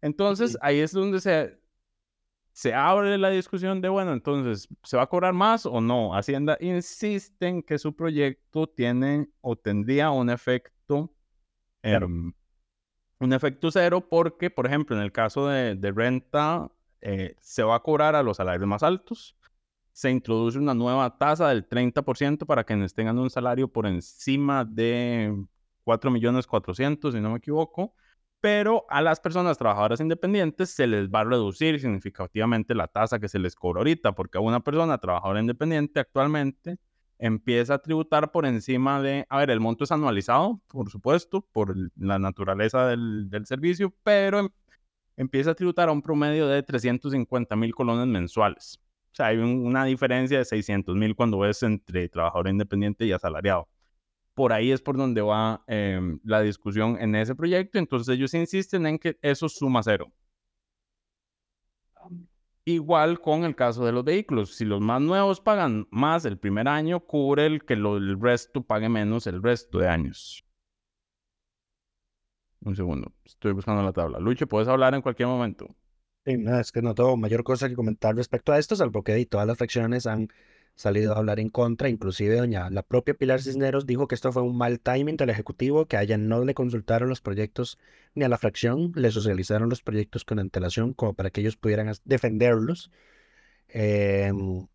Entonces, 0.00 0.56
ahí 0.62 0.78
es 0.78 0.92
donde 0.92 1.20
se, 1.20 1.58
se 2.58 2.74
abre 2.74 3.16
la 3.18 3.30
discusión 3.30 3.80
de, 3.80 3.88
bueno, 3.88 4.12
entonces, 4.12 4.66
¿se 4.82 4.96
va 4.96 5.04
a 5.04 5.08
cobrar 5.08 5.32
más 5.32 5.64
o 5.64 5.80
no? 5.80 6.12
Hacienda 6.12 6.58
insiste 6.60 7.46
en 7.46 7.62
que 7.62 7.78
su 7.78 7.94
proyecto 7.94 8.66
tiene 8.66 9.28
o 9.42 9.54
tendría 9.54 10.10
un 10.10 10.28
efecto, 10.28 11.14
Cero. 11.80 12.08
un 12.08 13.32
efecto 13.32 13.70
cero, 13.70 14.08
porque, 14.10 14.50
por 14.50 14.66
ejemplo, 14.66 14.96
en 14.96 15.04
el 15.04 15.12
caso 15.12 15.46
de, 15.46 15.76
de 15.76 15.92
renta, 15.92 16.68
eh, 17.00 17.36
se 17.40 17.62
va 17.62 17.76
a 17.76 17.80
cobrar 17.80 18.16
a 18.16 18.24
los 18.24 18.38
salarios 18.38 18.66
más 18.66 18.82
altos. 18.82 19.36
Se 19.92 20.10
introduce 20.10 20.58
una 20.58 20.74
nueva 20.74 21.16
tasa 21.16 21.50
del 21.50 21.68
30% 21.68 22.44
para 22.44 22.64
quienes 22.64 22.92
tengan 22.92 23.20
un 23.20 23.30
salario 23.30 23.68
por 23.68 23.86
encima 23.86 24.64
de 24.64 25.32
4.400.000, 25.84 27.12
si 27.12 27.20
no 27.20 27.30
me 27.30 27.38
equivoco 27.38 27.94
pero 28.40 28.86
a 28.88 29.02
las 29.02 29.20
personas 29.20 29.58
trabajadoras 29.58 30.00
independientes 30.00 30.70
se 30.70 30.86
les 30.86 31.08
va 31.08 31.20
a 31.20 31.24
reducir 31.24 31.80
significativamente 31.80 32.74
la 32.74 32.86
tasa 32.88 33.18
que 33.18 33.28
se 33.28 33.38
les 33.38 33.54
cobra 33.56 33.80
ahorita, 33.80 34.12
porque 34.14 34.38
una 34.38 34.60
persona 34.60 34.98
trabajadora 34.98 35.40
independiente 35.40 36.00
actualmente 36.00 36.78
empieza 37.18 37.74
a 37.74 37.78
tributar 37.78 38.30
por 38.30 38.46
encima 38.46 39.02
de, 39.02 39.26
a 39.28 39.38
ver, 39.38 39.50
el 39.50 39.60
monto 39.60 39.84
es 39.84 39.92
anualizado, 39.92 40.60
por 40.68 40.88
supuesto, 40.90 41.42
por 41.52 41.74
la 41.96 42.18
naturaleza 42.20 42.86
del, 42.86 43.28
del 43.28 43.46
servicio, 43.46 43.92
pero 44.04 44.38
em- 44.40 44.48
empieza 45.16 45.50
a 45.52 45.54
tributar 45.54 45.88
a 45.88 45.92
un 45.92 46.02
promedio 46.02 46.46
de 46.48 46.62
350 46.62 47.56
mil 47.56 47.74
colones 47.74 48.06
mensuales. 48.06 48.80
O 49.12 49.14
sea, 49.16 49.26
hay 49.26 49.38
una 49.38 49.84
diferencia 49.84 50.38
de 50.38 50.44
600 50.44 50.94
mil 50.96 51.16
cuando 51.16 51.38
ves 51.40 51.62
entre 51.62 52.08
trabajador 52.08 52.48
independiente 52.48 53.04
y 53.06 53.12
asalariado. 53.12 53.68
Por 54.38 54.52
ahí 54.52 54.70
es 54.70 54.80
por 54.80 54.96
donde 54.96 55.20
va 55.20 55.64
em, 55.66 56.20
la 56.22 56.40
discusión 56.40 56.96
en 57.00 57.16
ese 57.16 57.34
proyecto. 57.34 57.76
Entonces 57.76 58.14
ellos 58.14 58.32
insisten 58.34 58.86
en 58.86 58.96
que 59.00 59.18
eso 59.20 59.48
suma 59.48 59.82
cero. 59.82 60.12
Igual 62.64 63.20
con 63.20 63.42
el 63.42 63.56
caso 63.56 63.84
de 63.84 63.90
los 63.90 64.04
vehículos. 64.04 64.54
Si 64.54 64.64
los 64.64 64.80
más 64.80 65.00
nuevos 65.00 65.40
pagan 65.40 65.88
más 65.90 66.24
el 66.24 66.38
primer 66.38 66.68
año, 66.68 67.00
cubre 67.00 67.46
el 67.46 67.64
que 67.64 67.74
el 67.74 68.20
resto 68.20 68.62
pague 68.62 68.88
menos 68.88 69.26
el 69.26 69.42
resto 69.42 69.80
de 69.80 69.88
años. 69.88 70.44
Un 72.60 72.76
segundo, 72.76 73.12
estoy 73.24 73.50
buscando 73.50 73.82
la 73.82 73.92
tabla. 73.92 74.20
Lucho, 74.20 74.46
puedes 74.46 74.68
hablar 74.68 74.94
en 74.94 75.02
cualquier 75.02 75.26
momento. 75.26 75.74
Sí, 76.24 76.36
no, 76.36 76.60
es 76.60 76.70
que 76.70 76.80
no 76.80 76.94
tengo 76.94 77.16
mayor 77.16 77.42
cosa 77.42 77.68
que 77.68 77.74
comentar 77.74 78.14
respecto 78.14 78.52
a 78.52 78.58
esto, 78.60 78.76
salvo 78.76 79.02
que 79.02 79.26
todas 79.26 79.48
las 79.48 79.58
fracciones 79.58 80.06
han 80.06 80.28
salido 80.78 81.12
a 81.12 81.18
hablar 81.18 81.40
en 81.40 81.48
contra, 81.48 81.88
inclusive 81.88 82.36
doña 82.36 82.70
la 82.70 82.84
propia 82.84 83.14
Pilar 83.14 83.42
Cisneros 83.42 83.84
dijo 83.84 84.06
que 84.06 84.14
esto 84.14 84.30
fue 84.32 84.42
un 84.42 84.56
mal 84.56 84.78
timing 84.78 85.16
del 85.16 85.30
Ejecutivo, 85.30 85.86
que 85.86 85.96
a 85.96 86.02
ella 86.04 86.16
no 86.18 86.44
le 86.44 86.54
consultaron 86.54 87.08
los 87.08 87.20
proyectos 87.20 87.78
ni 88.14 88.24
a 88.24 88.28
la 88.28 88.38
fracción, 88.38 88.92
le 88.94 89.10
socializaron 89.10 89.68
los 89.68 89.82
proyectos 89.82 90.24
con 90.24 90.38
antelación 90.38 90.94
como 90.94 91.14
para 91.14 91.30
que 91.30 91.40
ellos 91.40 91.56
pudieran 91.56 91.92
defenderlos. 92.04 92.92
Em, 93.68 94.68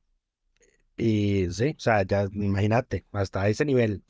y 0.97 1.47
sí, 1.51 1.75
o 1.77 1.79
sea, 1.79 2.03
ya 2.03 2.27
imagínate, 2.33 3.05
hasta 3.13 3.47
ese 3.47 3.63
nivel. 3.63 4.03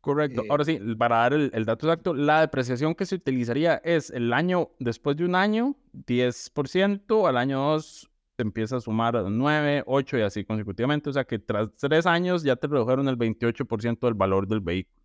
Correcto. 0.00 0.42
Eh, 0.42 0.46
Ahora 0.50 0.64
sí, 0.64 0.78
para 0.96 1.16
dar 1.16 1.32
el, 1.32 1.50
el, 1.52 1.64
dato 1.64 1.86
exacto, 1.88 2.14
la 2.14 2.40
depreciación 2.42 2.94
que 2.94 3.06
se 3.06 3.16
utilizaría 3.16 3.80
es 3.84 4.10
el 4.10 4.32
año, 4.32 4.70
después 4.78 5.16
de 5.16 5.24
un 5.24 5.34
año, 5.34 5.76
10%, 5.92 7.26
al 7.26 7.38
año 7.38 7.58
2 7.58 8.08
te 8.08 8.13
empieza 8.42 8.76
a 8.76 8.80
sumar 8.80 9.14
9, 9.30 9.84
8 9.86 10.18
y 10.18 10.22
así 10.22 10.44
consecutivamente. 10.44 11.10
O 11.10 11.12
sea 11.12 11.24
que 11.24 11.38
tras 11.38 11.70
tres 11.76 12.06
años 12.06 12.42
ya 12.42 12.56
te 12.56 12.66
redujeron 12.66 13.08
el 13.08 13.16
28% 13.16 14.00
del 14.00 14.14
valor 14.14 14.48
del 14.48 14.60
vehículo. 14.60 15.02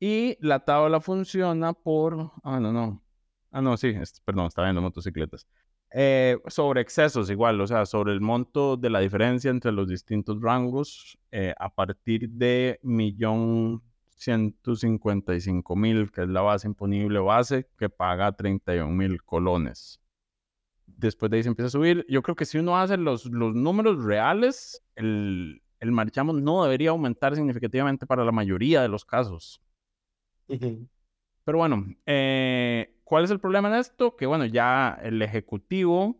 Y 0.00 0.36
la 0.40 0.64
tabla 0.64 1.00
funciona 1.00 1.72
por. 1.72 2.32
Ah, 2.42 2.60
no, 2.60 2.72
no. 2.72 3.02
Ah, 3.50 3.62
no, 3.62 3.76
sí, 3.76 3.94
perdón, 4.24 4.46
está 4.46 4.62
viendo 4.62 4.82
motocicletas. 4.82 5.46
Eh, 5.96 6.38
sobre 6.48 6.80
excesos, 6.80 7.30
igual, 7.30 7.60
o 7.60 7.66
sea, 7.68 7.86
sobre 7.86 8.12
el 8.12 8.20
monto 8.20 8.76
de 8.76 8.90
la 8.90 8.98
diferencia 8.98 9.50
entre 9.50 9.70
los 9.70 9.88
distintos 9.88 10.40
rangos 10.40 11.16
eh, 11.30 11.54
a 11.56 11.72
partir 11.72 12.28
de 12.30 12.80
millón 12.82 13.80
mil, 15.76 16.10
que 16.12 16.22
es 16.22 16.28
la 16.28 16.40
base 16.40 16.66
imponible 16.66 17.18
base, 17.20 17.68
que 17.78 17.88
paga 17.88 18.32
31 18.32 18.90
mil 18.90 19.22
colones 19.22 20.00
después 20.96 21.30
de 21.30 21.38
ahí 21.38 21.42
se 21.42 21.48
empieza 21.48 21.68
a 21.68 21.70
subir. 21.70 22.04
Yo 22.08 22.22
creo 22.22 22.36
que 22.36 22.44
si 22.44 22.58
uno 22.58 22.76
hace 22.78 22.96
los, 22.96 23.26
los 23.26 23.54
números 23.54 24.04
reales, 24.04 24.82
el, 24.96 25.62
el 25.80 25.92
marchamo 25.92 26.32
no 26.32 26.64
debería 26.64 26.90
aumentar 26.90 27.34
significativamente 27.36 28.06
para 28.06 28.24
la 28.24 28.32
mayoría 28.32 28.82
de 28.82 28.88
los 28.88 29.04
casos. 29.04 29.60
Pero 31.44 31.58
bueno, 31.58 31.86
eh, 32.06 32.96
¿cuál 33.04 33.24
es 33.24 33.30
el 33.30 33.40
problema 33.40 33.68
en 33.68 33.74
esto? 33.74 34.16
Que 34.16 34.26
bueno, 34.26 34.46
ya 34.46 34.98
el 35.02 35.20
Ejecutivo 35.20 36.18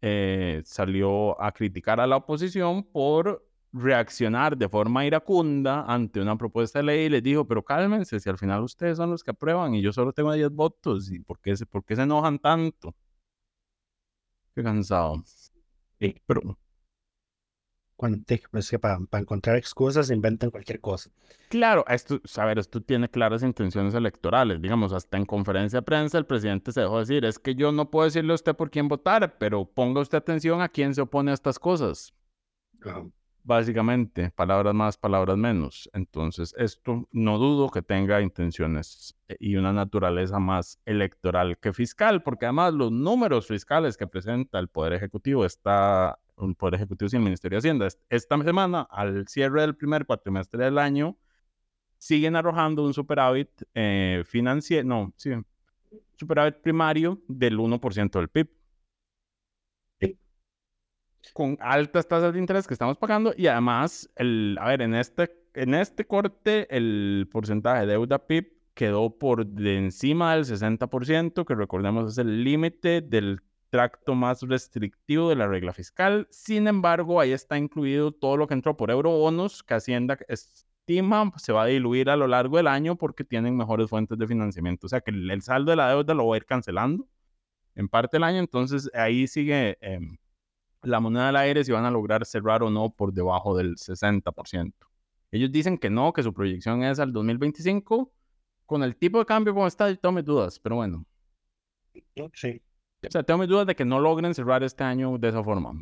eh, 0.00 0.62
salió 0.64 1.40
a 1.42 1.52
criticar 1.52 2.00
a 2.00 2.06
la 2.06 2.16
oposición 2.16 2.84
por 2.84 3.46
reaccionar 3.72 4.56
de 4.56 4.68
forma 4.68 5.06
iracunda 5.06 5.84
ante 5.86 6.20
una 6.20 6.36
propuesta 6.36 6.80
de 6.80 6.84
ley 6.84 7.06
y 7.06 7.08
les 7.08 7.22
dijo, 7.22 7.46
pero 7.46 7.64
cálmense, 7.64 8.18
si 8.20 8.28
al 8.30 8.38
final 8.38 8.62
ustedes 8.62 8.96
son 8.96 9.10
los 9.10 9.22
que 9.22 9.30
aprueban 9.32 9.74
y 9.74 9.82
yo 9.82 9.92
solo 9.92 10.12
tengo 10.12 10.32
10 10.32 10.50
votos, 10.50 11.10
¿y 11.10 11.20
por 11.20 11.40
qué 11.40 11.56
se, 11.56 11.66
por 11.66 11.84
qué 11.84 11.96
se 11.96 12.02
enojan 12.02 12.38
tanto? 12.38 12.94
Qué 14.54 14.62
cansado. 14.62 15.22
Sí, 15.98 16.16
pero. 16.26 16.58
Cuando 17.96 18.18
te, 18.24 18.42
es 18.54 18.70
que 18.70 18.78
para, 18.78 18.98
encontrar 19.12 19.56
excusas 19.56 20.10
inventan 20.10 20.50
cualquier 20.50 20.80
cosa. 20.80 21.10
Claro, 21.50 21.84
esto, 21.86 22.18
a 22.38 22.44
ver, 22.46 22.58
esto 22.58 22.80
tiene 22.80 23.10
claras 23.10 23.42
intenciones 23.42 23.92
electorales. 23.92 24.62
Digamos, 24.62 24.94
hasta 24.94 25.18
en 25.18 25.26
conferencia 25.26 25.80
de 25.80 25.82
prensa 25.82 26.16
el 26.16 26.24
presidente 26.24 26.72
se 26.72 26.80
dejó 26.80 27.00
decir, 27.00 27.26
es 27.26 27.38
que 27.38 27.54
yo 27.54 27.72
no 27.72 27.90
puedo 27.90 28.06
decirle 28.06 28.32
a 28.32 28.36
usted 28.36 28.56
por 28.56 28.70
quién 28.70 28.88
votar, 28.88 29.36
pero 29.36 29.66
ponga 29.66 30.00
usted 30.00 30.16
atención 30.16 30.62
a 30.62 30.70
quién 30.70 30.94
se 30.94 31.02
opone 31.02 31.30
a 31.30 31.34
estas 31.34 31.58
cosas 31.58 32.14
básicamente, 33.44 34.30
palabras 34.30 34.74
más, 34.74 34.96
palabras 34.96 35.36
menos. 35.36 35.90
Entonces, 35.92 36.54
esto 36.58 37.08
no 37.12 37.38
dudo 37.38 37.70
que 37.70 37.82
tenga 37.82 38.20
intenciones 38.20 39.16
eh, 39.28 39.36
y 39.40 39.56
una 39.56 39.72
naturaleza 39.72 40.38
más 40.38 40.78
electoral 40.84 41.58
que 41.58 41.72
fiscal, 41.72 42.22
porque 42.22 42.46
además 42.46 42.74
los 42.74 42.92
números 42.92 43.46
fiscales 43.46 43.96
que 43.96 44.06
presenta 44.06 44.58
el 44.58 44.68
Poder 44.68 44.92
Ejecutivo 44.94 45.44
está, 45.44 46.18
el 46.38 46.54
Poder 46.54 46.74
Ejecutivo 46.74 47.08
y 47.12 47.16
el 47.16 47.22
Ministerio 47.22 47.56
de 47.56 47.58
Hacienda, 47.60 47.88
esta 48.08 48.42
semana, 48.42 48.82
al 48.90 49.26
cierre 49.28 49.62
del 49.62 49.76
primer 49.76 50.06
cuatrimestre 50.06 50.64
del 50.64 50.78
año, 50.78 51.16
siguen 51.98 52.36
arrojando 52.36 52.84
un 52.84 52.94
superávit 52.94 53.50
eh, 53.74 54.22
financiero, 54.26 54.88
no, 54.88 55.12
sí, 55.16 55.32
superávit 56.16 56.56
primario 56.56 57.20
del 57.28 57.58
1% 57.58 58.10
del 58.10 58.28
PIB 58.28 58.59
con 61.32 61.56
altas 61.60 62.08
tasas 62.08 62.32
de 62.32 62.38
interés 62.38 62.66
que 62.66 62.74
estamos 62.74 62.98
pagando 62.98 63.32
y 63.36 63.46
además, 63.46 64.10
el, 64.16 64.56
a 64.60 64.68
ver, 64.68 64.82
en 64.82 64.94
este, 64.94 65.30
en 65.54 65.74
este 65.74 66.06
corte 66.06 66.66
el 66.74 67.28
porcentaje 67.30 67.80
de 67.80 67.92
deuda 67.92 68.26
PIB 68.26 68.52
quedó 68.74 69.18
por 69.18 69.46
de 69.46 69.76
encima 69.76 70.34
del 70.34 70.44
60%, 70.44 71.44
que 71.44 71.54
recordemos 71.54 72.12
es 72.12 72.18
el 72.18 72.44
límite 72.44 73.00
del 73.00 73.40
tracto 73.70 74.14
más 74.14 74.42
restrictivo 74.42 75.28
de 75.28 75.36
la 75.36 75.46
regla 75.46 75.72
fiscal. 75.72 76.26
Sin 76.30 76.66
embargo, 76.66 77.20
ahí 77.20 77.32
está 77.32 77.56
incluido 77.56 78.12
todo 78.12 78.36
lo 78.36 78.46
que 78.46 78.54
entró 78.54 78.76
por 78.76 78.90
eurobonos, 78.90 79.62
que 79.62 79.74
Hacienda 79.74 80.18
estima 80.28 81.32
se 81.36 81.52
va 81.52 81.62
a 81.62 81.66
diluir 81.66 82.10
a 82.10 82.16
lo 82.16 82.26
largo 82.26 82.56
del 82.56 82.66
año 82.66 82.96
porque 82.96 83.24
tienen 83.24 83.56
mejores 83.56 83.88
fuentes 83.88 84.18
de 84.18 84.26
financiamiento. 84.26 84.86
O 84.86 84.88
sea 84.88 85.00
que 85.00 85.10
el, 85.10 85.42
saldo 85.42 85.70
de 85.70 85.76
la 85.76 85.88
deuda 85.88 86.14
lo 86.14 86.26
va 86.26 86.34
a 86.34 86.38
ir 86.38 86.46
cancelando 86.46 87.06
en 87.76 87.88
parte 87.88 88.16
del 88.16 88.24
año, 88.24 88.38
entonces 88.38 88.90
ahí 88.94 89.26
sigue... 89.26 89.78
Em, 89.80 90.16
la 90.82 91.00
moneda 91.00 91.26
del 91.26 91.36
aire 91.36 91.64
si 91.64 91.72
van 91.72 91.84
a 91.84 91.90
lograr 91.90 92.24
cerrar 92.24 92.62
o 92.62 92.70
no 92.70 92.90
por 92.90 93.12
debajo 93.12 93.56
del 93.56 93.76
60%. 93.76 94.72
Ellos 95.32 95.52
dicen 95.52 95.78
que 95.78 95.90
no, 95.90 96.12
que 96.12 96.22
su 96.22 96.32
proyección 96.32 96.82
es 96.82 96.98
al 96.98 97.12
2025. 97.12 98.12
Con 98.66 98.82
el 98.82 98.96
tipo 98.96 99.18
de 99.18 99.26
cambio 99.26 99.52
como 99.52 99.66
está, 99.66 99.94
tengo 99.96 100.12
mis 100.12 100.24
dudas, 100.24 100.58
pero 100.60 100.76
bueno. 100.76 101.04
Sí. 102.34 102.62
O 103.06 103.10
sea, 103.10 103.22
tengo 103.22 103.38
mis 103.40 103.48
dudas 103.48 103.66
de 103.66 103.74
que 103.74 103.84
no 103.84 103.98
logren 103.98 104.34
cerrar 104.34 104.62
este 104.62 104.84
año 104.84 105.18
de 105.18 105.28
esa 105.28 105.42
forma. 105.42 105.72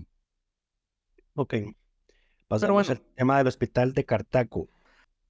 Ok. 1.35 1.55
Pasamos 2.47 2.89
al 2.89 3.01
tema 3.01 3.39
del 3.39 3.47
hospital 3.47 3.93
de 3.93 4.05
Cartago. 4.05 4.69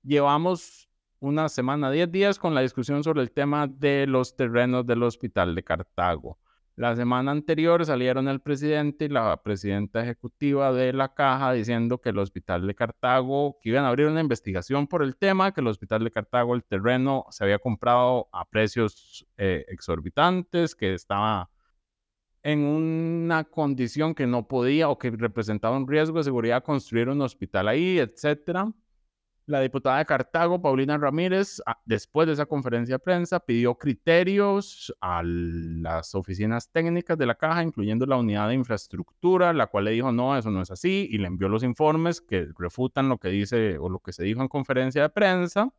Llevamos 0.03 0.89
una 1.21 1.49
semana, 1.49 1.91
10 1.91 2.13
días 2.13 2.39
con 2.39 2.55
la 2.55 2.61
discusión 2.61 3.03
sobre 3.03 3.23
el 3.23 3.33
tema 3.33 3.67
de 3.67 4.07
los 4.07 4.37
terrenos 4.37 4.87
del 4.87 5.03
hospital 5.03 5.55
de 5.55 5.65
Cartago. 5.65 6.39
La 6.79 6.95
semana 6.95 7.33
anterior 7.33 7.85
salieron 7.85 8.29
el 8.29 8.41
presidente 8.41 9.07
y 9.07 9.09
la 9.09 9.43
presidenta 9.43 10.01
ejecutiva 10.01 10.73
de 10.73 10.93
la 10.93 11.13
caja 11.13 11.53
diciendo 11.53 12.01
que 12.01 12.11
el 12.11 12.19
hospital 12.19 12.69
de 12.69 12.77
Cartago, 12.77 13.59
que 13.61 13.71
iban 13.71 13.85
a 13.85 13.89
abrir 13.89 14.07
una 14.07 14.21
investigación 14.21 14.87
por 14.87 15.03
el 15.03 15.17
tema, 15.17 15.53
que 15.53 15.61
el 15.61 15.67
hospital 15.67 16.05
de 16.05 16.13
Cartago, 16.13 16.55
el 16.55 16.63
terreno 16.63 17.27
se 17.31 17.43
había 17.43 17.59
comprado 17.59 18.29
a 18.33 18.45
precios 18.45 19.27
eh, 19.39 19.65
exorbitantes, 19.67 20.77
que 20.77 20.95
estaba 20.95 21.51
en 22.45 22.61
una 22.61 23.43
condición 23.43 24.15
que 24.15 24.29
no 24.29 24.47
podía 24.47 24.89
o 24.89 25.01
que 25.01 25.11
representaba 25.11 25.77
un 25.77 25.89
riesgo 25.89 26.19
de 26.19 26.25
seguridad 26.25 26.63
construir 26.63 27.09
un 27.09 27.23
hospital 27.23 27.67
ahí, 27.67 27.99
etcétera. 27.99 28.73
La 29.49 29.61
diputada 29.63 29.97
de 29.97 30.05
Cartago, 30.05 30.61
Paulina 30.61 30.99
Ramírez, 30.99 31.63
ah, 31.65 31.81
después 31.87 32.27
de 32.27 32.35
esa 32.35 32.45
conferencia 32.45 32.97
de 32.97 32.99
prensa, 32.99 33.41
pidió 33.41 33.77
criterios 33.77 34.95
a 35.01 35.23
las 35.25 36.15
oficinas 36.15 36.71
técnicas 36.71 37.17
de 37.17 37.25
la 37.25 37.35
caja, 37.35 37.63
incluyendo 37.63 38.05
la 38.05 38.19
unidad 38.19 38.49
de 38.49 38.55
infraestructura, 38.57 39.55
la 39.55 39.69
cual 39.69 39.87
le 39.87 39.93
dijo, 39.93 40.13
no, 40.13 40.37
eso 40.37 40.51
no 40.51 40.61
es 40.61 40.71
así, 40.71 41.09
y 41.11 41.17
le 41.17 41.29
envió 41.29 41.49
los 41.49 41.63
informes 41.63 42.21
que 42.21 42.49
refutan 42.59 43.09
lo 43.09 43.17
que 43.17 43.29
dice 43.29 43.79
o 43.79 43.89
lo 43.89 44.01
que 44.01 44.13
se 44.13 44.23
dijo 44.23 44.43
en 44.43 44.49
conferencia 44.49 45.01
de 45.01 45.09
prensa. 45.09 45.73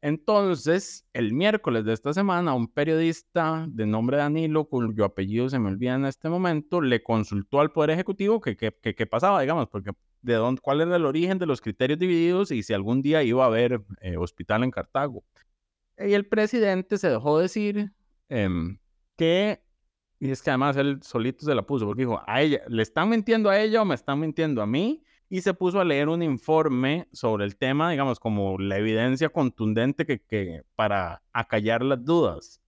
Entonces, 0.00 1.04
el 1.12 1.32
miércoles 1.32 1.84
de 1.84 1.92
esta 1.92 2.12
semana, 2.12 2.54
un 2.54 2.68
periodista 2.68 3.66
de 3.68 3.86
nombre 3.86 4.18
Danilo, 4.18 4.66
cuyo 4.66 5.04
apellido 5.04 5.48
se 5.48 5.58
me 5.58 5.70
olvida 5.70 5.94
en 5.96 6.06
este 6.06 6.28
momento, 6.28 6.80
le 6.80 7.02
consultó 7.02 7.60
al 7.60 7.72
Poder 7.72 7.90
Ejecutivo 7.90 8.40
que 8.40 8.56
qué 8.56 9.06
pasaba, 9.06 9.40
digamos, 9.40 9.68
porque 9.68 9.90
de 10.22 10.34
dónde, 10.34 10.60
cuál 10.60 10.80
era 10.80 10.96
el 10.96 11.04
origen 11.04 11.38
de 11.38 11.46
los 11.46 11.60
criterios 11.60 11.98
divididos 11.98 12.50
y 12.50 12.62
si 12.62 12.72
algún 12.72 13.02
día 13.02 13.22
iba 13.22 13.44
a 13.44 13.48
haber 13.48 13.82
eh, 14.00 14.16
hospital 14.16 14.64
en 14.64 14.70
Cartago. 14.70 15.24
Y 15.98 16.14
el 16.14 16.26
presidente 16.26 16.96
se 16.98 17.10
dejó 17.10 17.38
decir 17.38 17.92
em, 18.28 18.78
que, 19.16 19.62
y 20.18 20.30
es 20.30 20.42
que 20.42 20.50
además 20.50 20.76
él 20.76 21.00
solito 21.02 21.44
se 21.44 21.54
la 21.54 21.62
puso, 21.62 21.86
porque 21.86 22.02
dijo, 22.02 22.22
a 22.26 22.40
ella, 22.40 22.62
¿le 22.68 22.82
están 22.82 23.08
mintiendo 23.08 23.50
a 23.50 23.60
ella 23.60 23.82
o 23.82 23.84
me 23.84 23.94
están 23.94 24.20
mintiendo 24.20 24.62
a 24.62 24.66
mí? 24.66 25.02
Y 25.28 25.40
se 25.40 25.54
puso 25.54 25.80
a 25.80 25.84
leer 25.84 26.08
un 26.08 26.22
informe 26.22 27.08
sobre 27.12 27.44
el 27.44 27.56
tema, 27.56 27.90
digamos, 27.90 28.20
como 28.20 28.58
la 28.58 28.78
evidencia 28.78 29.30
contundente 29.30 30.04
que, 30.06 30.20
que 30.20 30.62
para 30.76 31.22
acallar 31.32 31.82
las 31.82 32.04
dudas. 32.04 32.61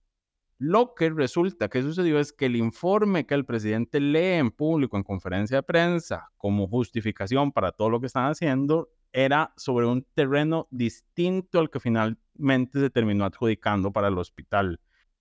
Lo 0.57 0.95
que 0.95 1.09
resulta 1.09 1.67
que 1.67 1.81
sucedió 1.81 2.17
es 2.17 2.31
que 2.31 2.45
el 2.45 2.55
informe 2.55 3.25
que 3.25 3.33
el 3.33 3.45
presidente 3.45 3.99
lee 3.99 4.39
en 4.39 4.51
público 4.51 4.95
en 4.95 5.03
conferencia 5.03 5.57
de 5.57 5.63
prensa 5.63 6.29
como 6.37 6.67
justificación 6.67 7.51
para 7.51 7.73
todo 7.73 7.89
lo 7.89 7.99
que 7.99 8.07
están 8.07 8.31
haciendo 8.31 8.89
era 9.11 9.53
sobre 9.57 9.85
un 9.85 10.05
terreno 10.13 10.67
distinto 10.71 11.59
al 11.59 11.69
que 11.69 11.81
finalmente 11.81 12.79
se 12.79 12.89
terminó 12.89 13.25
adjudicando 13.25 13.91
para 13.91 14.07
el 14.07 14.17
hospital. 14.17 14.79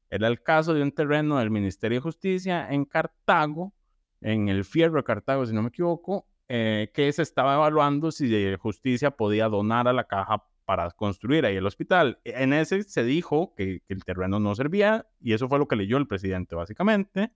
Era 0.08 0.28
el 0.28 0.40
caso 0.40 0.72
de 0.72 0.82
un 0.82 0.92
terreno 0.92 1.38
del 1.38 1.50
Ministerio 1.50 1.96
de 1.96 2.02
Justicia 2.02 2.68
en 2.70 2.84
Cartago, 2.84 3.72
en 4.20 4.48
el 4.48 4.64
Fierro 4.64 4.98
de 4.98 5.04
Cartago, 5.04 5.46
si 5.46 5.52
no 5.52 5.62
me 5.62 5.68
equivoco, 5.68 6.28
eh, 6.48 6.92
que 6.94 7.12
se 7.12 7.22
estaba 7.22 7.54
evaluando 7.54 8.12
si 8.12 8.54
Justicia 8.56 9.10
podía 9.10 9.48
donar 9.48 9.88
a 9.88 9.92
la 9.92 10.04
caja 10.04 10.44
para 10.64 10.90
construir 10.90 11.46
ahí 11.46 11.56
el 11.56 11.66
hospital. 11.66 12.20
En 12.24 12.52
ese 12.52 12.82
se 12.84 13.04
dijo 13.04 13.54
que, 13.56 13.82
el 13.88 14.04
terreno 14.04 14.40
no 14.40 14.54
servía 14.54 15.06
y 15.20 15.32
eso 15.32 15.48
fue 15.48 15.58
lo 15.58 15.68
que 15.68 15.76
leyó 15.76 15.96
el 15.96 16.06
presidente 16.06 16.54
básicamente, 16.54 17.32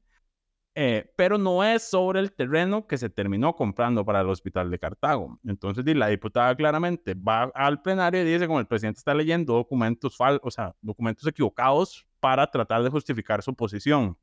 eh, 0.75 1.13
pero 1.17 1.39
no 1.39 1.65
es 1.65 1.83
sobre 1.83 2.21
el 2.21 2.33
terreno 2.33 2.87
que 2.87 2.99
se 2.99 3.11
terminó 3.11 3.57
comprando 3.57 4.05
para 4.05 4.21
el 4.21 4.29
hospital 4.29 4.71
de 4.71 4.79
Cartago. 4.79 5.39
Entonces 5.45 5.85
la 5.97 6.09
diputada 6.09 6.55
claramente 6.55 7.15
va 7.15 7.51
al 7.55 7.83
plenario 7.83 8.23
y 8.23 8.33
dice 8.33 8.47
como 8.47 8.61
el 8.61 8.67
presidente 8.67 8.99
está 8.99 9.15
leyendo 9.15 9.55
documentos 9.55 10.17
fal 10.17 10.41
o 10.43 10.51
sea, 10.51 10.75
documentos 10.81 11.27
equivocados 11.27 12.07
para 12.21 12.51
tratar 12.51 12.83
de 12.83 12.91
justificar 12.91 13.43
su 13.43 13.55
posición. 13.55 14.17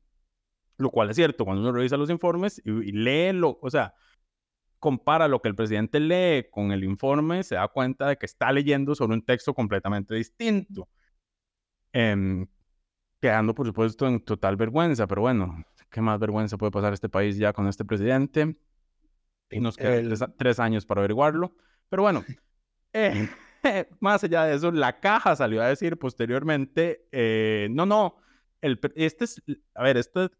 Lo 0.78 0.90
cual 0.90 1.10
es 1.10 1.16
cierto, 1.16 1.44
cuando 1.44 1.62
uno 1.62 1.72
revisa 1.72 1.96
los 1.96 2.10
informes 2.10 2.60
y, 2.64 2.70
y 2.70 2.92
lee 2.92 3.32
lo, 3.32 3.58
o 3.62 3.70
sea, 3.70 3.94
compara 4.78 5.28
lo 5.28 5.40
que 5.40 5.48
el 5.48 5.54
presidente 5.54 6.00
lee 6.00 6.48
con 6.50 6.72
el 6.72 6.84
informe, 6.84 7.42
se 7.42 7.54
da 7.54 7.68
cuenta 7.68 8.08
de 8.08 8.16
que 8.16 8.26
está 8.26 8.52
leyendo 8.52 8.94
sobre 8.94 9.14
un 9.14 9.24
texto 9.24 9.54
completamente 9.54 10.14
distinto. 10.14 10.88
Em, 11.92 12.46
quedando, 13.20 13.54
por 13.54 13.66
supuesto, 13.66 14.06
en 14.06 14.20
total 14.20 14.56
vergüenza, 14.56 15.06
pero 15.06 15.22
bueno, 15.22 15.64
¿qué 15.90 16.00
más 16.00 16.18
vergüenza 16.18 16.58
puede 16.58 16.72
pasar 16.72 16.92
este 16.92 17.08
país 17.08 17.36
ya 17.36 17.52
con 17.52 17.66
este 17.68 17.84
presidente? 17.84 18.56
Y 19.50 19.60
nos 19.60 19.76
quedan 19.76 20.12
tres, 20.36 20.60
años 20.60 20.84
para 20.84 21.00
averiguarlo. 21.00 21.54
Pero 21.88 22.02
bueno, 22.02 22.24
eh, 22.92 23.28
más 24.00 24.24
allá 24.24 24.44
de 24.44 24.56
eso, 24.56 24.70
la 24.72 25.00
caja 25.00 25.36
salió 25.36 25.62
a 25.62 25.68
decir 25.68 25.98
posteriormente, 25.98 27.06
eh, 27.12 27.68
no, 27.70 27.86
no, 27.86 28.16
el, 28.60 28.78
este 28.94 29.24
es, 29.24 29.42
a 29.74 29.82
ver, 29.82 29.96
este 29.96 30.30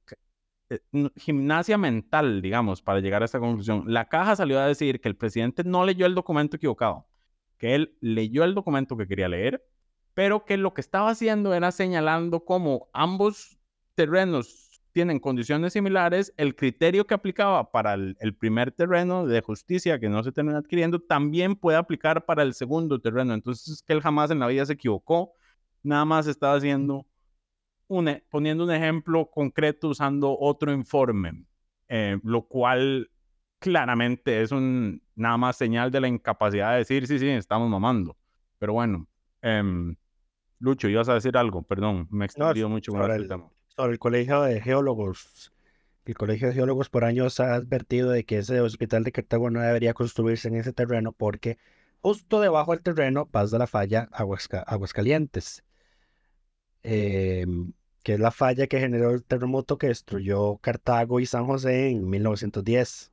eh, 0.70 0.80
gimnasia 1.16 1.78
mental, 1.78 2.42
digamos, 2.42 2.82
para 2.82 3.00
llegar 3.00 3.22
a 3.22 3.26
esta 3.26 3.38
conclusión. 3.38 3.84
La 3.86 4.08
caja 4.08 4.36
salió 4.36 4.58
a 4.58 4.66
decir 4.66 5.00
que 5.00 5.08
el 5.08 5.16
presidente 5.16 5.62
no 5.64 5.84
leyó 5.84 6.06
el 6.06 6.14
documento 6.14 6.56
equivocado, 6.56 7.06
que 7.58 7.74
él 7.74 7.96
leyó 8.00 8.44
el 8.44 8.54
documento 8.54 8.96
que 8.96 9.06
quería 9.06 9.28
leer, 9.28 9.64
pero 10.14 10.44
que 10.44 10.56
lo 10.56 10.74
que 10.74 10.80
estaba 10.80 11.10
haciendo 11.10 11.54
era 11.54 11.70
señalando 11.70 12.44
cómo 12.44 12.88
ambos 12.92 13.58
terrenos 13.94 14.82
tienen 14.92 15.20
condiciones 15.20 15.74
similares, 15.74 16.32
el 16.36 16.56
criterio 16.56 17.06
que 17.06 17.14
aplicaba 17.14 17.70
para 17.70 17.94
el, 17.94 18.16
el, 18.18 18.34
primer 18.34 18.72
terreno 18.72 19.26
de 19.26 19.42
justicia 19.42 20.00
que 20.00 20.08
no 20.08 20.24
se 20.24 20.32
termina 20.32 20.58
adquiriendo 20.58 20.98
también 21.00 21.54
puede 21.54 21.76
aplicar 21.76 22.24
para 22.24 22.42
el 22.42 22.54
segundo 22.54 22.98
terreno. 22.98 23.34
Entonces, 23.34 23.82
que 23.82 23.92
él 23.92 24.00
jamás 24.00 24.30
en 24.30 24.38
la 24.38 24.46
vida 24.46 24.64
se 24.64 24.72
equivocó, 24.72 25.34
nada 25.82 26.06
más 26.06 26.26
estaba 26.26 26.54
haciendo 26.54 27.06
e, 27.88 28.24
poniendo 28.28 28.64
un 28.64 28.70
ejemplo 28.70 29.30
concreto 29.30 29.88
usando 29.88 30.36
otro 30.38 30.72
informe, 30.72 31.44
eh, 31.88 32.18
lo 32.22 32.46
cual 32.46 33.10
claramente 33.58 34.42
es 34.42 34.52
un 34.52 35.02
nada 35.14 35.36
más 35.36 35.56
señal 35.56 35.90
de 35.90 36.00
la 36.00 36.08
incapacidad 36.08 36.72
de 36.72 36.78
decir, 36.78 37.06
sí, 37.06 37.18
sí, 37.18 37.28
estamos 37.28 37.70
mamando. 37.70 38.16
Pero 38.58 38.72
bueno, 38.74 39.08
eh, 39.42 39.94
Lucho, 40.58 40.88
ibas 40.88 41.08
a 41.08 41.14
decir 41.14 41.36
algo, 41.36 41.62
perdón, 41.62 42.08
me 42.10 42.24
he 42.24 42.26
extendido 42.26 42.68
mucho 42.68 42.92
con 42.92 43.10
el, 43.10 43.28
tema. 43.28 43.48
Sobre 43.68 43.92
el 43.92 43.98
Colegio 43.98 44.42
de 44.42 44.60
Geólogos. 44.60 45.52
El 46.06 46.14
Colegio 46.14 46.48
de 46.48 46.54
Geólogos 46.54 46.88
por 46.88 47.04
años 47.04 47.40
ha 47.40 47.54
advertido 47.54 48.10
de 48.10 48.24
que 48.24 48.38
ese 48.38 48.60
hospital 48.60 49.04
de 49.04 49.12
Cartago 49.12 49.50
no 49.50 49.60
debería 49.60 49.92
construirse 49.92 50.48
en 50.48 50.54
ese 50.54 50.72
terreno 50.72 51.12
porque 51.12 51.58
justo 52.00 52.40
debajo 52.40 52.72
del 52.72 52.82
terreno 52.82 53.26
pasa 53.26 53.58
la 53.58 53.66
falla 53.66 54.08
Aguascalientes. 54.12 55.65
Em, 56.88 57.72
que 58.04 58.14
es 58.14 58.20
la 58.20 58.30
falla 58.30 58.68
que 58.68 58.78
generó 58.78 59.10
el 59.10 59.24
terremoto 59.24 59.76
que 59.76 59.88
destruyó 59.88 60.58
Cartago 60.58 61.18
y 61.18 61.26
San 61.26 61.44
José 61.44 61.88
en 61.88 62.08
1910. 62.08 63.10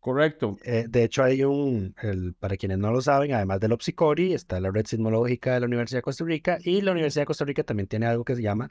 Correcto. 0.00 0.56
Eh, 0.64 0.86
de 0.88 1.04
hecho, 1.04 1.22
hay 1.22 1.44
un, 1.44 1.94
para 2.40 2.56
quienes 2.56 2.78
no 2.78 2.90
lo 2.90 3.02
saben, 3.02 3.34
además 3.34 3.60
del 3.60 3.72
OPSICORI, 3.72 4.32
está 4.32 4.58
la 4.58 4.70
red 4.70 4.86
sismológica 4.86 5.52
de 5.52 5.60
la 5.60 5.66
Universidad 5.66 5.98
de 5.98 6.02
Costa 6.02 6.24
Rica 6.24 6.58
y 6.64 6.80
la 6.80 6.92
Universidad 6.92 7.22
de 7.22 7.26
Costa 7.26 7.44
Rica 7.44 7.62
también 7.62 7.88
tiene 7.88 8.06
algo 8.06 8.24
que 8.24 8.36
se 8.36 8.42
llama 8.42 8.70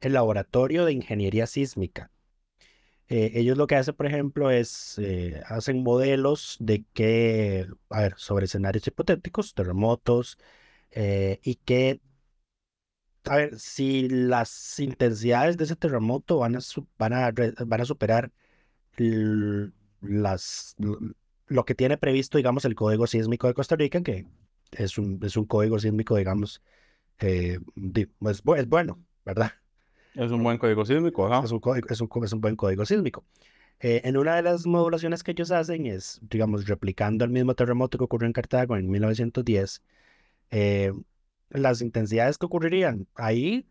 el 0.00 0.12
Laboratorio 0.12 0.84
de 0.84 0.92
Ingeniería 0.92 1.48
Sísmica. 1.48 2.12
Eh, 3.08 3.32
ellos 3.34 3.58
lo 3.58 3.66
que 3.66 3.74
hacen, 3.74 3.96
por 3.96 4.06
ejemplo, 4.06 4.52
es 4.52 4.96
eh, 5.02 5.42
hacen 5.46 5.82
modelos 5.82 6.56
de 6.60 6.84
que, 6.92 7.66
a 7.88 8.02
ver, 8.02 8.14
sobre 8.16 8.44
escenarios 8.44 8.86
hipotéticos, 8.86 9.54
terremotos, 9.54 10.38
y 10.92 11.54
qué 11.64 12.00
a 13.24 13.36
ver, 13.36 13.58
si 13.58 14.08
las 14.08 14.78
intensidades 14.80 15.56
de 15.56 15.64
ese 15.64 15.76
terremoto 15.76 16.38
van 16.38 16.56
a, 16.56 16.60
van 16.98 17.12
a, 17.12 17.32
van 17.66 17.80
a 17.80 17.84
superar 17.84 18.32
las, 20.00 20.76
lo 21.46 21.64
que 21.64 21.74
tiene 21.74 21.98
previsto, 21.98 22.38
digamos, 22.38 22.64
el 22.64 22.74
Código 22.74 23.06
Sísmico 23.06 23.46
de 23.46 23.54
Costa 23.54 23.76
Rica, 23.76 24.02
que 24.02 24.26
es 24.72 24.98
un, 24.98 25.20
es 25.22 25.36
un 25.36 25.46
código 25.46 25.78
sísmico, 25.78 26.16
digamos, 26.16 26.62
eh, 27.18 27.58
es, 27.94 28.42
es, 28.56 28.68
bueno, 28.68 28.98
¿verdad? 29.24 29.52
Es 30.14 30.30
un 30.30 30.42
buen 30.42 30.58
código 30.58 30.84
sísmico, 30.84 31.28
Es 31.44 31.52
un, 31.52 31.60
es 31.88 32.00
un, 32.00 32.24
es 32.24 32.32
un 32.32 32.40
buen 32.40 32.56
código 32.56 32.84
sísmico. 32.84 33.24
Eh, 33.80 34.02
en 34.04 34.16
una 34.16 34.36
de 34.36 34.42
las 34.42 34.66
modulaciones 34.66 35.22
que 35.22 35.30
ellos 35.30 35.50
hacen 35.50 35.86
es, 35.86 36.20
digamos, 36.22 36.66
replicando 36.66 37.24
el 37.24 37.30
mismo 37.30 37.54
terremoto 37.54 37.96
que 37.96 38.04
ocurrió 38.04 38.26
en 38.26 38.32
Cartago 38.32 38.76
en 38.76 38.90
1910, 38.90 39.82
eh, 40.50 40.92
las 41.50 41.82
intensidades 41.82 42.38
que 42.38 42.46
ocurrirían 42.46 43.06
ahí 43.14 43.68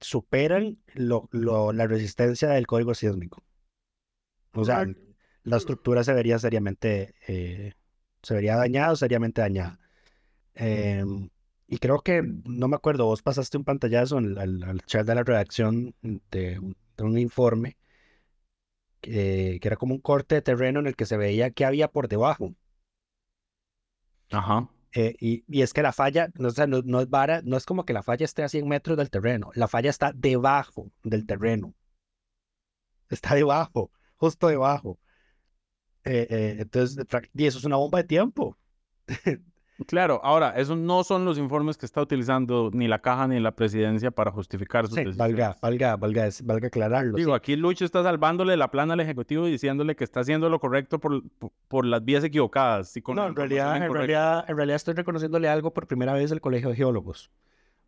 superan 0.00 0.78
lo, 0.94 1.28
la 1.72 1.86
resistencia 1.86 2.48
del 2.48 2.66
código 2.66 2.94
sísmico. 2.94 3.42
O 4.52 4.64
sea, 4.64 4.86
la 5.42 5.56
estructura 5.56 6.02
se 6.04 6.12
vería 6.12 6.38
seriamente, 6.38 7.14
eh, 7.28 7.74
se 8.22 8.34
vería 8.34 8.56
dañada 8.56 8.92
o 8.92 8.96
seriamente 8.96 9.40
dañada. 9.40 9.78
Em, 10.54 11.30
y 11.66 11.78
creo 11.78 12.00
que, 12.00 12.22
no 12.22 12.68
me 12.68 12.76
acuerdo, 12.76 13.06
vos 13.06 13.22
pasaste 13.22 13.56
un 13.56 13.64
pantallazo 13.64 14.18
al, 14.18 14.82
chat 14.86 15.06
de 15.06 15.14
la 15.14 15.22
redacción 15.22 15.94
de, 16.02 16.58
un 16.98 17.18
informe 17.18 17.76
que, 19.00 19.58
que, 19.60 19.68
era 19.68 19.76
como 19.76 19.94
un 19.94 20.00
corte 20.00 20.34
de 20.36 20.42
terreno 20.42 20.80
en 20.80 20.86
el 20.86 20.96
que 20.96 21.06
se 21.06 21.16
veía 21.16 21.50
qué 21.50 21.64
había 21.64 21.88
por 21.88 22.08
debajo. 22.08 22.54
Ajá. 24.30 24.68
Eh, 24.92 25.14
y, 25.20 25.62
es 25.62 25.72
que 25.72 25.82
la 25.82 25.92
falla, 25.92 26.30
no, 26.34 26.50
no, 26.84 27.00
es 27.00 27.08
vara, 27.08 27.42
no 27.44 27.56
es 27.56 27.64
como 27.64 27.84
que 27.84 27.92
la 27.92 28.02
falla 28.02 28.24
esté 28.24 28.42
a 28.42 28.48
100 28.48 28.66
metros 28.68 28.96
del 28.96 29.10
terreno, 29.10 29.50
la 29.54 29.68
falla 29.68 29.90
está 29.90 30.12
debajo 30.12 30.90
del 31.04 31.26
terreno. 31.26 31.74
Está 33.08 33.34
debajo, 33.34 33.90
justo 34.16 34.48
debajo. 34.48 34.98
Eh, 36.04 36.26
eh, 36.30 36.56
entonces, 36.60 37.04
y 37.34 37.46
eso 37.46 37.58
es 37.58 37.64
una 37.64 37.76
bomba 37.76 37.98
de 37.98 38.04
tiempo. 38.04 38.58
Claro, 39.86 40.20
ahora, 40.22 40.50
esos 40.56 40.76
no 40.76 41.04
son 41.04 41.24
los 41.24 41.38
informes 41.38 41.78
que 41.78 41.86
está 41.86 42.02
utilizando 42.02 42.70
ni 42.72 42.88
la 42.88 43.00
caja 43.00 43.26
ni 43.26 43.40
la 43.40 43.52
presidencia 43.52 44.10
para 44.10 44.30
justificar 44.30 44.86
sus 44.86 44.96
sí, 44.96 45.04
valga, 45.16 45.56
valga, 45.62 45.96
valga, 45.96 46.28
valga 46.44 46.66
aclararlo. 46.68 47.16
Digo, 47.16 47.34
aquí 47.34 47.56
Lucho 47.56 47.84
está 47.84 48.02
salvándole 48.02 48.56
la 48.56 48.70
plana 48.70 48.94
al 48.94 49.00
Ejecutivo 49.00 49.46
y 49.48 49.52
diciéndole 49.52 49.96
que 49.96 50.04
está 50.04 50.20
haciendo 50.20 50.48
lo 50.48 50.60
correcto 50.60 50.98
por, 50.98 51.22
por, 51.68 51.86
las 51.86 52.04
vías 52.04 52.24
equivocadas. 52.24 52.92
no, 53.08 53.26
en 53.26 53.36
realidad, 53.36 53.76
en, 53.76 53.92
realidad, 53.92 54.44
en 54.48 54.56
realidad 54.56 54.76
estoy 54.76 54.94
reconociéndole 54.94 55.48
algo 55.48 55.72
por 55.72 55.86
primera 55.86 56.12
vez 56.12 56.30
al 56.32 56.40
Colegio 56.40 56.68
de 56.70 56.76
Geólogos. 56.76 57.30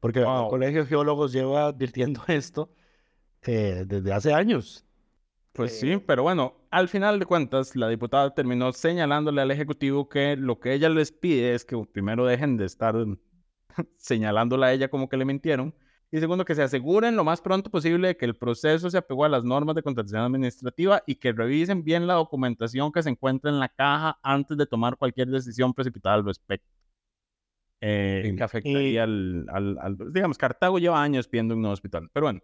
Porque 0.01 0.21
el 0.21 0.27
Colegio 0.49 0.83
de 0.83 0.89
Geólogos 0.89 1.33
lleva 1.33 1.67
advirtiendo 1.67 2.23
esto 2.29 2.71
eh, 3.43 3.85
desde 3.87 4.13
hace 4.13 4.33
años. 4.33 4.85
Pues 5.53 5.79
sí, 5.79 5.99
pero 5.99 6.23
bueno, 6.23 6.55
al 6.71 6.89
final 6.89 7.19
de 7.19 7.27
cuentas, 7.27 7.77
la 7.77 7.89
diputada 7.89 8.35
terminó 8.35 8.73
señalándole 8.73 9.43
al 9.43 9.51
Ejecutivo 9.51 10.09
que 10.09 10.37
lo 10.37 10.59
que 10.59 10.73
ella 10.73 10.89
les 10.89 11.13
pide 11.13 11.55
es 11.55 11.65
que 11.65 11.77
primero 11.93 12.25
dejen 12.25 12.57
de 12.57 12.65
estar 12.65 12.95
señalándola 13.99 14.69
a 14.69 14.73
ella 14.73 14.89
como 14.89 15.09
que 15.09 15.17
le 15.19 15.27
mintieron 15.27 15.75
y 16.11 16.21
segundo 16.21 16.45
que 16.45 16.55
se 16.55 16.63
aseguren 16.63 17.17
lo 17.17 17.25
más 17.25 17.41
pronto 17.41 17.71
posible 17.71 18.09
de 18.09 18.17
que 18.19 18.27
el 18.27 18.37
proceso 18.37 18.91
se 18.91 18.99
apegó 18.99 19.25
a 19.25 19.31
las 19.31 19.45
normas 19.45 19.75
de 19.75 19.83
contratación 19.83 20.21
administrativa 20.21 21.03
y 21.07 21.15
que 21.15 21.33
revisen 21.33 21.85
bien 21.85 22.07
la 22.07 22.15
documentación 22.15 22.93
que 22.93 23.03
se 23.03 23.09
encuentra 23.09 23.51
en 23.51 23.59
la 23.59 23.71
caja 23.71 24.19
antes 24.23 24.59
de 24.59 24.67
tomar 24.67 24.99
cualquier 24.99 25.29
decisión 25.29 25.73
precipitada 25.73 26.17
al 26.17 26.27
respecto. 26.27 26.69
Eh, 27.81 28.35
que 28.37 28.45
afectaría 28.45 29.05
al, 29.05 29.47
al, 29.51 29.97
digamos, 30.13 30.37
Cartago 30.39 30.79
lleva 30.79 31.03
años 31.03 31.27
pidiendo 31.27 31.55
un 31.55 31.63
nuevo 31.63 31.73
hospital, 31.73 32.09
pero 32.13 32.27
bueno. 32.27 32.41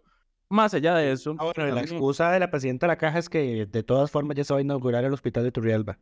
Más 0.49 0.73
allá 0.73 0.95
de 0.95 1.11
eso. 1.11 1.35
Ah, 1.37 1.51
bueno, 1.55 1.73
la 1.75 1.81
excusa 1.81 2.31
de 2.31 2.39
la 2.39 2.49
presidenta 2.49 2.87
de 2.87 2.89
la 2.93 2.97
caja 2.97 3.19
es 3.19 3.29
que 3.29 3.65
de 3.67 3.83
todas 3.83 4.09
formas 4.11 4.35
ya 4.35 4.43
se 4.43 4.53
va 4.53 4.59
a 4.59 4.61
inaugurar 4.63 5.03
el 5.05 5.13
hospital 5.13 5.43
de 5.43 5.51
Turrialba. 5.51 5.99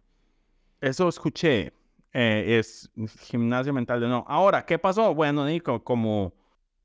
Eso 0.81 1.07
escuché. 1.09 1.73
Eh, 2.13 2.57
es 2.59 2.89
gimnasio 3.29 3.73
mental 3.73 3.99
de 3.99 4.07
no. 4.07 4.25
Ahora, 4.27 4.65
¿qué 4.65 4.79
pasó? 4.79 5.13
Bueno, 5.13 5.45
Nico, 5.45 5.83
como 5.83 6.33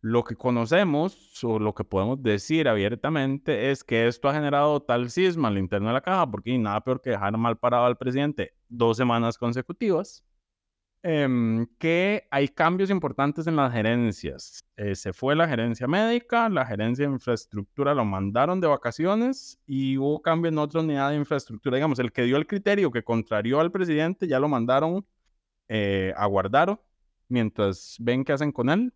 Lo 0.01 0.25
que 0.25 0.35
conocemos 0.35 1.43
o 1.45 1.61
lo 1.61 1.75
que 1.75 1.85
podemos 1.85 2.21
decir 2.23 2.69
abiertamente 2.69 3.71
es 3.71 3.85
que 3.85 4.09
esto 4.09 4.29
ha 4.29 4.35
generado 4.35 4.83
tal 4.83 5.11
cisma 5.11 5.47
al 5.49 5.59
interno 5.59 5.89
de 5.89 5.95
la 5.95 6.01
caja, 6.01 6.29
porque 6.29 6.59
nada 6.59 6.81
peor 6.83 7.01
que 7.01 7.11
dejar 7.11 7.37
mal 7.39 7.57
parado 7.57 7.85
al 7.87 7.97
presidente 7.97 8.55
dos 8.69 8.97
semanas 8.97 9.39
consecutivas, 9.39 10.25
em, 11.03 11.67
que 11.79 12.27
hay 12.31 12.49
cambios 12.49 12.91
importantes 12.91 13.47
en 13.47 13.57
las 13.57 13.73
gerencias. 13.73 14.65
Eh, 14.77 14.95
se 14.95 15.13
fue 15.13 15.35
la 15.37 15.49
gerencia 15.49 15.87
médica, 15.87 16.49
la 16.49 16.67
gerencia 16.67 17.07
de 17.07 17.13
infraestructura 17.13 17.95
lo 17.95 18.05
mandaron 18.05 18.61
de 18.61 18.69
vacaciones 18.69 19.59
y 19.67 19.99
hubo 19.99 20.23
cambio 20.23 20.49
en 20.51 20.59
otra 20.59 20.81
unidad 20.81 21.11
de 21.11 21.17
infraestructura. 21.17 21.77
Digamos, 21.77 21.99
el 21.99 22.13
que 22.13 22.23
dio 22.23 22.37
el 22.37 22.47
criterio 22.47 22.91
que 22.91 23.03
contrarió 23.03 23.61
al 23.61 23.73
presidente 23.73 24.27
ya 24.29 24.39
lo 24.39 24.49
mandaron 24.49 25.05
eh, 25.69 26.13
a 26.17 26.27
guardar 26.27 26.81
mientras 27.29 27.97
ven 28.01 28.25
qué 28.25 28.33
hacen 28.33 28.53
con 28.53 28.71
él 28.71 28.93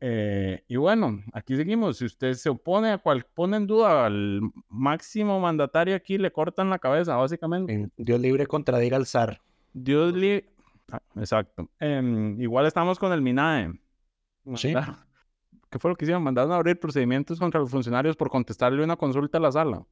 eh, 0.00 0.62
y 0.68 0.76
bueno, 0.76 1.22
aquí 1.32 1.56
seguimos. 1.56 1.98
Si 1.98 2.04
usted 2.04 2.34
se 2.34 2.48
opone 2.48 2.90
a 2.90 2.98
cual 2.98 3.24
pone 3.34 3.56
en 3.56 3.66
duda 3.66 4.06
al 4.06 4.40
máximo 4.68 5.40
mandatario, 5.40 5.96
aquí 5.96 6.18
le 6.18 6.30
cortan 6.30 6.70
la 6.70 6.78
cabeza, 6.78 7.16
básicamente. 7.16 7.90
Dios 7.96 8.20
libre 8.20 8.46
contradiga 8.46 8.96
al 8.96 9.06
zar. 9.06 9.40
Dios 9.72 10.14
libre. 10.14 10.46
Ah, 10.90 11.02
exacto. 11.16 11.70
Em, 11.78 12.40
igual 12.40 12.66
estamos 12.66 12.98
con 12.98 13.12
el 13.12 13.22
MINAE. 13.22 13.72
Sí. 14.54 14.72
¿Qué 15.70 15.78
fue 15.78 15.90
lo 15.90 15.96
que 15.96 16.04
hicieron? 16.04 16.22
Mandaron 16.22 16.52
a 16.52 16.56
abrir 16.56 16.80
procedimientos 16.80 17.38
contra 17.38 17.60
los 17.60 17.70
funcionarios 17.70 18.16
por 18.16 18.30
contestarle 18.30 18.82
una 18.82 18.96
consulta 18.96 19.38
a 19.38 19.40
la 19.40 19.52
sala. 19.52 19.86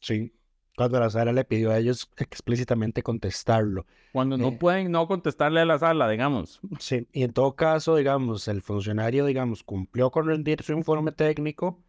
Sí 0.00 0.32
cuando 0.76 1.00
la 1.00 1.10
sala 1.10 1.32
le 1.32 1.44
pidió 1.44 1.70
a 1.70 1.78
ellos 1.78 2.08
explícitamente 2.18 3.02
contestarlo. 3.02 3.86
Cuando 4.12 4.36
no 4.36 4.48
eh, 4.48 4.52
pueden 4.52 4.92
no 4.92 5.08
contestarle 5.08 5.60
a 5.60 5.64
la 5.64 5.78
sala, 5.78 6.08
digamos. 6.08 6.60
Sí, 6.78 7.08
y 7.12 7.22
en 7.22 7.32
todo 7.32 7.56
caso, 7.56 7.96
digamos, 7.96 8.46
el 8.46 8.60
funcionario, 8.60 9.24
digamos, 9.24 9.64
cumplió 9.64 10.10
con 10.10 10.26
rendir 10.26 10.62
su 10.62 10.74
informe 10.74 11.12
técnico 11.12 11.82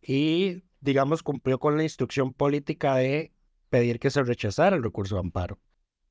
y, 0.00 0.64
digamos, 0.80 1.22
cumplió 1.22 1.58
con 1.58 1.76
la 1.76 1.82
instrucción 1.82 2.32
política 2.32 2.96
de 2.96 3.32
pedir 3.68 4.00
que 4.00 4.10
se 4.10 4.22
rechazara 4.22 4.74
el 4.74 4.82
recurso 4.82 5.16
de 5.16 5.20
amparo. 5.20 5.58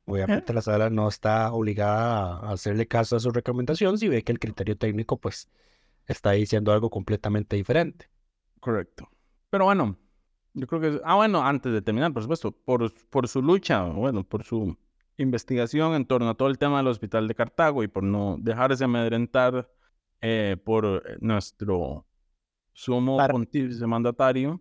Obviamente 0.06 0.54
la 0.54 0.62
sala 0.62 0.89
no 0.89 1.08
está 1.08 1.54
obligada 1.54 2.38
a 2.39 2.51
hacerle 2.51 2.88
caso 2.88 3.16
a 3.16 3.20
su 3.20 3.32
recomendación 3.32 3.97
si 3.97 4.08
ve 4.10 4.24
que 4.24 4.32
el 4.32 4.39
criterio 4.39 4.78
técnico, 4.78 5.18
pues, 5.18 5.49
está 6.08 6.32
diciendo 6.32 6.72
algo 6.72 6.89
completamente 6.89 7.56
diferente. 7.56 8.10
Correcto. 8.60 9.10
Pero 9.49 9.66
bueno, 9.66 9.97
yo 10.54 10.68
creo 10.68 10.82
que... 10.82 11.01
Ah, 11.06 11.16
bueno, 11.16 11.41
antes 11.45 11.72
de 11.72 11.82
terminar, 11.82 12.12
por 12.12 12.24
supuesto, 12.24 12.51
por, 12.51 12.93
por 13.10 13.28
su 13.28 13.41
lucha, 13.41 13.84
bueno, 13.84 14.24
por 14.24 14.43
su 14.43 14.78
investigación 15.18 15.93
en 15.93 16.06
torno 16.06 16.30
a 16.30 16.36
todo 16.36 16.49
el 16.49 16.58
tema 16.58 16.78
del 16.78 16.88
hospital 16.88 17.28
de 17.28 17.36
Cartago 17.36 17.84
y 17.84 17.88
por 17.88 18.04
no 18.04 18.38
dejarse 18.39 18.84
amedrentar 18.84 19.70
eh, 20.22 20.58
por 20.64 20.86
eh, 20.86 21.18
nuestro 21.22 22.06
sumo 22.74 23.18
pontífice 23.30 23.86
mandatario, 23.86 24.60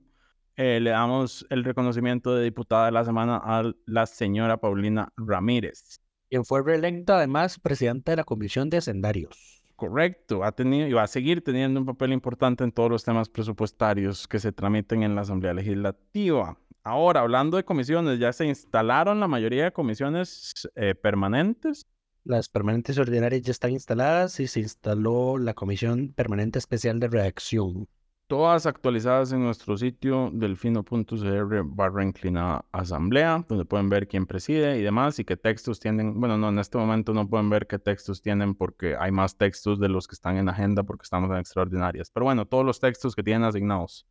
eh, 0.65 0.79
le 0.79 0.91
damos 0.91 1.45
el 1.51 1.65
reconocimiento 1.65 2.37
de 2.37 2.45
diputada 2.45 2.87
de 2.87 2.93
la 2.93 3.05
semana 3.05 3.41
a 3.43 3.65
la 3.85 4.07
señora 4.07 4.59
Paulina 4.59 5.13
Ramírez. 5.17 5.99
Quien 6.31 6.45
fue 6.45 6.63
reelecta 6.63 7.17
además 7.17 7.59
presidenta 7.59 8.13
de 8.13 8.19
la 8.19 8.23
Comisión 8.23 8.71
de 8.71 8.77
Hacendarios. 8.77 9.65
Correcto, 9.75 10.45
ha 10.45 10.53
tenido 10.53 10.87
y 10.87 10.93
va 10.93 11.03
a 11.03 11.09
seguir 11.09 11.43
teniendo 11.43 11.81
un 11.81 11.87
papel 11.87 12.13
importante 12.13 12.63
en 12.63 12.71
todos 12.71 12.89
los 12.89 13.03
temas 13.03 13.29
presupuestarios 13.29 14.29
que 14.29 14.39
se 14.39 14.53
tramiten 14.53 15.03
en 15.03 15.17
la 15.17 15.23
Asamblea 15.23 15.53
Legislativa. 15.53 16.57
Ahora, 16.85 17.23
hablando 17.23 17.57
de 17.57 17.65
comisiones, 17.65 18.21
ya 18.21 18.33
se 18.33 18.47
instalaron 18.47 19.19
la 19.19 19.27
mayoría 19.27 19.65
de 19.65 19.73
comisiones 19.73 20.69
eh, 20.77 20.95
permanentes. 20.95 21.89
Las 22.23 22.49
permanentes 22.49 22.97
ordinarias 22.99 23.43
ya 23.43 23.51
están 23.51 23.73
instaladas 23.73 24.39
y 24.39 24.47
se 24.47 24.61
instaló 24.61 25.39
la 25.39 25.55
Comisión 25.55 26.13
Permanente 26.13 26.61
Especial 26.61 27.01
de 27.01 27.09
Reacción 27.09 27.89
todas 28.33 28.65
actualizadas 28.65 29.31
en 29.33 29.43
nuestro 29.43 29.77
sitio 29.77 30.31
delfino.cr 30.33 31.63
barra 31.67 32.03
inclinada 32.03 32.65
asamblea, 32.73 33.45
donde 33.47 33.67
pueden 33.67 33.91
ver 33.91 34.09
quién 34.09 34.25
preside 34.25 34.79
y 34.79 34.83
demás 34.83 35.19
y 35.19 35.25
qué 35.27 35.37
textos 35.37 35.79
tienen. 35.79 36.19
Bueno, 36.19 36.39
no, 36.39 36.49
en 36.49 36.59
este 36.59 36.79
momento 36.79 37.13
no 37.13 37.29
pueden 37.29 37.51
ver 37.51 37.67
qué 37.67 37.79
textos 37.79 38.23
tienen 38.23 38.55
porque 38.55 38.97
hay 38.99 39.13
más 39.13 39.37
textos 39.37 39.79
de 39.79 39.91
los 39.91 40.09
que 40.09 40.15
están 40.15 40.39
en 40.39 40.49
agenda 40.49 40.83
porque 40.83 41.03
estamos 41.03 41.31
en 41.31 41.37
extraordinarias. 41.37 42.11
Pero 42.11 42.25
bueno, 42.25 42.47
todos 42.47 42.65
los 42.65 42.81
textos 42.81 43.15
que 43.15 43.23
tienen 43.23 43.45
asignados 43.45 44.07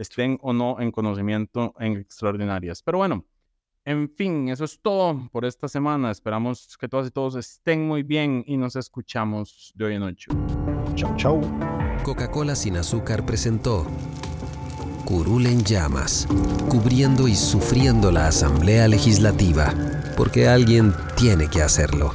estén 0.00 0.40
o 0.42 0.52
no 0.52 0.80
en 0.80 0.90
conocimiento 0.90 1.76
en 1.78 1.96
extraordinarias. 1.96 2.82
Pero 2.82 2.98
bueno, 2.98 3.24
en 3.84 4.10
fin, 4.16 4.48
eso 4.48 4.64
es 4.64 4.80
todo 4.82 5.28
por 5.30 5.44
esta 5.44 5.68
semana. 5.68 6.10
Esperamos 6.10 6.76
que 6.76 6.88
todas 6.88 7.06
y 7.06 7.12
todos 7.12 7.36
estén 7.36 7.86
muy 7.86 8.02
bien 8.02 8.42
y 8.48 8.56
nos 8.56 8.74
escuchamos 8.74 9.72
de 9.76 9.84
hoy 9.84 9.94
en 9.94 10.02
ocho. 10.02 10.32
Chau, 10.96 11.14
chau. 11.14 11.77
Coca-Cola 12.08 12.56
sin 12.56 12.78
azúcar 12.78 13.26
presentó 13.26 13.84
Curul 15.04 15.44
en 15.44 15.62
llamas, 15.62 16.26
cubriendo 16.70 17.28
y 17.28 17.34
sufriendo 17.34 18.10
la 18.10 18.28
Asamblea 18.28 18.88
Legislativa, 18.88 19.74
porque 20.16 20.48
alguien 20.48 20.94
tiene 21.16 21.48
que 21.48 21.60
hacerlo. 21.60 22.14